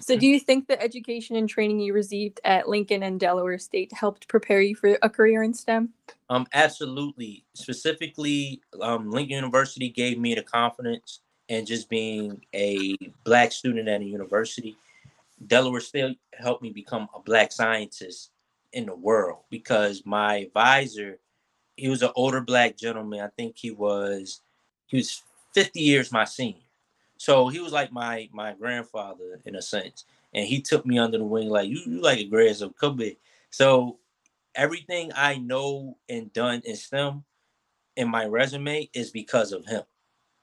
So 0.00 0.14
mm-hmm. 0.14 0.20
do 0.20 0.26
you 0.26 0.38
think 0.38 0.68
the 0.68 0.80
education 0.80 1.36
and 1.36 1.48
training 1.48 1.80
you 1.80 1.94
received 1.94 2.40
at 2.44 2.68
Lincoln 2.68 3.02
and 3.02 3.18
Delaware 3.18 3.58
State 3.58 3.92
helped 3.92 4.28
prepare 4.28 4.60
you 4.60 4.76
for 4.76 4.98
a 5.02 5.10
career 5.10 5.42
in 5.42 5.52
STEM? 5.52 5.90
Um, 6.30 6.46
absolutely. 6.54 7.44
Specifically, 7.54 8.62
um, 8.80 9.10
Lincoln 9.10 9.36
University 9.36 9.88
gave 9.88 10.18
me 10.18 10.34
the 10.34 10.42
confidence 10.42 11.20
and 11.48 11.66
just 11.66 11.90
being 11.90 12.40
a 12.54 12.96
black 13.24 13.52
student 13.52 13.88
at 13.88 14.00
a 14.00 14.04
university 14.04 14.76
Delaware 15.46 15.80
State 15.80 16.18
helped 16.32 16.62
me 16.62 16.70
become 16.70 17.08
a 17.14 17.20
black 17.20 17.52
scientist 17.52 18.30
in 18.72 18.86
the 18.86 18.94
world 18.94 19.40
because 19.50 20.02
my 20.04 20.36
advisor, 20.36 21.18
he 21.76 21.88
was 21.88 22.02
an 22.02 22.10
older 22.14 22.40
black 22.40 22.76
gentleman. 22.76 23.20
I 23.20 23.28
think 23.28 23.56
he 23.56 23.70
was 23.70 24.40
he 24.86 24.98
was 24.98 25.22
50 25.54 25.80
years 25.80 26.12
my 26.12 26.24
senior. 26.24 26.60
So 27.16 27.48
he 27.48 27.60
was 27.60 27.72
like 27.72 27.92
my 27.92 28.28
my 28.32 28.52
grandfather 28.52 29.40
in 29.44 29.56
a 29.56 29.62
sense. 29.62 30.04
And 30.32 30.46
he 30.46 30.60
took 30.60 30.84
me 30.84 30.98
under 30.98 31.18
the 31.18 31.24
wing 31.24 31.48
like 31.48 31.68
you, 31.68 31.80
you 31.86 32.00
like 32.00 32.18
a 32.18 32.24
grad, 32.24 32.56
so 32.56 32.70
come 32.70 32.98
here. 32.98 33.12
So 33.50 33.98
everything 34.54 35.12
I 35.14 35.36
know 35.36 35.96
and 36.08 36.32
done 36.32 36.62
in 36.64 36.76
STEM 36.76 37.24
in 37.96 38.08
my 38.08 38.26
resume 38.26 38.90
is 38.92 39.10
because 39.10 39.52
of 39.52 39.64
him. 39.64 39.82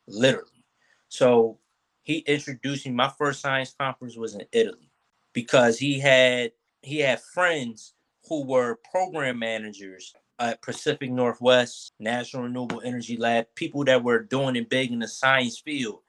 Literally. 0.07 0.65
So 1.09 1.59
he 2.03 2.19
introduced 2.19 2.85
me. 2.85 2.93
My 2.93 3.11
first 3.17 3.41
science 3.41 3.75
conference 3.77 4.15
was 4.15 4.35
in 4.35 4.45
Italy 4.51 4.89
because 5.33 5.77
he 5.77 5.99
had 5.99 6.51
he 6.81 6.99
had 6.99 7.21
friends 7.21 7.93
who 8.27 8.45
were 8.45 8.79
program 8.89 9.39
managers 9.39 10.15
at 10.41 10.61
Pacific 10.61 11.11
Northwest 11.11 11.93
National 11.99 12.43
Renewable 12.43 12.81
Energy 12.83 13.15
Lab, 13.15 13.45
people 13.55 13.83
that 13.85 14.03
were 14.03 14.19
doing 14.19 14.55
it 14.55 14.69
big 14.69 14.91
in 14.91 14.99
the 14.99 15.07
science 15.07 15.59
field. 15.59 15.99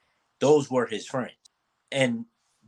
Those 0.41 0.71
were 0.71 0.87
his 0.87 1.07
friends, 1.07 1.37
and 1.93 2.25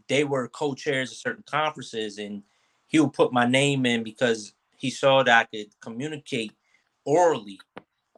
they 0.08 0.24
were 0.24 0.48
co-chairs 0.48 1.10
of 1.10 1.16
certain 1.16 1.44
conferences, 1.46 2.18
and 2.18 2.42
he 2.86 3.00
would 3.00 3.14
put 3.14 3.32
my 3.32 3.46
name 3.46 3.86
in 3.86 4.04
because 4.04 4.52
he 4.76 4.90
saw 4.90 5.22
that 5.22 5.48
I 5.52 5.56
could 5.56 5.68
communicate 5.80 6.52
orally. 7.04 7.58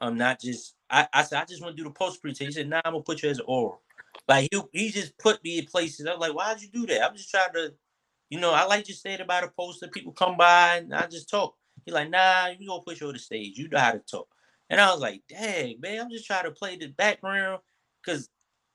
Um, 0.00 0.18
not 0.18 0.40
just 0.40 0.74
I, 0.90 1.08
I 1.12 1.22
said 1.22 1.40
I 1.40 1.44
just 1.46 1.62
want 1.62 1.76
to 1.76 1.82
do 1.82 1.88
the 1.88 1.94
post 1.94 2.20
presentation. 2.20 2.50
He 2.50 2.54
said, 2.54 2.68
"Nah, 2.68 2.80
I'm 2.84 2.92
gonna 2.92 3.02
put 3.04 3.22
you 3.22 3.30
as 3.30 3.40
oral." 3.40 3.80
Like 4.28 4.48
he 4.50 4.60
he 4.72 4.90
just 4.90 5.16
put 5.18 5.42
me 5.44 5.58
in 5.58 5.66
places. 5.66 6.06
I'm 6.06 6.18
like, 6.18 6.34
why'd 6.34 6.60
you 6.60 6.68
do 6.68 6.86
that? 6.86 7.02
I'm 7.04 7.16
just 7.16 7.30
trying 7.30 7.52
to, 7.54 7.72
you 8.28 8.40
know, 8.40 8.52
I 8.52 8.64
like 8.64 8.88
you 8.88 8.94
said 8.94 9.20
about 9.20 9.44
a 9.44 9.48
poster. 9.48 9.88
People 9.88 10.12
come 10.12 10.36
by 10.36 10.78
and 10.78 10.94
I 10.94 11.06
just 11.06 11.30
talk. 11.30 11.54
He's 11.86 11.94
like, 11.94 12.10
nah, 12.10 12.48
you 12.48 12.66
gonna 12.66 12.82
push 12.82 13.00
on 13.00 13.12
the 13.12 13.18
stage. 13.18 13.56
You 13.56 13.68
know 13.68 13.78
how 13.78 13.92
to 13.92 14.00
talk. 14.00 14.28
And 14.68 14.80
I 14.80 14.90
was 14.90 15.00
like, 15.00 15.22
dang, 15.28 15.80
man, 15.80 16.00
I'm 16.00 16.10
just 16.10 16.26
trying 16.26 16.44
to 16.44 16.50
play 16.50 16.76
the 16.76 16.88
background. 16.88 17.60
Cause 18.04 18.28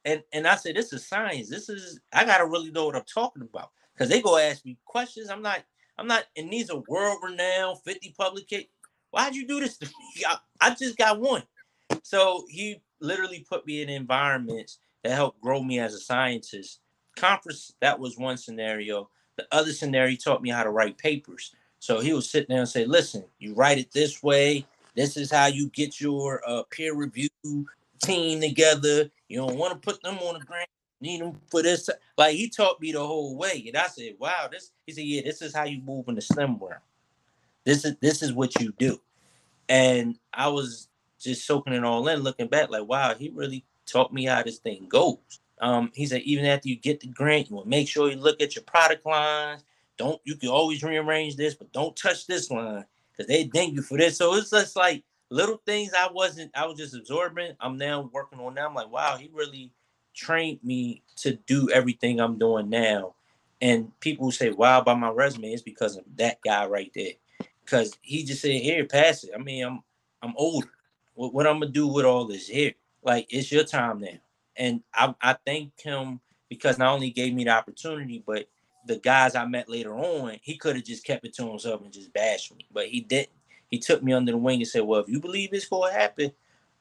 and 0.06 0.24
and 0.32 0.48
I 0.48 0.56
said, 0.56 0.76
this 0.76 0.94
is 0.94 1.06
science. 1.06 1.50
This 1.50 1.68
is 1.70 2.00
I 2.14 2.24
gotta 2.26 2.46
really 2.46 2.72
know 2.72 2.86
what 2.86 2.96
I'm 2.96 3.04
talking 3.14 3.44
about. 3.44 3.72
Cause 3.98 4.08
they 4.08 4.22
go 4.22 4.38
ask 4.38 4.66
me 4.66 4.78
questions. 4.86 5.30
I'm 5.30 5.42
not, 5.42 5.64
I'm 5.98 6.08
not, 6.08 6.24
and 6.38 6.50
these 6.52 6.70
are 6.70 6.82
world 6.88 7.20
renowned 7.22 7.80
50 7.86 8.16
publication. 8.18 8.70
Why'd 9.12 9.36
you 9.36 9.46
do 9.46 9.60
this 9.60 9.78
to 9.80 9.86
me? 9.86 10.24
I, 10.28 10.38
I 10.62 10.74
just 10.74 10.98
got 10.98 11.20
one. 11.20 11.44
So 12.02 12.46
he 12.50 12.82
literally 13.02 13.46
put 13.48 13.68
me 13.68 13.82
in 13.82 13.90
environments 13.90 14.80
that 15.04 15.12
helped 15.12 15.42
grow 15.42 15.62
me 15.62 15.80
as 15.80 15.94
a 15.94 16.00
scientist. 16.00 16.80
Conference, 17.18 17.74
that 17.82 18.00
was 18.00 18.18
one 18.18 18.38
scenario. 18.38 19.10
The 19.38 19.46
other 19.52 19.74
scenario, 19.74 20.16
taught 20.16 20.42
me 20.42 20.50
how 20.50 20.64
to 20.64 20.70
write 20.70 20.98
papers. 20.98 21.54
So 21.82 22.00
he 22.00 22.14
would 22.14 22.24
sit 22.24 22.48
there 22.48 22.60
and 22.60 22.70
say, 22.70 22.86
listen, 22.86 23.26
you 23.40 23.56
write 23.56 23.80
it 23.80 23.92
this 23.92 24.22
way. 24.22 24.68
This 24.96 25.18
is 25.18 25.32
how 25.32 25.48
you 25.48 25.68
get 25.70 26.00
your 26.00 26.40
uh, 26.48 26.62
peer 26.70 26.94
review 26.94 27.28
team 28.04 28.40
together. 28.40 29.10
You 29.28 29.38
don't 29.38 29.58
want 29.58 29.74
to 29.74 29.80
put 29.80 30.00
them 30.04 30.20
on 30.20 30.40
the 30.40 30.46
ground. 30.46 30.68
Need 31.02 31.22
them 31.22 31.42
for 31.50 31.64
this. 31.64 31.90
Like 32.20 32.36
he 32.36 32.50
taught 32.50 32.80
me 32.80 32.92
the 32.92 33.04
whole 33.04 33.36
way. 33.36 33.64
And 33.66 33.76
I 33.76 33.88
said, 33.88 34.14
wow, 34.20 34.48
this, 34.52 34.74
he 34.86 34.94
said, 34.94 35.06
yeah, 35.06 35.24
this 35.24 35.42
is 35.42 35.56
how 35.56 35.64
you 35.64 35.82
move 35.82 36.08
in 36.08 36.14
the 36.14 36.22
STEM 36.22 36.60
world. 36.60 36.76
This 37.64 37.84
is, 37.84 37.96
this 38.00 38.22
is 38.22 38.32
what 38.32 38.62
you 38.62 38.76
do. 38.78 39.02
And 39.68 40.20
I 40.32 40.50
was 40.50 40.88
just 41.20 41.48
soaking 41.48 41.74
it 41.74 41.84
all 41.84 42.08
in, 42.10 42.20
looking 42.20 42.48
back 42.48 42.70
like, 42.70 42.88
wow, 42.88 43.16
he 43.16 43.32
really 43.34 43.66
taught 43.88 44.14
me 44.14 44.26
how 44.26 44.44
this 44.44 44.60
thing 44.60 44.86
goes. 44.88 45.18
Um, 45.60 45.92
he 45.96 46.06
said, 46.06 46.22
even 46.22 46.46
after 46.46 46.70
you 46.70 46.76
get 46.76 47.00
the 47.00 47.08
grant, 47.08 47.50
you 47.50 47.56
want 47.56 47.66
to 47.66 47.72
make 47.72 47.88
sure 47.88 48.12
you 48.12 48.18
look 48.18 48.40
at 48.40 48.56
your 48.56 48.64
product 48.66 49.04
lines. 49.04 49.64
Don't 50.02 50.20
you 50.24 50.36
can 50.36 50.50
always 50.50 50.82
rearrange 50.82 51.36
this, 51.36 51.54
but 51.54 51.72
don't 51.72 51.96
touch 51.96 52.26
this 52.26 52.50
line 52.50 52.84
because 53.12 53.28
they 53.28 53.44
ding 53.44 53.76
you 53.76 53.84
for 53.84 54.00
this. 54.00 54.18
So 54.18 54.34
it's 54.34 54.50
just 54.50 54.76
like 54.76 55.04
little 55.30 55.62
things 55.64 55.92
I 55.94 56.10
wasn't, 56.12 56.50
I 56.56 56.66
was 56.66 56.80
just 56.80 56.96
absorbing. 56.96 57.56
I'm 57.60 57.78
now 57.78 58.10
working 58.12 58.40
on 58.40 58.56
now. 58.56 58.68
I'm 58.68 58.74
like, 58.74 58.90
wow, 58.90 59.16
he 59.16 59.30
really 59.32 59.72
trained 60.16 60.58
me 60.64 61.04
to 61.18 61.34
do 61.46 61.70
everything 61.70 62.20
I'm 62.20 62.40
doing 62.40 62.68
now. 62.68 63.14
And 63.62 63.92
people 64.00 64.32
say, 64.32 64.50
wow, 64.50 64.82
by 64.82 64.96
my 64.96 65.12
resume, 65.12 65.54
it's 65.54 65.62
because 65.62 65.98
of 65.98 66.04
that 66.16 66.42
guy 66.42 66.66
right 66.66 66.92
there. 66.96 67.14
Because 67.64 67.96
he 68.02 68.24
just 68.24 68.42
said, 68.42 68.60
here, 68.60 68.84
pass 68.86 69.24
it. 69.24 69.34
I 69.36 69.38
mean, 69.38 69.64
I'm 69.64 69.84
I'm 70.24 70.34
older. 70.36 70.72
What, 71.14 71.32
what 71.32 71.46
I'm 71.46 71.60
gonna 71.60 71.72
do 71.72 71.86
with 71.86 72.06
all 72.06 72.26
this 72.26 72.48
here? 72.48 72.74
Like 73.04 73.28
it's 73.30 73.52
your 73.52 73.66
time 73.66 74.00
now. 74.00 74.18
And 74.56 74.82
I, 74.96 75.14
I 75.22 75.36
thank 75.46 75.80
him 75.80 76.22
because 76.50 76.80
not 76.80 76.92
only 76.92 77.12
gave 77.12 77.36
me 77.36 77.44
the 77.44 77.52
opportunity, 77.52 78.24
but 78.26 78.48
the 78.86 78.98
guys 78.98 79.36
I 79.36 79.46
met 79.46 79.70
later 79.70 79.94
on, 79.96 80.38
he 80.42 80.58
could 80.58 80.76
have 80.76 80.86
just 80.86 81.06
kept 81.06 81.26
it 81.26 81.34
to 81.36 81.48
himself 81.48 81.82
and 81.82 81.94
just 81.94 82.14
bashed 82.14 82.56
me. 82.56 82.66
But 82.72 82.88
he 82.88 83.02
didn't. 83.02 83.30
He 83.70 83.80
took 83.80 84.04
me 84.04 84.14
under 84.14 84.32
the 84.32 84.38
wing 84.38 84.60
and 84.60 84.68
said, 84.68 84.82
Well, 84.82 85.02
if 85.02 85.10
you 85.10 85.20
believe 85.20 85.50
it's 85.54 85.68
gonna 85.68 85.94
happen, 85.94 86.32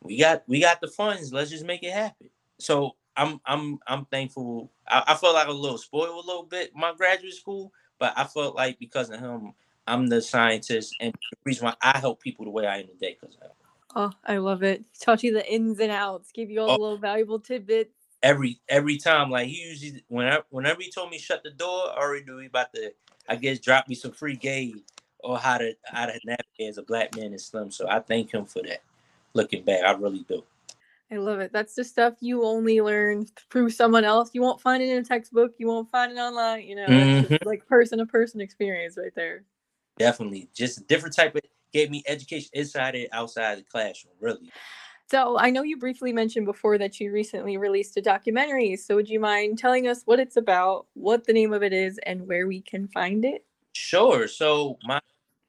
we 0.02 0.18
got 0.18 0.42
we 0.46 0.60
got 0.60 0.80
the 0.80 0.88
funds. 0.88 1.32
Let's 1.32 1.50
just 1.50 1.64
make 1.64 1.82
it 1.82 1.92
happen. 1.92 2.30
So 2.58 2.96
I'm 3.16 3.40
I'm 3.44 3.78
I'm 3.86 4.06
thankful. 4.06 4.70
I, 4.88 5.04
I 5.08 5.14
felt 5.14 5.34
like 5.34 5.48
a 5.48 5.52
little 5.52 5.78
spoiled 5.78 6.24
a 6.24 6.26
little 6.26 6.44
bit 6.44 6.74
my 6.74 6.92
graduate 6.94 7.34
school, 7.34 7.72
but 7.98 8.12
I 8.16 8.24
felt 8.24 8.56
like 8.56 8.78
because 8.78 9.10
of 9.10 9.20
him, 9.20 9.52
I'm 9.86 10.08
the 10.08 10.20
scientist 10.22 10.96
and 11.00 11.12
the 11.12 11.36
reason 11.44 11.66
why 11.66 11.74
I 11.82 11.98
help 11.98 12.20
people 12.20 12.44
the 12.44 12.50
way 12.50 12.66
I 12.66 12.78
am 12.78 12.86
today 12.88 13.16
because 13.20 13.36
of 13.36 13.42
him. 13.42 13.50
Oh, 13.96 14.12
I 14.24 14.38
love 14.38 14.62
it. 14.62 14.84
Taught 15.00 15.24
you 15.24 15.32
the 15.32 15.52
ins 15.52 15.80
and 15.80 15.90
outs, 15.90 16.30
give 16.32 16.48
you 16.48 16.60
all 16.60 16.70
oh, 16.70 16.76
the 16.76 16.82
little 16.82 16.98
valuable 16.98 17.40
tidbits. 17.40 17.99
Every 18.22 18.60
every 18.68 18.98
time, 18.98 19.30
like 19.30 19.48
he 19.48 19.62
usually 19.62 20.04
whenever 20.08 20.44
whenever 20.50 20.82
he 20.82 20.90
told 20.90 21.10
me 21.10 21.18
shut 21.18 21.42
the 21.42 21.50
door, 21.50 21.90
I 21.90 21.98
already 21.98 22.24
knew 22.24 22.38
he 22.38 22.46
about 22.46 22.72
to, 22.74 22.92
I 23.28 23.36
guess, 23.36 23.58
drop 23.58 23.88
me 23.88 23.94
some 23.94 24.12
free 24.12 24.36
game 24.36 24.82
or 25.20 25.38
how 25.38 25.58
to 25.58 25.74
how 25.84 26.06
to 26.06 26.18
navigate 26.24 26.68
as 26.68 26.78
a 26.78 26.82
black 26.82 27.16
man 27.16 27.32
in 27.32 27.38
STEM. 27.38 27.70
So 27.70 27.88
I 27.88 28.00
thank 28.00 28.32
him 28.32 28.44
for 28.44 28.62
that. 28.62 28.82
Looking 29.32 29.64
back, 29.64 29.84
I 29.84 29.92
really 29.92 30.24
do. 30.28 30.42
I 31.12 31.16
love 31.16 31.40
it. 31.40 31.52
That's 31.52 31.74
the 31.74 31.82
stuff 31.82 32.14
you 32.20 32.44
only 32.44 32.80
learn 32.80 33.26
through 33.50 33.70
someone 33.70 34.04
else. 34.04 34.30
You 34.32 34.42
won't 34.42 34.60
find 34.60 34.82
it 34.82 34.90
in 34.90 34.98
a 34.98 35.04
textbook. 35.04 35.54
You 35.58 35.66
won't 35.66 35.90
find 35.90 36.12
it 36.12 36.18
online. 36.18 36.62
You 36.62 36.76
know, 36.76 36.86
mm-hmm. 36.86 37.48
like 37.48 37.66
person 37.66 37.98
to 37.98 38.06
person 38.06 38.40
experience 38.40 38.96
right 38.96 39.14
there. 39.16 39.44
Definitely, 39.98 40.48
just 40.54 40.78
a 40.78 40.84
different 40.84 41.16
type 41.16 41.34
of 41.34 41.42
gave 41.72 41.90
me 41.90 42.02
education 42.06 42.50
inside 42.52 42.94
and 42.94 43.08
outside 43.12 43.58
the 43.58 43.62
classroom, 43.62 44.14
really. 44.20 44.50
So 45.10 45.36
I 45.36 45.50
know 45.50 45.64
you 45.64 45.76
briefly 45.76 46.12
mentioned 46.12 46.46
before 46.46 46.78
that 46.78 47.00
you 47.00 47.10
recently 47.10 47.56
released 47.56 47.96
a 47.96 48.00
documentary. 48.00 48.76
So 48.76 48.94
would 48.94 49.08
you 49.08 49.18
mind 49.18 49.58
telling 49.58 49.88
us 49.88 50.02
what 50.04 50.20
it's 50.20 50.36
about, 50.36 50.86
what 50.94 51.26
the 51.26 51.32
name 51.32 51.52
of 51.52 51.64
it 51.64 51.72
is, 51.72 51.98
and 52.06 52.28
where 52.28 52.46
we 52.46 52.60
can 52.60 52.86
find 52.86 53.24
it? 53.24 53.44
Sure. 53.72 54.28
So 54.28 54.78
my 54.84 55.00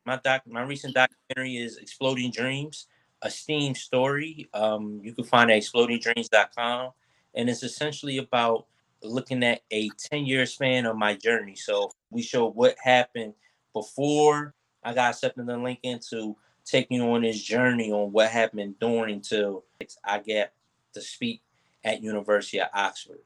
my 0.04 0.20
doc 0.24 0.42
my 0.48 0.64
recent 0.64 0.96
documentary 0.96 1.58
is 1.58 1.78
Exploding 1.78 2.32
Dreams, 2.32 2.88
a 3.22 3.30
STEAM 3.30 3.76
story. 3.76 4.50
Um, 4.56 5.00
you 5.04 5.14
can 5.14 5.26
find 5.26 5.52
it 5.52 5.54
at 5.54 5.62
explodingdreams.com. 5.62 6.90
And 7.36 7.48
it's 7.48 7.62
essentially 7.62 8.18
about 8.18 8.66
looking 9.04 9.44
at 9.44 9.62
a 9.70 9.90
10 9.90 10.26
year 10.26 10.48
span 10.48 10.88
of 10.88 10.98
my 10.98 11.14
journey. 11.14 11.56
So 11.56 11.92
we 12.10 12.24
show 12.24 12.50
what 12.50 12.78
happened 12.84 13.36
before 13.74 14.56
I 14.84 14.96
got 14.96 15.14
accepted 15.14 15.48
in 15.48 15.64
Lincoln 15.64 16.00
to 16.10 16.36
taking 16.66 17.02
on 17.02 17.22
this 17.22 17.42
journey 17.42 17.92
on 17.92 18.12
what 18.12 18.30
happened 18.30 18.80
during 18.80 19.16
until 19.16 19.64
I 20.04 20.20
get 20.20 20.54
to 20.94 21.02
speak 21.02 21.42
at 21.84 22.04
University 22.04 22.60
of 22.60 22.68
Oxford. 22.74 23.20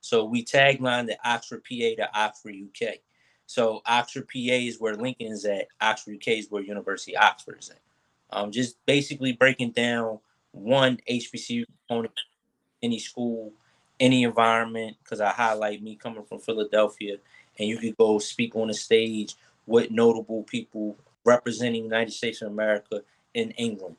So 0.00 0.24
we 0.24 0.44
tagline 0.44 1.06
the 1.06 1.18
Oxford 1.24 1.62
PA 1.64 2.02
to 2.02 2.08
Oxford 2.14 2.54
UK. 2.54 2.94
So 3.46 3.82
Oxford 3.86 4.28
PA 4.28 4.38
is 4.38 4.80
where 4.80 4.94
Lincoln 4.94 5.28
is 5.28 5.44
at. 5.44 5.68
Oxford 5.80 6.16
UK 6.16 6.28
is 6.28 6.50
where 6.50 6.62
University 6.62 7.16
of 7.16 7.24
Oxford 7.24 7.58
is 7.60 7.70
at. 7.70 7.80
Um, 8.30 8.50
just 8.50 8.76
basically 8.86 9.32
breaking 9.32 9.72
down 9.72 10.20
one 10.52 10.98
HBCU 11.08 11.64
component, 11.66 12.14
any 12.82 12.98
school, 12.98 13.52
any 13.98 14.22
environment, 14.22 14.96
because 15.02 15.20
I 15.20 15.30
highlight 15.30 15.82
me 15.82 15.96
coming 15.96 16.24
from 16.24 16.38
Philadelphia, 16.38 17.16
and 17.58 17.68
you 17.68 17.76
could 17.76 17.96
go 17.96 18.18
speak 18.18 18.56
on 18.56 18.70
a 18.70 18.74
stage 18.74 19.34
with 19.66 19.90
notable 19.90 20.44
people 20.44 20.96
representing 21.24 21.84
United 21.84 22.12
States 22.12 22.42
of 22.42 22.48
America 22.50 23.02
in 23.34 23.50
England. 23.52 23.96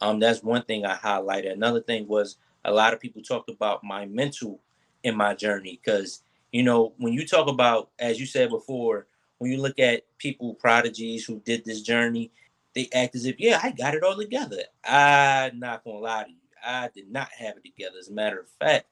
Um, 0.00 0.18
that's 0.18 0.42
one 0.42 0.62
thing 0.62 0.84
I 0.84 0.96
highlighted. 0.96 1.52
Another 1.52 1.80
thing 1.80 2.08
was 2.08 2.36
a 2.64 2.72
lot 2.72 2.92
of 2.92 3.00
people 3.00 3.22
talked 3.22 3.50
about 3.50 3.84
my 3.84 4.06
mental 4.06 4.60
in 5.02 5.16
my 5.16 5.34
journey 5.34 5.80
because 5.82 6.22
you 6.52 6.62
know 6.62 6.92
when 6.98 7.12
you 7.12 7.26
talk 7.26 7.48
about 7.48 7.90
as 7.98 8.20
you 8.20 8.26
said 8.26 8.50
before 8.50 9.06
when 9.38 9.50
you 9.50 9.58
look 9.58 9.78
at 9.78 10.04
people 10.18 10.54
prodigies 10.54 11.24
who 11.24 11.40
did 11.40 11.64
this 11.64 11.82
journey 11.82 12.30
they 12.74 12.88
act 12.94 13.14
as 13.14 13.26
if 13.26 13.38
yeah 13.38 13.58
i 13.62 13.70
got 13.70 13.94
it 13.94 14.04
all 14.04 14.16
together 14.16 14.62
i'm 14.84 15.58
not 15.58 15.82
gonna 15.82 15.98
lie 15.98 16.24
to 16.24 16.30
you 16.30 16.36
i 16.64 16.88
did 16.94 17.10
not 17.10 17.28
have 17.36 17.56
it 17.56 17.64
together 17.64 17.96
as 17.98 18.08
a 18.08 18.12
matter 18.12 18.38
of 18.38 18.48
fact 18.60 18.86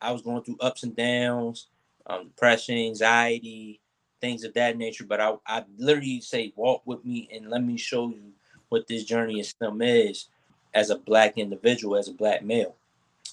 i 0.00 0.12
was 0.12 0.22
going 0.22 0.42
through 0.42 0.58
ups 0.60 0.84
and 0.84 0.94
downs 0.94 1.68
um, 2.06 2.28
depression 2.28 2.76
anxiety 2.76 3.80
things 4.20 4.44
of 4.44 4.54
that 4.54 4.76
nature 4.76 5.04
but 5.04 5.20
I, 5.20 5.34
I 5.46 5.64
literally 5.78 6.20
say 6.20 6.52
walk 6.56 6.82
with 6.84 7.04
me 7.04 7.28
and 7.32 7.50
let 7.50 7.62
me 7.62 7.76
show 7.76 8.08
you 8.08 8.32
what 8.68 8.86
this 8.86 9.04
journey 9.04 9.40
of 9.40 9.46
STEM 9.46 9.82
is 9.82 10.26
as 10.74 10.90
a 10.90 10.98
black 10.98 11.38
individual 11.38 11.96
as 11.96 12.08
a 12.08 12.12
black 12.12 12.42
male 12.42 12.76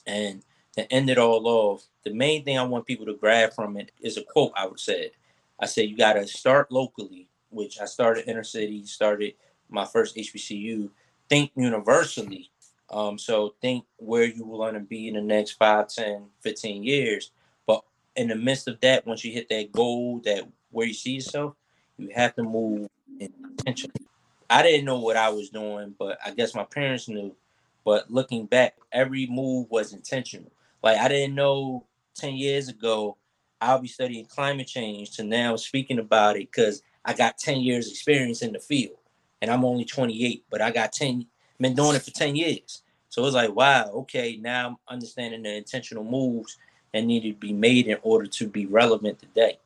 and 0.05 0.43
to 0.75 0.91
end 0.91 1.09
it 1.09 1.17
all 1.17 1.47
off, 1.47 1.86
the 2.03 2.13
main 2.13 2.43
thing 2.43 2.57
I 2.57 2.63
want 2.63 2.86
people 2.86 3.05
to 3.05 3.13
grab 3.13 3.53
from 3.53 3.77
it 3.77 3.91
is 4.01 4.17
a 4.17 4.23
quote 4.23 4.53
I 4.55 4.65
would 4.65 4.79
say. 4.79 5.11
I 5.59 5.65
say 5.65 5.84
you 5.84 5.95
got 5.95 6.13
to 6.13 6.27
start 6.27 6.71
locally, 6.71 7.27
which 7.49 7.79
I 7.79 7.86
started 7.86 8.27
inner 8.27 8.43
city, 8.43 8.86
started 8.86 9.36
my 9.69 9.86
first 9.86 10.15
HBCU. 10.15 10.89
Think 11.29 11.51
universally. 11.55 12.49
Um, 12.89 13.17
so 13.17 13.55
think 13.61 13.86
where 13.97 14.25
you 14.25 14.45
will 14.45 14.59
want 14.59 14.73
to 14.73 14.79
be 14.79 15.07
in 15.07 15.13
the 15.15 15.21
next 15.21 15.51
5, 15.51 15.88
10, 15.88 16.25
15 16.41 16.84
years. 16.84 17.31
But 17.65 17.84
in 18.15 18.27
the 18.27 18.36
midst 18.36 18.67
of 18.67 18.79
that, 18.81 19.05
once 19.07 19.23
you 19.23 19.31
hit 19.31 19.49
that 19.49 19.71
goal, 19.71 20.21
that 20.25 20.47
where 20.74 20.88
you 20.88 20.93
see 20.93 21.13
yourself, 21.13 21.55
you 21.97 22.09
have 22.13 22.36
to 22.36 22.43
move 22.43 22.89
intentionally. 23.19 24.05
I 24.49 24.61
didn't 24.61 24.86
know 24.86 24.99
what 24.99 25.15
I 25.15 25.30
was 25.30 25.49
doing, 25.49 25.95
but 25.97 26.17
I 26.26 26.32
guess 26.32 26.53
my 26.53 26.63
parents 26.63 27.07
knew. 27.07 27.36
But 27.86 28.11
looking 28.11 28.45
back, 28.45 28.76
every 28.91 29.28
move 29.28 29.69
was 29.69 29.93
intentional. 29.93 30.51
Like 30.82 30.97
I 30.97 31.07
didn't 31.07 31.36
know 31.36 31.86
10 32.15 32.36
years 32.36 32.69
ago 32.69 33.17
I'll 33.63 33.80
be 33.80 33.88
studying 33.88 34.26
climate 34.26 34.67
change 34.67 35.11
to 35.11 35.24
now 35.24 35.55
speaking 35.55 35.99
about 35.99 36.36
it 36.36 36.51
because 36.51 36.84
I 37.05 37.13
got 37.13 37.38
10 37.38 37.61
years 37.61 37.89
experience 37.89 38.41
in 38.41 38.51
the 38.51 38.59
field 38.59 38.97
and 39.41 39.49
I'm 39.49 39.63
only 39.63 39.86
28, 39.86 40.43
but 40.49 40.61
I 40.61 40.69
got 40.71 40.91
10 40.91 41.26
been 41.61 41.76
doing 41.76 41.95
it 41.95 42.01
for 42.01 42.11
10 42.11 42.36
years. 42.36 42.82
So 43.07 43.26
it's 43.26 43.36
like, 43.36 43.55
wow, 43.55 43.89
okay, 43.93 44.38
now 44.41 44.67
I'm 44.67 44.76
understanding 44.89 45.43
the 45.43 45.55
intentional 45.55 46.03
moves 46.03 46.57
that 46.93 47.05
need 47.05 47.21
to 47.21 47.34
be 47.34 47.53
made 47.53 47.88
in 47.88 47.97
order 48.01 48.28
to 48.28 48.47
be 48.47 48.65
relevant 48.65 49.19
today. 49.19 49.59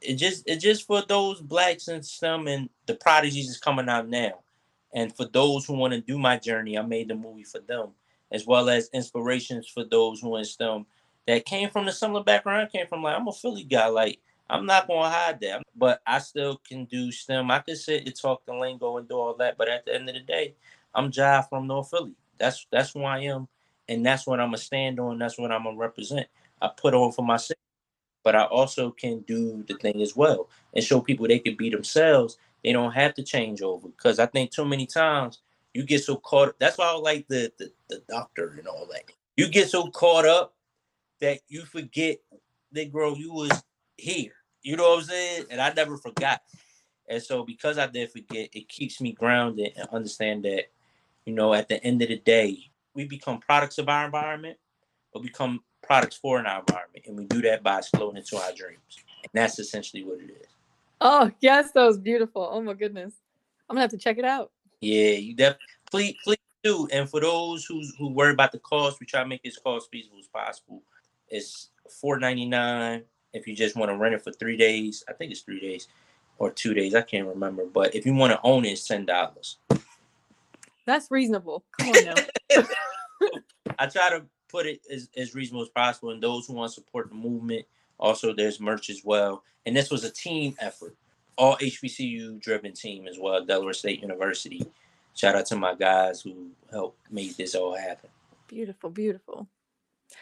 It 0.00 0.14
just 0.14 0.44
it's 0.46 0.62
just 0.62 0.86
for 0.86 1.02
those 1.02 1.40
blacks 1.40 1.88
and 1.88 2.04
some 2.04 2.46
and 2.46 2.68
the 2.86 2.94
prodigies 2.94 3.48
is 3.48 3.58
coming 3.58 3.88
out 3.88 4.08
now. 4.08 4.40
And 4.94 5.14
for 5.14 5.26
those 5.26 5.66
who 5.66 5.74
want 5.74 5.94
to 5.94 6.00
do 6.00 6.18
my 6.18 6.38
journey, 6.38 6.78
I 6.78 6.82
made 6.82 7.08
the 7.08 7.14
movie 7.14 7.44
for 7.44 7.60
them 7.60 7.90
as 8.30 8.46
well 8.46 8.68
as 8.68 8.90
inspirations 8.92 9.68
for 9.68 9.84
those 9.84 10.20
who 10.20 10.36
in 10.36 10.44
STEM 10.44 10.86
that 11.26 11.44
came 11.44 11.70
from 11.70 11.86
the 11.86 11.92
similar 11.92 12.22
background. 12.22 12.70
came 12.70 12.86
from 12.86 13.02
like 13.02 13.16
I'm 13.16 13.28
a 13.28 13.32
Philly 13.32 13.64
guy, 13.64 13.86
like 13.86 14.20
I'm 14.48 14.66
not 14.66 14.86
gonna 14.86 15.10
hide 15.10 15.40
that, 15.40 15.62
but 15.74 16.00
I 16.06 16.18
still 16.18 16.60
can 16.66 16.84
do 16.84 17.10
STEM. 17.10 17.50
I 17.50 17.58
can 17.60 17.76
sit 17.76 18.06
and 18.06 18.14
talk 18.14 18.44
the 18.46 18.54
lingo 18.54 18.96
and 18.96 19.08
do 19.08 19.14
all 19.14 19.34
that, 19.34 19.58
but 19.58 19.68
at 19.68 19.84
the 19.84 19.94
end 19.94 20.08
of 20.08 20.14
the 20.14 20.20
day, 20.20 20.54
I'm 20.94 21.10
Jive 21.10 21.48
from 21.48 21.66
North 21.66 21.90
Philly. 21.90 22.14
That's 22.38 22.66
that's 22.70 22.92
who 22.92 23.02
I 23.02 23.20
am, 23.20 23.48
and 23.88 24.04
that's 24.04 24.26
what 24.26 24.40
I'm 24.40 24.48
gonna 24.48 24.58
stand 24.58 25.00
on. 25.00 25.18
That's 25.18 25.38
what 25.38 25.50
I'm 25.50 25.64
gonna 25.64 25.76
represent. 25.76 26.26
I 26.60 26.68
put 26.68 26.94
on 26.94 27.12
for 27.12 27.24
myself, 27.24 27.58
but 28.26 28.34
I 28.34 28.42
also 28.46 28.90
can 28.90 29.20
do 29.20 29.62
the 29.68 29.74
thing 29.74 30.02
as 30.02 30.16
well 30.16 30.48
and 30.74 30.82
show 30.82 31.00
people 31.00 31.28
they 31.28 31.38
can 31.38 31.54
be 31.54 31.70
themselves. 31.70 32.38
They 32.64 32.72
don't 32.72 32.90
have 32.90 33.14
to 33.14 33.22
change 33.22 33.62
over 33.62 33.86
because 33.86 34.18
I 34.18 34.26
think 34.26 34.50
too 34.50 34.64
many 34.64 34.84
times 34.84 35.38
you 35.74 35.84
get 35.84 36.02
so 36.02 36.16
caught. 36.16 36.58
That's 36.58 36.76
why 36.76 36.86
I 36.86 36.96
like 36.96 37.28
the, 37.28 37.52
the 37.56 37.70
the 37.88 38.02
doctor 38.08 38.56
and 38.58 38.66
all 38.66 38.88
that. 38.90 39.04
You 39.36 39.48
get 39.48 39.70
so 39.70 39.90
caught 39.90 40.26
up 40.26 40.56
that 41.20 41.38
you 41.46 41.60
forget 41.66 42.18
that 42.72 42.92
girl 42.92 43.16
you 43.16 43.32
was 43.32 43.62
here. 43.96 44.32
You 44.60 44.76
know 44.76 44.90
what 44.90 44.98
I'm 44.98 45.04
saying? 45.04 45.44
And 45.48 45.60
I 45.60 45.72
never 45.72 45.96
forgot. 45.96 46.42
And 47.08 47.22
so 47.22 47.44
because 47.44 47.78
I 47.78 47.86
did 47.86 48.10
forget, 48.10 48.48
it 48.52 48.68
keeps 48.68 49.00
me 49.00 49.12
grounded 49.12 49.74
and 49.76 49.88
understand 49.90 50.44
that, 50.46 50.64
you 51.26 51.32
know, 51.32 51.54
at 51.54 51.68
the 51.68 51.80
end 51.84 52.02
of 52.02 52.08
the 52.08 52.18
day, 52.18 52.72
we 52.92 53.04
become 53.04 53.38
products 53.38 53.78
of 53.78 53.88
our 53.88 54.04
environment, 54.04 54.58
but 55.12 55.22
become 55.22 55.60
products 55.86 56.16
for 56.16 56.38
an 56.38 56.46
environment. 56.46 57.04
And 57.06 57.16
we 57.16 57.24
do 57.26 57.40
that 57.42 57.62
by 57.62 57.78
exploding 57.78 58.18
into 58.18 58.36
our 58.36 58.52
dreams. 58.52 58.80
And 59.22 59.30
that's 59.32 59.58
essentially 59.58 60.04
what 60.04 60.18
it 60.20 60.30
is. 60.30 60.48
Oh, 61.00 61.30
yes, 61.40 61.72
that 61.72 61.84
was 61.84 61.98
beautiful. 61.98 62.48
Oh 62.50 62.60
my 62.60 62.74
goodness. 62.74 63.14
I'm 63.68 63.74
gonna 63.74 63.82
have 63.82 63.90
to 63.90 63.98
check 63.98 64.18
it 64.18 64.24
out. 64.24 64.50
Yeah, 64.80 65.12
you 65.12 65.34
definitely 65.34 65.66
please 65.90 66.16
please 66.24 66.36
do. 66.62 66.88
And 66.92 67.08
for 67.08 67.20
those 67.20 67.64
who 67.64 67.82
who 67.98 68.08
worry 68.08 68.32
about 68.32 68.52
the 68.52 68.58
cost, 68.58 69.00
we 69.00 69.06
try 69.06 69.22
to 69.22 69.28
make 69.28 69.42
this 69.42 69.58
cost 69.58 69.90
feasible 69.90 70.18
as 70.18 70.26
possible. 70.26 70.82
It's 71.28 71.70
four 72.00 72.18
ninety 72.18 72.46
nine 72.46 73.02
if 73.32 73.46
you 73.46 73.54
just 73.54 73.76
want 73.76 73.90
to 73.90 73.96
rent 73.96 74.14
it 74.14 74.22
for 74.22 74.32
three 74.32 74.56
days. 74.56 75.04
I 75.08 75.12
think 75.12 75.32
it's 75.32 75.40
three 75.40 75.60
days 75.60 75.88
or 76.38 76.50
two 76.50 76.74
days. 76.74 76.94
I 76.94 77.02
can't 77.02 77.26
remember. 77.26 77.66
But 77.66 77.94
if 77.94 78.06
you 78.06 78.14
want 78.14 78.32
to 78.32 78.40
own 78.42 78.64
it, 78.64 78.70
it's 78.70 78.86
ten 78.86 79.04
dollars. 79.04 79.58
That's 80.86 81.10
reasonable. 81.10 81.64
Come 81.78 81.90
on 81.90 82.04
now. 82.04 82.14
I 83.78 83.86
try 83.86 84.10
to 84.10 84.24
put 84.48 84.66
it 84.66 84.80
as, 84.90 85.08
as 85.16 85.34
reasonable 85.34 85.62
as 85.62 85.68
possible. 85.68 86.10
And 86.10 86.22
those 86.22 86.46
who 86.46 86.54
want 86.54 86.72
to 86.72 86.74
support 86.74 87.08
the 87.08 87.14
movement, 87.14 87.66
also 87.98 88.32
there's 88.32 88.60
merch 88.60 88.90
as 88.90 89.02
well. 89.04 89.42
And 89.64 89.76
this 89.76 89.90
was 89.90 90.04
a 90.04 90.10
team 90.10 90.54
effort 90.60 90.96
all 91.36 91.56
HBCU 91.56 92.40
driven 92.40 92.72
team 92.72 93.06
as 93.06 93.18
well, 93.18 93.44
Delaware 93.44 93.72
State 93.72 94.00
University. 94.00 94.66
Shout 95.14 95.34
out 95.34 95.46
to 95.46 95.56
my 95.56 95.74
guys 95.74 96.20
who 96.20 96.50
helped 96.70 96.98
make 97.10 97.36
this 97.36 97.54
all 97.54 97.76
happen. 97.76 98.10
Beautiful, 98.48 98.90
beautiful. 98.90 99.48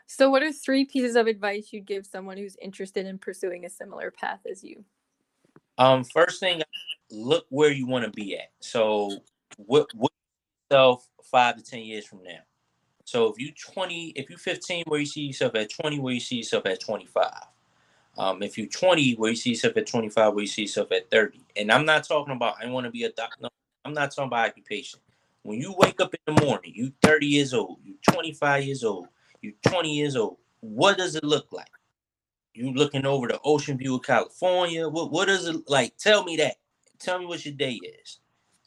So, 0.06 0.30
what 0.30 0.42
are 0.42 0.52
three 0.52 0.84
pieces 0.84 1.16
of 1.16 1.26
advice 1.26 1.72
you'd 1.72 1.86
give 1.86 2.06
someone 2.06 2.36
who's 2.36 2.56
interested 2.60 3.06
in 3.06 3.18
pursuing 3.18 3.64
a 3.64 3.70
similar 3.70 4.10
path 4.10 4.40
as 4.50 4.64
you? 4.64 4.84
Um, 5.78 6.04
first 6.04 6.40
thing, 6.40 6.62
look 7.10 7.46
where 7.50 7.70
you 7.70 7.86
want 7.86 8.04
to 8.04 8.10
be 8.10 8.36
at. 8.36 8.50
So, 8.60 9.18
what 9.56 9.92
what 9.94 10.12
yourself 10.70 11.08
five 11.22 11.56
to 11.56 11.62
ten 11.62 11.80
years 11.80 12.06
from 12.06 12.22
now. 12.22 12.38
So, 13.04 13.28
if 13.28 13.38
you 13.38 13.52
twenty, 13.52 14.08
if 14.16 14.30
you 14.30 14.36
fifteen, 14.36 14.84
where 14.88 15.00
you 15.00 15.06
see 15.06 15.22
yourself 15.22 15.54
at 15.56 15.70
twenty, 15.70 15.98
where 16.00 16.14
you 16.14 16.20
see 16.20 16.36
yourself 16.36 16.66
at 16.66 16.80
twenty 16.80 17.06
five. 17.06 17.44
Um, 18.16 18.42
if 18.42 18.56
you're 18.58 18.68
20, 18.68 19.14
where 19.14 19.30
you 19.30 19.36
see 19.36 19.50
yourself 19.50 19.76
at 19.76 19.86
25, 19.86 20.34
where 20.34 20.42
you 20.42 20.46
see 20.46 20.62
yourself 20.62 20.92
at 20.92 21.10
30. 21.10 21.40
And 21.56 21.72
I'm 21.72 21.84
not 21.84 22.04
talking 22.04 22.34
about 22.34 22.56
I 22.62 22.66
want 22.68 22.84
to 22.86 22.90
be 22.90 23.04
a 23.04 23.10
doctor. 23.10 23.36
No, 23.42 23.48
I'm 23.84 23.94
not 23.94 24.10
talking 24.12 24.28
about 24.28 24.48
occupation. 24.48 25.00
When 25.42 25.60
you 25.60 25.74
wake 25.76 26.00
up 26.00 26.14
in 26.14 26.34
the 26.34 26.44
morning, 26.44 26.72
you 26.74 26.92
30 27.02 27.26
years 27.26 27.54
old, 27.54 27.78
you 27.84 27.94
25 28.10 28.64
years 28.64 28.84
old, 28.84 29.08
you 29.42 29.54
20 29.66 29.92
years 29.92 30.16
old. 30.16 30.38
What 30.60 30.96
does 30.96 31.16
it 31.16 31.24
look 31.24 31.48
like? 31.52 31.68
You 32.54 32.72
looking 32.72 33.04
over 33.04 33.28
the 33.28 33.40
ocean 33.44 33.76
view 33.76 33.96
of 33.96 34.02
California? 34.02 34.88
What 34.88 35.10
what 35.10 35.26
does 35.26 35.46
it 35.48 35.68
like? 35.68 35.96
Tell 35.98 36.24
me 36.24 36.36
that. 36.36 36.56
Tell 37.00 37.18
me 37.18 37.26
what 37.26 37.44
your 37.44 37.54
day 37.54 37.74
is. 37.74 38.20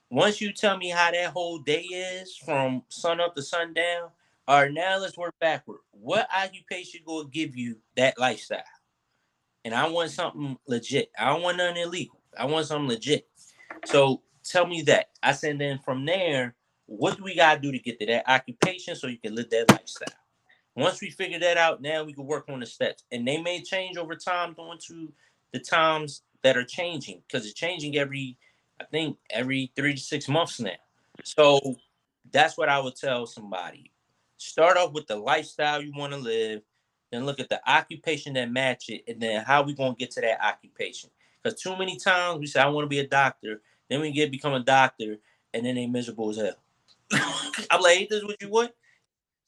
Once 0.10 0.42
you 0.42 0.54
tell 0.54 0.78
me 0.78 0.90
how 0.90 1.12
that 1.12 1.32
whole 1.32 1.60
day 1.60 1.82
is 1.84 2.36
from 2.38 2.84
sun 2.90 3.20
up 3.22 3.36
to 3.36 3.42
sundown, 3.42 4.10
all 4.48 4.62
right, 4.62 4.72
now 4.72 4.98
let's 4.98 5.18
work 5.18 5.36
backward. 5.40 5.80
What 5.92 6.28
occupation 6.36 7.02
will 7.06 7.26
give 7.26 7.56
you 7.56 7.78
that 7.96 8.18
lifestyle? 8.20 8.64
and 9.68 9.76
I 9.76 9.86
want 9.90 10.12
something 10.12 10.58
legit. 10.66 11.12
I 11.20 11.26
don't 11.26 11.42
want 11.42 11.58
nothing 11.58 11.84
illegal. 11.84 12.22
I 12.38 12.46
want 12.46 12.68
something 12.68 12.88
legit. 12.88 13.28
So 13.84 14.22
tell 14.42 14.66
me 14.66 14.82
that. 14.84 15.10
I 15.22 15.34
said 15.34 15.60
then 15.60 15.80
from 15.80 16.06
there, 16.06 16.56
what 16.86 17.18
do 17.18 17.24
we 17.26 17.36
gotta 17.36 17.60
do 17.60 17.74
to 17.74 17.80
get 17.80 18.00
to 18.00 18.06
that 18.06 18.30
occupation 18.30 18.96
so 18.96 19.08
you 19.08 19.18
can 19.18 19.36
live 19.36 19.50
that 19.50 19.70
lifestyle? 19.70 20.08
Once 20.78 21.02
we 21.02 21.10
figure 21.10 21.40
that 21.40 21.58
out, 21.58 21.82
now 21.82 22.06
we 22.06 22.14
can 22.14 22.26
work 22.26 22.46
on 22.48 22.62
the 22.62 22.66
steps. 22.66 23.04
And 23.12 23.28
they 23.28 23.42
may 23.42 23.62
change 23.62 23.98
over 23.98 24.16
time 24.16 24.54
going 24.54 24.80
to 24.88 25.12
the 25.52 25.60
times 25.60 26.22
that 26.44 26.56
are 26.56 26.64
changing 26.64 27.24
because 27.28 27.46
it's 27.46 27.54
changing 27.54 27.98
every, 27.98 28.38
I 28.80 28.86
think, 28.86 29.18
every 29.32 29.74
three 29.76 29.96
to 29.96 30.00
six 30.00 30.30
months 30.30 30.62
now. 30.62 30.72
So 31.26 31.60
that's 32.32 32.58
what 32.58 32.70
I 32.70 32.80
would 32.80 32.96
tell 32.96 33.26
somebody. 33.26 33.92
Start 34.38 34.78
off 34.78 34.94
with 34.94 35.08
the 35.08 35.16
lifestyle 35.16 35.82
you 35.82 35.92
want 35.96 36.14
to 36.14 36.20
live, 36.20 36.62
then 37.12 37.26
look 37.26 37.40
at 37.40 37.50
the 37.50 37.60
occupation 37.70 38.34
that 38.34 38.52
match 38.52 38.90
it, 38.90 39.04
and 39.08 39.22
then 39.22 39.44
how 39.44 39.64
we 39.64 39.74
gonna 39.74 39.96
get 39.96 40.12
to 40.12 40.22
that 40.22 40.44
occupation. 40.46 41.10
Because 41.42 41.60
too 41.62 41.78
many 41.78 41.98
times 41.98 42.40
we 42.40 42.48
say 42.48 42.60
I 42.60 42.68
want 42.68 42.86
to 42.86 42.90
be 42.90 43.00
a 43.00 43.08
doctor, 43.08 43.62
then 43.90 44.02
we 44.02 44.12
get 44.12 44.32
become 44.32 44.54
a 44.54 44.60
doctor, 44.60 45.18
and 45.54 45.66
then 45.66 45.76
they 45.76 45.88
miserable 45.88 46.30
as 46.30 46.38
hell. 46.38 46.56
I'm 47.72 47.82
like, 47.82 47.98
hey, 47.98 48.08
this 48.10 48.20
is 48.20 48.26
what 48.26 48.42
you 48.42 48.50
want. 48.50 48.72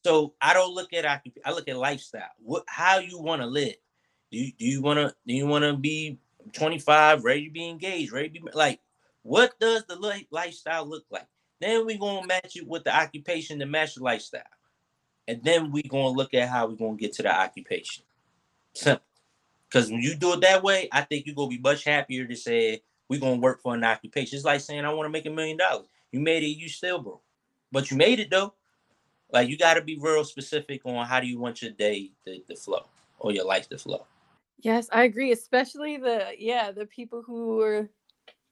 So 0.06 0.34
I 0.42 0.54
don't 0.54 0.74
look 0.74 0.94
at 0.94 1.06
occupation. 1.06 1.44
I 1.46 1.52
look 1.52 1.68
at 1.68 1.78
lifestyle. 1.78 2.30
What 2.42 2.64
how 2.68 3.00
you 3.00 3.20
want 3.20 3.42
to 3.42 3.48
live. 3.48 3.76
Do 4.32 4.38
you 4.38 4.52
do 4.58 4.66
you 4.66 4.82
want 4.82 4.98
to 4.98 5.16
do 5.28 5.34
you 5.34 5.46
want 5.46 5.66
to 5.66 5.74
be 5.76 6.20
25, 6.54 7.24
ready 7.24 7.46
to 7.46 7.52
be 7.52 7.68
engaged, 7.68 8.12
ready 8.12 8.30
to 8.30 8.34
be 8.34 8.52
like 8.54 8.80
what 9.24 9.60
does 9.60 9.84
the 9.86 10.24
lifestyle 10.32 10.88
look 10.88 11.04
like? 11.12 11.28
Then 11.60 11.86
we 11.86 11.98
gonna 11.98 12.26
match 12.26 12.56
it 12.56 12.68
with 12.68 12.84
the 12.86 12.96
occupation 12.96 13.60
to 13.60 13.66
match 13.66 13.96
the 13.96 14.04
lifestyle, 14.04 14.42
and 15.30 15.44
then 15.44 15.72
we're 15.72 15.84
gonna 15.88 16.10
look 16.10 16.34
at 16.34 16.50
how 16.50 16.68
we're 16.68 16.76
gonna 16.76 16.98
get 16.98 17.14
to 17.14 17.24
the 17.24 17.34
occupation. 17.34 18.04
Simple. 18.74 19.06
Because 19.70 19.92
when 19.92 20.02
you 20.02 20.16
do 20.16 20.34
it 20.34 20.42
that 20.42 20.64
way, 20.64 20.90
I 20.92 21.02
think 21.02 21.28
you're 21.28 21.36
gonna 21.36 21.50
be 21.50 21.60
much 21.60 21.84
happier 21.84 22.26
to 22.26 22.36
say 22.36 22.82
we're 23.08 23.20
gonna 23.20 23.40
work 23.40 23.62
for 23.62 23.76
an 23.76 23.84
occupation. 23.84 24.38
It's 24.38 24.46
like 24.46 24.62
saying 24.62 24.86
I 24.86 24.92
want 24.92 25.06
to 25.06 25.12
make 25.12 25.28
a 25.28 25.30
million 25.30 25.58
dollars. 25.58 25.86
You 26.12 26.20
made 26.20 26.42
it, 26.42 26.58
you 26.58 26.68
still 26.68 26.98
broke, 26.98 27.22
but 27.72 27.92
you 27.92 27.98
made 27.98 28.20
it 28.20 28.32
though. 28.32 28.56
Like 29.32 29.50
you 29.50 29.58
got 29.58 29.76
to 29.76 29.82
be 29.84 30.00
real 30.02 30.24
specific 30.24 30.82
on 30.86 31.06
how 31.06 31.20
do 31.20 31.28
you 31.28 31.40
want 31.40 31.62
your 31.62 31.72
day 31.72 32.10
to, 32.26 32.40
to 32.40 32.56
flow 32.56 32.88
or 33.20 33.32
your 33.32 33.46
life 33.46 33.70
to 33.70 33.78
flow. 33.78 34.08
Yes, 34.58 34.90
I 34.92 35.04
agree. 35.04 35.32
Especially 35.32 35.98
the 35.98 36.30
yeah 36.40 36.72
the 36.72 36.88
people 36.88 37.22
who 37.22 37.62
are 37.62 37.88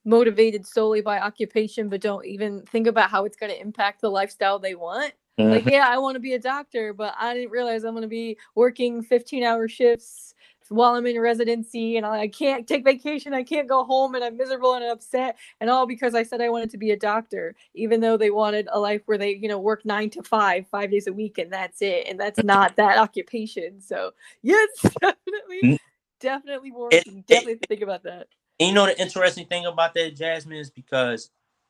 motivated 0.05 0.65
solely 0.65 1.01
by 1.01 1.19
occupation 1.19 1.89
but 1.89 1.99
don't 1.99 2.25
even 2.25 2.61
think 2.67 2.85
about 2.85 3.09
how 3.09 3.25
it's 3.25 3.35
going 3.35 3.51
to 3.51 3.59
impact 3.59 4.01
the 4.01 4.11
lifestyle 4.11 4.59
they 4.59 4.75
want. 4.75 5.13
Mm-hmm. 5.39 5.51
Like, 5.51 5.65
yeah, 5.71 5.87
I 5.87 5.97
want 5.97 6.15
to 6.15 6.19
be 6.19 6.33
a 6.33 6.39
doctor, 6.39 6.93
but 6.93 7.13
I 7.19 7.33
didn't 7.33 7.51
realize 7.51 7.83
I'm 7.83 7.93
going 7.93 8.01
to 8.03 8.07
be 8.07 8.37
working 8.55 9.01
15 9.01 9.43
hour 9.43 9.67
shifts 9.67 10.33
while 10.69 10.95
I'm 10.95 11.05
in 11.05 11.19
residency 11.19 11.97
and 11.97 12.05
I 12.05 12.27
can't 12.27 12.67
take 12.67 12.83
vacation. 12.83 13.33
I 13.33 13.43
can't 13.43 13.67
go 13.67 13.83
home 13.83 14.15
and 14.15 14.23
I'm 14.23 14.37
miserable 14.37 14.73
and 14.73 14.83
upset 14.85 15.37
and 15.61 15.69
all 15.69 15.85
because 15.85 16.15
I 16.15 16.23
said 16.23 16.41
I 16.41 16.49
wanted 16.49 16.69
to 16.71 16.77
be 16.77 16.91
a 16.91 16.97
doctor, 16.97 17.55
even 17.73 18.01
though 18.01 18.17
they 18.17 18.31
wanted 18.31 18.67
a 18.71 18.79
life 18.79 19.01
where 19.05 19.17
they, 19.17 19.35
you 19.35 19.47
know, 19.47 19.59
work 19.59 19.85
nine 19.85 20.09
to 20.11 20.23
five, 20.23 20.67
five 20.67 20.91
days 20.91 21.07
a 21.07 21.13
week 21.13 21.37
and 21.37 21.51
that's 21.51 21.81
it. 21.81 22.07
And 22.07 22.19
that's 22.19 22.43
not 22.43 22.75
that 22.75 22.97
occupation. 22.97 23.81
So 23.81 24.11
yes, 24.41 24.69
definitely, 25.01 25.79
definitely 26.19 26.71
more. 26.71 26.89
Definitely 26.89 27.53
it, 27.53 27.65
think 27.67 27.81
about 27.81 28.03
that. 28.03 28.27
you 28.59 28.73
know, 28.73 28.85
the 28.85 28.99
interesting 28.99 29.45
thing 29.45 29.65
about 29.65 29.93
that, 29.93 30.15
Jasmine, 30.15 30.57
is 30.57 30.69
because 30.69 31.29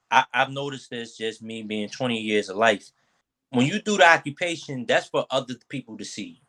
I, 0.10 0.26
I've 0.34 0.50
noticed 0.50 0.90
this 0.90 1.18
just 1.18 1.42
me 1.44 1.62
being 1.62 1.90
20 1.90 2.20
years 2.20 2.50
of 2.50 2.58
life. 2.58 2.92
When 3.52 3.68
you 3.68 3.82
do 3.82 3.98
the 3.98 4.08
occupation, 4.08 4.86
that's 4.88 5.08
for 5.10 5.26
other 5.32 5.56
people 5.70 5.98
to 6.00 6.06
see 6.06 6.40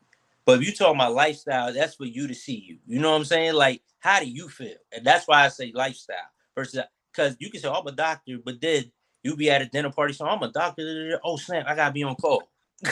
but 0.44 0.60
if 0.60 0.66
you 0.66 0.74
talk 0.74 0.94
about 0.94 1.14
lifestyle, 1.14 1.72
that's 1.72 1.94
for 1.94 2.04
you 2.04 2.26
to 2.26 2.34
see 2.34 2.56
you. 2.66 2.78
You 2.86 3.00
know 3.00 3.12
what 3.12 3.18
I'm 3.18 3.24
saying? 3.24 3.54
Like, 3.54 3.82
how 4.00 4.20
do 4.20 4.28
you 4.28 4.48
feel? 4.48 4.74
And 4.92 5.06
that's 5.06 5.28
why 5.28 5.44
I 5.44 5.48
say 5.48 5.72
lifestyle 5.74 6.16
versus 6.56 6.82
because 7.12 7.36
you 7.38 7.50
can 7.50 7.60
say, 7.60 7.68
oh, 7.68 7.74
I'm 7.74 7.86
a 7.86 7.92
doctor, 7.92 8.38
but 8.44 8.60
then 8.60 8.90
you 9.22 9.36
be 9.36 9.50
at 9.50 9.62
a 9.62 9.66
dinner 9.66 9.90
party, 9.92 10.14
so 10.14 10.26
I'm 10.26 10.42
a 10.42 10.50
doctor. 10.50 11.20
Oh 11.24 11.36
snap, 11.36 11.66
I 11.68 11.76
gotta 11.76 11.92
be 11.92 12.02
on 12.02 12.16
call. 12.16 12.50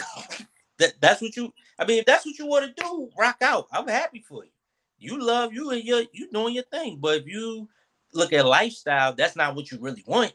that, 0.78 0.92
that's 1.00 1.20
what 1.20 1.36
you 1.36 1.52
I 1.78 1.86
mean, 1.86 1.98
if 2.00 2.06
that's 2.06 2.24
what 2.24 2.38
you 2.38 2.46
want 2.46 2.66
to 2.76 2.82
do, 2.82 3.10
rock 3.18 3.38
out. 3.42 3.66
I'm 3.72 3.88
happy 3.88 4.24
for 4.28 4.44
you. 4.44 4.50
You 4.98 5.20
love 5.20 5.52
you 5.52 5.70
and 5.70 5.82
you 5.82 6.06
you 6.12 6.30
doing 6.32 6.54
your 6.54 6.64
thing. 6.64 6.98
But 7.00 7.22
if 7.22 7.26
you 7.26 7.68
look 8.14 8.32
at 8.32 8.46
lifestyle, 8.46 9.12
that's 9.14 9.36
not 9.36 9.56
what 9.56 9.72
you 9.72 9.78
really 9.80 10.04
want. 10.06 10.34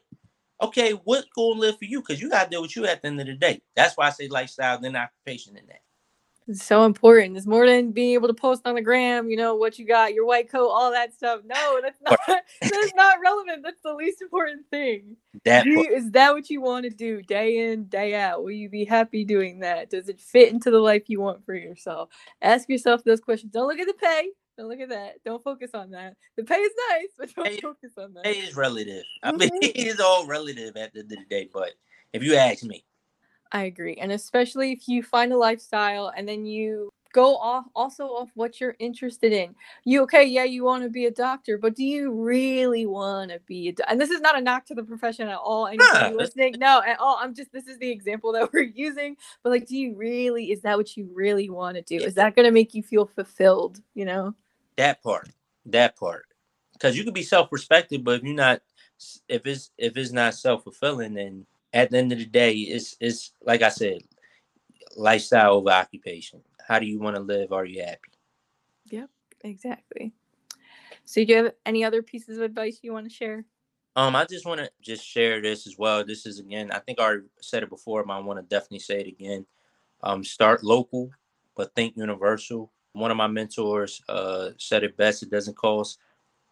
Okay, 0.61 0.91
what's 0.91 1.27
gonna 1.35 1.59
live 1.59 1.77
for 1.77 1.85
you? 1.85 2.01
Because 2.01 2.21
you 2.21 2.29
gotta 2.29 2.49
deal 2.49 2.61
with 2.61 2.75
you 2.75 2.85
at 2.85 3.01
the 3.01 3.07
end 3.07 3.19
of 3.19 3.27
the 3.27 3.33
day. 3.33 3.61
That's 3.75 3.97
why 3.97 4.07
I 4.07 4.09
say 4.11 4.27
lifestyle, 4.27 4.79
then 4.79 4.95
occupation 4.95 5.57
in 5.57 5.65
that. 5.67 5.81
It's 6.47 6.65
so 6.65 6.85
important. 6.85 7.37
It's 7.37 7.47
more 7.47 7.67
than 7.67 7.91
being 7.91 8.13
able 8.13 8.27
to 8.27 8.33
post 8.33 8.63
on 8.65 8.75
the 8.75 8.81
gram, 8.81 9.29
you 9.29 9.37
know, 9.37 9.55
what 9.55 9.79
you 9.79 9.85
got, 9.85 10.13
your 10.13 10.25
white 10.25 10.51
coat, 10.51 10.67
all 10.67 10.91
that 10.91 11.13
stuff. 11.13 11.41
No, 11.45 11.79
that's 11.81 12.01
not 12.01 12.19
that's 12.61 12.93
not 12.95 13.19
relevant. 13.23 13.63
That's 13.63 13.81
the 13.81 13.93
least 13.93 14.21
important 14.21 14.65
thing. 14.69 15.15
That 15.45 15.65
you, 15.65 15.81
is 15.81 16.11
that 16.11 16.33
what 16.33 16.49
you 16.49 16.61
want 16.61 16.83
to 16.85 16.89
do 16.89 17.21
day 17.21 17.71
in, 17.71 17.85
day 17.85 18.15
out? 18.15 18.43
Will 18.43 18.51
you 18.51 18.69
be 18.69 18.85
happy 18.85 19.23
doing 19.23 19.59
that? 19.59 19.91
Does 19.91 20.09
it 20.09 20.19
fit 20.19 20.51
into 20.51 20.71
the 20.71 20.79
life 20.79 21.03
you 21.07 21.21
want 21.21 21.45
for 21.45 21.55
yourself? 21.55 22.09
Ask 22.41 22.69
yourself 22.69 23.03
those 23.03 23.21
questions. 23.21 23.53
Don't 23.53 23.67
look 23.67 23.79
at 23.79 23.87
the 23.87 23.93
pay. 23.93 24.29
Don't 24.61 24.69
look 24.69 24.79
at 24.79 24.89
that. 24.89 25.15
Don't 25.25 25.43
focus 25.43 25.71
on 25.73 25.89
that. 25.89 26.15
The 26.37 26.43
pay 26.43 26.53
is 26.53 26.71
nice, 26.91 27.07
but 27.17 27.33
don't 27.33 27.45
pay, 27.47 27.59
focus 27.59 27.93
on 27.97 28.13
that. 28.13 28.23
Pay 28.23 28.37
is 28.37 28.55
relative. 28.55 29.03
I 29.23 29.31
mean, 29.31 29.49
mm-hmm. 29.49 29.59
it's 29.63 29.99
all 29.99 30.27
relative 30.27 30.77
at 30.77 30.93
the 30.93 30.99
end 30.99 31.11
of 31.11 31.17
the 31.17 31.25
day. 31.27 31.49
But 31.51 31.71
if 32.13 32.21
you 32.21 32.35
ask 32.35 32.63
me, 32.63 32.85
I 33.51 33.63
agree. 33.63 33.95
And 33.95 34.11
especially 34.11 34.71
if 34.71 34.87
you 34.87 35.01
find 35.01 35.33
a 35.33 35.37
lifestyle 35.37 36.13
and 36.15 36.29
then 36.29 36.45
you 36.45 36.91
go 37.13 37.35
off 37.37 37.65
also 37.75 38.05
off 38.05 38.29
what 38.35 38.59
you're 38.59 38.75
interested 38.79 39.33
in. 39.33 39.55
You 39.83 40.01
okay, 40.03 40.23
yeah, 40.23 40.43
you 40.43 40.63
want 40.63 40.83
to 40.83 40.89
be 40.89 41.05
a 41.05 41.11
doctor, 41.11 41.57
but 41.57 41.75
do 41.75 41.83
you 41.83 42.11
really 42.11 42.85
want 42.85 43.31
to 43.31 43.39
be 43.45 43.69
a 43.69 43.71
do- 43.73 43.83
and 43.87 43.99
this 43.99 44.09
is 44.09 44.21
not 44.21 44.37
a 44.37 44.41
knock 44.41 44.65
to 44.67 44.75
the 44.75 44.83
profession 44.83 45.27
at 45.27 45.37
all. 45.37 45.67
Anybody 45.67 46.15
listening? 46.15 46.55
No, 46.57 46.81
at 46.85 46.99
all. 46.99 47.17
I'm 47.19 47.33
just 47.33 47.51
this 47.51 47.67
is 47.67 47.77
the 47.77 47.89
example 47.89 48.31
that 48.33 48.51
we're 48.53 48.61
using. 48.75 49.17
But 49.43 49.51
like, 49.51 49.67
do 49.67 49.77
you 49.77 49.95
really 49.95 50.51
is 50.51 50.61
that 50.61 50.77
what 50.77 50.95
you 50.95 51.09
really 51.13 51.49
want 51.49 51.75
to 51.75 51.81
do? 51.81 52.03
Is 52.03 52.15
that 52.15 52.35
gonna 52.35 52.51
make 52.51 52.73
you 52.73 52.83
feel 52.83 53.05
fulfilled, 53.05 53.81
you 53.93 54.05
know? 54.05 54.35
That 54.77 55.01
part. 55.03 55.29
That 55.65 55.95
part. 55.95 56.25
Because 56.73 56.97
you 56.97 57.03
could 57.03 57.13
be 57.13 57.23
self-respected, 57.23 58.03
but 58.03 58.15
if 58.19 58.23
you're 58.23 58.33
not 58.33 58.61
if 59.27 59.45
it's 59.45 59.71
if 59.77 59.97
it's 59.97 60.11
not 60.11 60.35
self-fulfilling, 60.35 61.15
then 61.15 61.45
at 61.73 61.89
the 61.91 61.97
end 61.97 62.11
of 62.11 62.19
the 62.19 62.25
day, 62.25 62.53
it's 62.53 62.95
it's 62.99 63.31
like 63.43 63.61
I 63.61 63.69
said, 63.69 64.01
lifestyle 64.95 65.55
over 65.55 65.69
occupation. 65.69 66.41
How 66.67 66.79
do 66.79 66.85
you 66.85 66.99
want 66.99 67.15
to 67.15 67.21
live? 67.21 67.51
Are 67.51 67.65
you 67.65 67.83
happy? 67.83 68.11
Yep, 68.85 69.09
exactly. 69.43 70.13
So, 71.05 71.23
do 71.23 71.31
you 71.31 71.43
have 71.43 71.53
any 71.65 71.83
other 71.83 72.01
pieces 72.01 72.37
of 72.37 72.43
advice 72.43 72.79
you 72.81 72.93
want 72.93 73.09
to 73.09 73.13
share? 73.13 73.45
Um, 73.95 74.15
I 74.15 74.25
just 74.25 74.45
want 74.45 74.61
to 74.61 74.69
just 74.81 75.05
share 75.05 75.41
this 75.41 75.67
as 75.67 75.77
well. 75.77 76.05
This 76.05 76.25
is 76.25 76.39
again, 76.39 76.71
I 76.71 76.79
think 76.79 76.99
I 76.99 77.03
already 77.03 77.23
said 77.41 77.63
it 77.63 77.69
before, 77.69 78.03
but 78.05 78.13
I 78.13 78.19
want 78.19 78.39
to 78.39 78.43
definitely 78.43 78.79
say 78.79 79.01
it 79.01 79.07
again. 79.07 79.45
Um, 80.01 80.23
start 80.23 80.63
local, 80.63 81.11
but 81.55 81.75
think 81.75 81.97
universal. 81.97 82.71
One 82.93 83.11
of 83.11 83.17
my 83.17 83.27
mentors 83.27 84.01
uh, 84.09 84.49
said 84.57 84.83
it 84.83 84.97
best: 84.97 85.23
it 85.23 85.31
doesn't 85.31 85.57
cost 85.57 85.99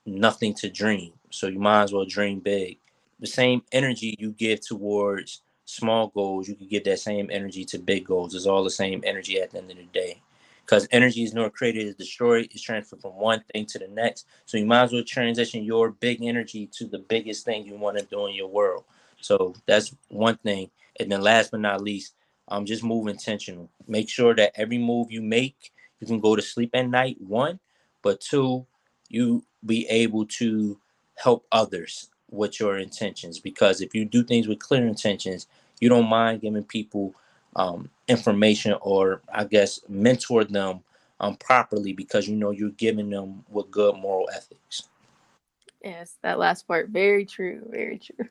nothing 0.05 0.53
to 0.55 0.69
dream, 0.69 1.13
so 1.29 1.47
you 1.47 1.59
might 1.59 1.83
as 1.83 1.93
well 1.93 2.05
dream 2.05 2.39
big 2.39 2.79
the 3.19 3.27
same 3.27 3.61
energy 3.71 4.15
you 4.17 4.31
give 4.31 4.61
towards 4.61 5.41
small 5.65 6.07
goals, 6.07 6.47
you 6.47 6.55
can 6.55 6.67
give 6.67 6.83
that 6.85 6.99
same 6.99 7.29
energy 7.31 7.63
to 7.65 7.77
big 7.77 8.05
goals. 8.05 8.33
It's 8.33 8.45
all 8.45 8.63
the 8.63 8.69
same 8.69 9.03
energy 9.05 9.39
at 9.39 9.51
the 9.51 9.59
end 9.59 9.71
of 9.71 9.77
the 9.77 9.83
day. 9.83 10.21
Because 10.65 10.87
energy 10.91 11.23
is 11.23 11.33
nor 11.33 11.49
created 11.49 11.87
is 11.87 11.95
destroyed, 11.95 12.47
it's 12.51 12.61
transferred 12.61 13.01
from 13.01 13.13
one 13.13 13.43
thing 13.51 13.65
to 13.67 13.79
the 13.79 13.87
next. 13.87 14.27
So 14.45 14.57
you 14.57 14.65
might 14.65 14.83
as 14.83 14.93
well 14.93 15.03
transition 15.03 15.63
your 15.63 15.91
big 15.91 16.21
energy 16.23 16.67
to 16.73 16.85
the 16.85 16.99
biggest 16.99 17.43
thing 17.43 17.65
you 17.65 17.75
want 17.75 17.97
to 17.97 18.05
do 18.05 18.27
in 18.27 18.35
your 18.35 18.47
world. 18.47 18.85
So 19.19 19.55
that's 19.65 19.95
one 20.09 20.37
thing. 20.37 20.69
And 20.99 21.11
then 21.11 21.21
last 21.21 21.51
but 21.51 21.59
not 21.59 21.81
least, 21.81 22.13
um, 22.47 22.65
just 22.65 22.83
move 22.83 23.07
intentional. 23.07 23.69
Make 23.87 24.09
sure 24.09 24.35
that 24.35 24.53
every 24.55 24.77
move 24.77 25.11
you 25.11 25.21
make, 25.21 25.71
you 25.99 26.07
can 26.07 26.19
go 26.19 26.35
to 26.35 26.41
sleep 26.41 26.71
at 26.73 26.87
night, 26.87 27.17
one, 27.19 27.59
but 28.01 28.21
two, 28.21 28.65
you 29.09 29.43
be 29.65 29.87
able 29.87 30.25
to 30.25 30.79
help 31.15 31.45
others 31.51 32.09
with 32.31 32.59
your 32.59 32.77
intentions 32.77 33.39
because 33.39 33.81
if 33.81 33.93
you 33.93 34.05
do 34.05 34.23
things 34.23 34.47
with 34.47 34.59
clear 34.59 34.85
intentions 34.85 35.47
you 35.79 35.89
don't 35.89 36.07
mind 36.07 36.41
giving 36.41 36.63
people 36.63 37.13
um, 37.55 37.89
information 38.07 38.75
or 38.81 39.21
i 39.33 39.43
guess 39.43 39.81
mentor 39.89 40.43
them 40.43 40.81
um, 41.19 41.35
properly 41.35 41.91
because 41.91 42.27
you 42.27 42.35
know 42.35 42.51
you're 42.51 42.69
giving 42.69 43.09
them 43.09 43.43
with 43.49 43.69
good 43.71 43.95
moral 43.95 44.29
ethics. 44.33 44.83
Yes 45.83 46.17
that 46.21 46.39
last 46.39 46.67
part 46.67 46.89
very 46.89 47.25
true 47.25 47.61
very 47.69 47.97
true 47.97 48.27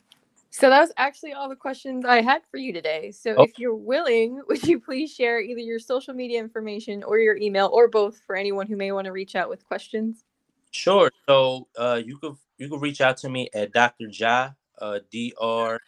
so 0.51 0.71
that 0.71 0.81
was 0.81 0.93
actually 0.97 1.33
all 1.33 1.49
the 1.49 1.57
questions 1.57 2.05
i 2.05 2.21
had 2.21 2.43
for 2.51 2.57
you 2.57 2.73
today 2.73 3.11
so 3.11 3.35
oh. 3.37 3.43
if 3.43 3.59
you're 3.59 3.75
willing 3.75 4.41
would 4.49 4.63
you 4.67 4.81
please 4.81 5.13
share 5.13 5.41
either 5.41 5.61
your 5.61 5.79
social 5.79 6.15
media 6.15 6.39
information 6.41 7.03
or 7.03 7.19
your 7.19 7.37
email 7.37 7.71
or 7.73 7.89
both 7.89 8.19
for 8.27 8.35
anyone 8.37 8.67
who 8.67 8.77
may 8.77 8.93
want 8.93 9.05
to 9.05 9.13
reach 9.13 9.35
out 9.35 9.49
with 9.49 9.65
questions 9.67 10.25
Sure. 10.71 11.11
So 11.29 11.69
uh, 11.77 12.01
you 12.05 12.19
could 12.19 12.37
you 12.59 12.69
can 12.69 12.81
reach 12.81 13.01
out 13.01 13.17
to 13.19 13.29
me 13.29 13.49
at 13.55 13.73
Dr. 13.73 14.09
Jah, 14.09 14.55
uh, 14.81 15.01
D 15.11 15.33
R 15.41 15.81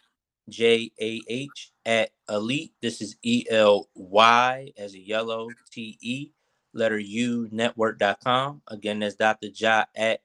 J 0.49 0.91
A 0.99 1.21
H 1.27 1.71
at 1.85 2.11
Elyte. 2.29 2.71
This 2.81 3.01
is 3.01 3.15
E 3.23 3.45
L 3.49 3.89
Y 3.95 4.71
as 4.77 4.93
a 4.93 4.99
yellow 4.99 5.47
T 5.71 5.97
E 6.01 6.31
letter 6.73 6.99
U 6.99 7.47
network.com. 7.51 8.61
Again, 8.67 8.99
that's 8.99 9.15
Dr. 9.15 9.49
Jah 9.49 9.87
at 9.95 10.21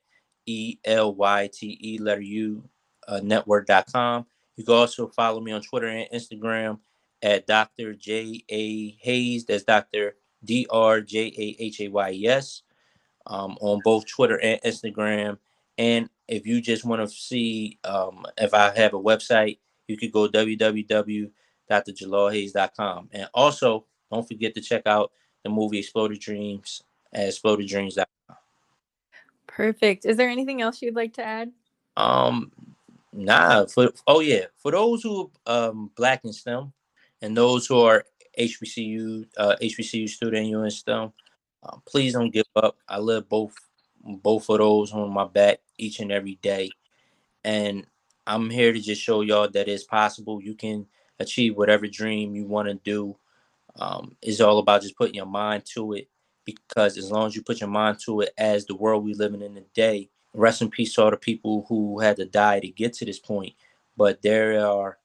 E 0.46 0.78
L 0.84 1.14
Y 1.14 1.50
T 1.52 1.78
E 1.82 1.98
letter 1.98 2.22
U 2.22 2.68
uh, 3.08 3.20
network.com. 3.22 4.26
You 4.56 4.64
can 4.64 4.74
also 4.74 5.08
follow 5.08 5.40
me 5.40 5.52
on 5.52 5.62
Twitter 5.62 5.88
and 5.88 6.08
Instagram 6.12 6.78
at 7.22 7.46
Dr. 7.46 7.94
J 7.94 8.44
A 8.48 8.90
Hayes. 9.00 9.44
That's 9.44 9.64
Dr. 9.64 10.16
D 10.44 10.66
R 10.70 11.00
J 11.00 11.32
A 11.36 11.56
H 11.62 11.80
A 11.80 11.88
Y 11.88 12.10
E 12.12 12.26
S 12.26 12.62
um, 13.26 13.56
on 13.60 13.80
both 13.84 14.06
Twitter 14.06 14.40
and 14.40 14.60
Instagram 14.62 15.38
And 15.78 16.08
if 16.28 16.46
you 16.46 16.60
just 16.60 16.84
want 16.84 17.02
to 17.02 17.08
see 17.14 17.78
um, 17.84 18.24
if 18.38 18.54
I 18.54 18.72
have 18.76 18.94
a 18.94 19.00
website, 19.00 19.58
you 19.88 19.96
could 19.96 20.12
go 20.12 20.28
www.thejalalhayes.com. 20.28 23.08
And 23.12 23.28
also, 23.34 23.86
don't 24.10 24.26
forget 24.26 24.54
to 24.54 24.60
check 24.60 24.82
out 24.86 25.12
the 25.44 25.50
movie 25.50 25.78
Exploded 25.78 26.18
Dreams 26.20 26.82
at 27.12 27.28
explodedreams.com. 27.28 28.36
Perfect. 29.46 30.04
Is 30.04 30.16
there 30.16 30.28
anything 30.28 30.60
else 30.60 30.82
you'd 30.82 30.96
like 30.96 31.14
to 31.14 31.24
add? 31.24 31.52
Um, 31.96 32.50
nah. 33.16 33.66
For 33.66 33.90
oh 34.06 34.20
yeah, 34.20 34.46
for 34.56 34.72
those 34.72 35.02
who 35.02 35.30
um 35.46 35.90
black 35.96 36.24
in 36.24 36.32
STEM 36.32 36.72
and 37.22 37.36
those 37.36 37.66
who 37.66 37.80
are 37.80 38.04
HBCU 38.38 39.26
uh, 39.36 39.56
HBCU 39.60 40.08
student 40.08 40.46
you 40.46 40.62
in 40.62 40.70
STEM, 40.70 41.12
uh, 41.62 41.76
please 41.86 42.12
don't 42.12 42.32
give 42.32 42.46
up. 42.56 42.76
I 42.88 42.98
live 42.98 43.28
both 43.28 43.54
both 44.02 44.48
of 44.50 44.58
those 44.58 44.92
on 44.92 45.12
my 45.12 45.24
back 45.24 45.58
each 45.78 46.00
and 46.00 46.12
every 46.12 46.36
day, 46.42 46.70
and 47.44 47.86
I'm 48.26 48.50
here 48.50 48.72
to 48.72 48.80
just 48.80 49.02
show 49.02 49.22
y'all 49.22 49.48
that 49.48 49.68
it's 49.68 49.84
possible. 49.84 50.42
You 50.42 50.54
can 50.54 50.86
achieve 51.18 51.56
whatever 51.56 51.86
dream 51.86 52.34
you 52.34 52.44
want 52.44 52.68
to 52.68 52.74
do. 52.74 53.16
Um, 53.76 54.16
it's 54.22 54.40
all 54.40 54.58
about 54.58 54.82
just 54.82 54.96
putting 54.96 55.14
your 55.14 55.26
mind 55.26 55.64
to 55.74 55.92
it 55.94 56.08
because 56.44 56.96
as 56.96 57.10
long 57.10 57.26
as 57.26 57.36
you 57.36 57.42
put 57.42 57.60
your 57.60 57.68
mind 57.68 57.98
to 58.04 58.20
it 58.20 58.30
as 58.38 58.64
the 58.64 58.74
world 58.74 59.04
we 59.04 59.14
living 59.14 59.42
in 59.42 59.54
today 59.54 60.08
rest 60.36 60.62
in 60.62 60.70
peace 60.70 60.94
to 60.94 61.02
all 61.02 61.10
the 61.10 61.16
people 61.16 61.64
who 61.68 61.98
had 62.00 62.16
to 62.16 62.26
die 62.26 62.60
to 62.60 62.68
get 62.68 62.92
to 62.94 63.04
this 63.04 63.18
point. 63.18 63.54
But 63.96 64.22
there 64.22 64.64
are 64.66 64.98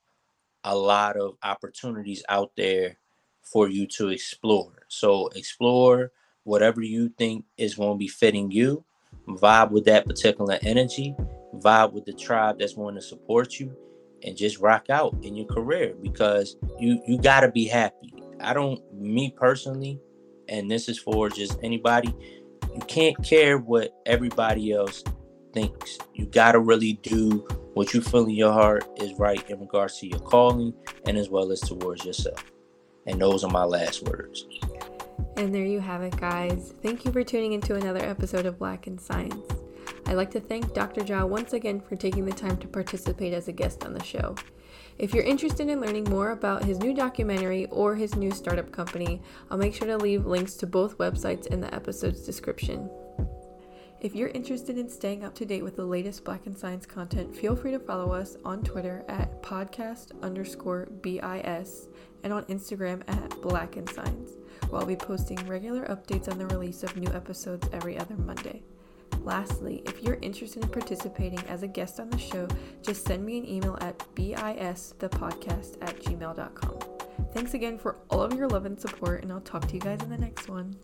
a 0.63 0.75
lot 0.75 1.17
of 1.17 1.37
opportunities 1.43 2.23
out 2.29 2.51
there 2.55 2.97
for 3.41 3.67
you 3.67 3.87
to 3.87 4.09
explore. 4.09 4.85
So 4.89 5.27
explore 5.29 6.11
whatever 6.43 6.81
you 6.81 7.09
think 7.17 7.45
is 7.57 7.75
going 7.75 7.93
to 7.93 7.97
be 7.97 8.07
fitting 8.07 8.51
you. 8.51 8.83
Vibe 9.27 9.71
with 9.71 9.85
that 9.85 10.05
particular 10.05 10.59
energy. 10.63 11.15
Vibe 11.55 11.93
with 11.93 12.05
the 12.05 12.13
tribe 12.13 12.59
that's 12.59 12.73
going 12.73 12.95
to 12.95 13.01
support 13.01 13.59
you. 13.59 13.75
And 14.23 14.37
just 14.37 14.59
rock 14.59 14.89
out 14.89 15.15
in 15.23 15.35
your 15.35 15.47
career 15.47 15.95
because 15.99 16.55
you 16.79 17.01
you 17.07 17.17
got 17.17 17.39
to 17.39 17.49
be 17.49 17.65
happy. 17.65 18.13
I 18.39 18.53
don't 18.53 18.79
me 18.93 19.31
personally 19.31 19.99
and 20.47 20.69
this 20.69 20.87
is 20.87 20.99
for 20.99 21.29
just 21.29 21.57
anybody. 21.63 22.13
You 22.71 22.81
can't 22.87 23.17
care 23.23 23.57
what 23.57 23.95
everybody 24.05 24.71
else 24.71 25.03
thinks. 25.53 25.97
You 26.13 26.25
got 26.25 26.53
to 26.53 26.59
really 26.59 26.93
do 27.03 27.47
what 27.73 27.93
you 27.93 28.01
feel 28.01 28.25
in 28.25 28.31
your 28.31 28.51
heart 28.51 28.85
is 28.97 29.13
right 29.17 29.47
in 29.49 29.59
regards 29.59 29.99
to 29.99 30.07
your 30.07 30.19
calling 30.19 30.73
and 31.05 31.17
as 31.17 31.29
well 31.29 31.51
as 31.51 31.61
towards 31.61 32.05
yourself. 32.05 32.43
And 33.05 33.21
those 33.21 33.43
are 33.43 33.51
my 33.51 33.63
last 33.63 34.03
words. 34.03 34.45
And 35.37 35.55
there 35.55 35.65
you 35.65 35.79
have 35.79 36.01
it, 36.01 36.15
guys. 36.17 36.73
Thank 36.83 37.05
you 37.05 37.11
for 37.11 37.23
tuning 37.23 37.53
into 37.53 37.75
another 37.75 38.03
episode 38.03 38.45
of 38.45 38.59
Black 38.59 38.87
in 38.87 38.97
Science. 38.97 39.51
I'd 40.05 40.17
like 40.17 40.31
to 40.31 40.39
thank 40.39 40.73
Dr. 40.73 41.03
Jah 41.03 41.25
once 41.25 41.53
again 41.53 41.79
for 41.79 41.95
taking 41.95 42.25
the 42.25 42.33
time 42.33 42.57
to 42.57 42.67
participate 42.67 43.33
as 43.33 43.47
a 43.47 43.51
guest 43.51 43.85
on 43.85 43.93
the 43.93 44.03
show. 44.03 44.35
If 44.97 45.13
you're 45.13 45.23
interested 45.23 45.69
in 45.69 45.81
learning 45.81 46.05
more 46.05 46.31
about 46.31 46.65
his 46.65 46.79
new 46.79 46.93
documentary 46.93 47.65
or 47.67 47.95
his 47.95 48.15
new 48.15 48.31
startup 48.31 48.71
company, 48.71 49.21
I'll 49.49 49.57
make 49.57 49.73
sure 49.73 49.87
to 49.87 49.97
leave 49.97 50.25
links 50.25 50.55
to 50.55 50.67
both 50.67 50.97
websites 50.97 51.47
in 51.47 51.61
the 51.61 51.73
episode's 51.73 52.21
description. 52.21 52.89
If 54.01 54.15
you're 54.15 54.29
interested 54.29 54.79
in 54.79 54.89
staying 54.89 55.23
up 55.23 55.35
to 55.35 55.45
date 55.45 55.63
with 55.63 55.75
the 55.75 55.85
latest 55.85 56.23
Black 56.23 56.47
in 56.47 56.55
Science 56.55 56.87
content, 56.87 57.35
feel 57.35 57.55
free 57.55 57.69
to 57.69 57.77
follow 57.77 58.11
us 58.11 58.35
on 58.43 58.63
Twitter 58.63 59.05
at 59.07 59.43
podcast 59.43 60.19
underscore 60.23 60.87
BIS 61.03 61.87
and 62.23 62.33
on 62.33 62.43
Instagram 62.45 63.03
at 63.07 63.39
Black 63.43 63.77
in 63.77 63.85
Science, 63.85 64.31
where 64.69 64.81
I'll 64.81 64.87
be 64.87 64.95
posting 64.95 65.37
regular 65.45 65.85
updates 65.85 66.27
on 66.31 66.39
the 66.39 66.47
release 66.47 66.81
of 66.81 66.97
new 66.97 67.13
episodes 67.13 67.69
every 67.71 67.95
other 67.99 68.15
Monday. 68.15 68.63
Lastly, 69.19 69.83
if 69.85 70.01
you're 70.01 70.17
interested 70.23 70.63
in 70.63 70.69
participating 70.69 71.39
as 71.41 71.61
a 71.61 71.67
guest 71.67 71.99
on 71.99 72.09
the 72.09 72.17
show, 72.17 72.47
just 72.81 73.05
send 73.05 73.23
me 73.23 73.37
an 73.37 73.47
email 73.47 73.77
at 73.81 73.99
bisthepodcast 74.15 75.77
at 75.79 75.99
gmail.com. 75.99 76.79
Thanks 77.35 77.53
again 77.53 77.77
for 77.77 77.97
all 78.09 78.23
of 78.23 78.33
your 78.33 78.47
love 78.47 78.65
and 78.65 78.79
support, 78.79 79.21
and 79.21 79.31
I'll 79.31 79.41
talk 79.41 79.67
to 79.67 79.75
you 79.75 79.79
guys 79.79 80.01
in 80.01 80.09
the 80.09 80.17
next 80.17 80.49
one. 80.49 80.75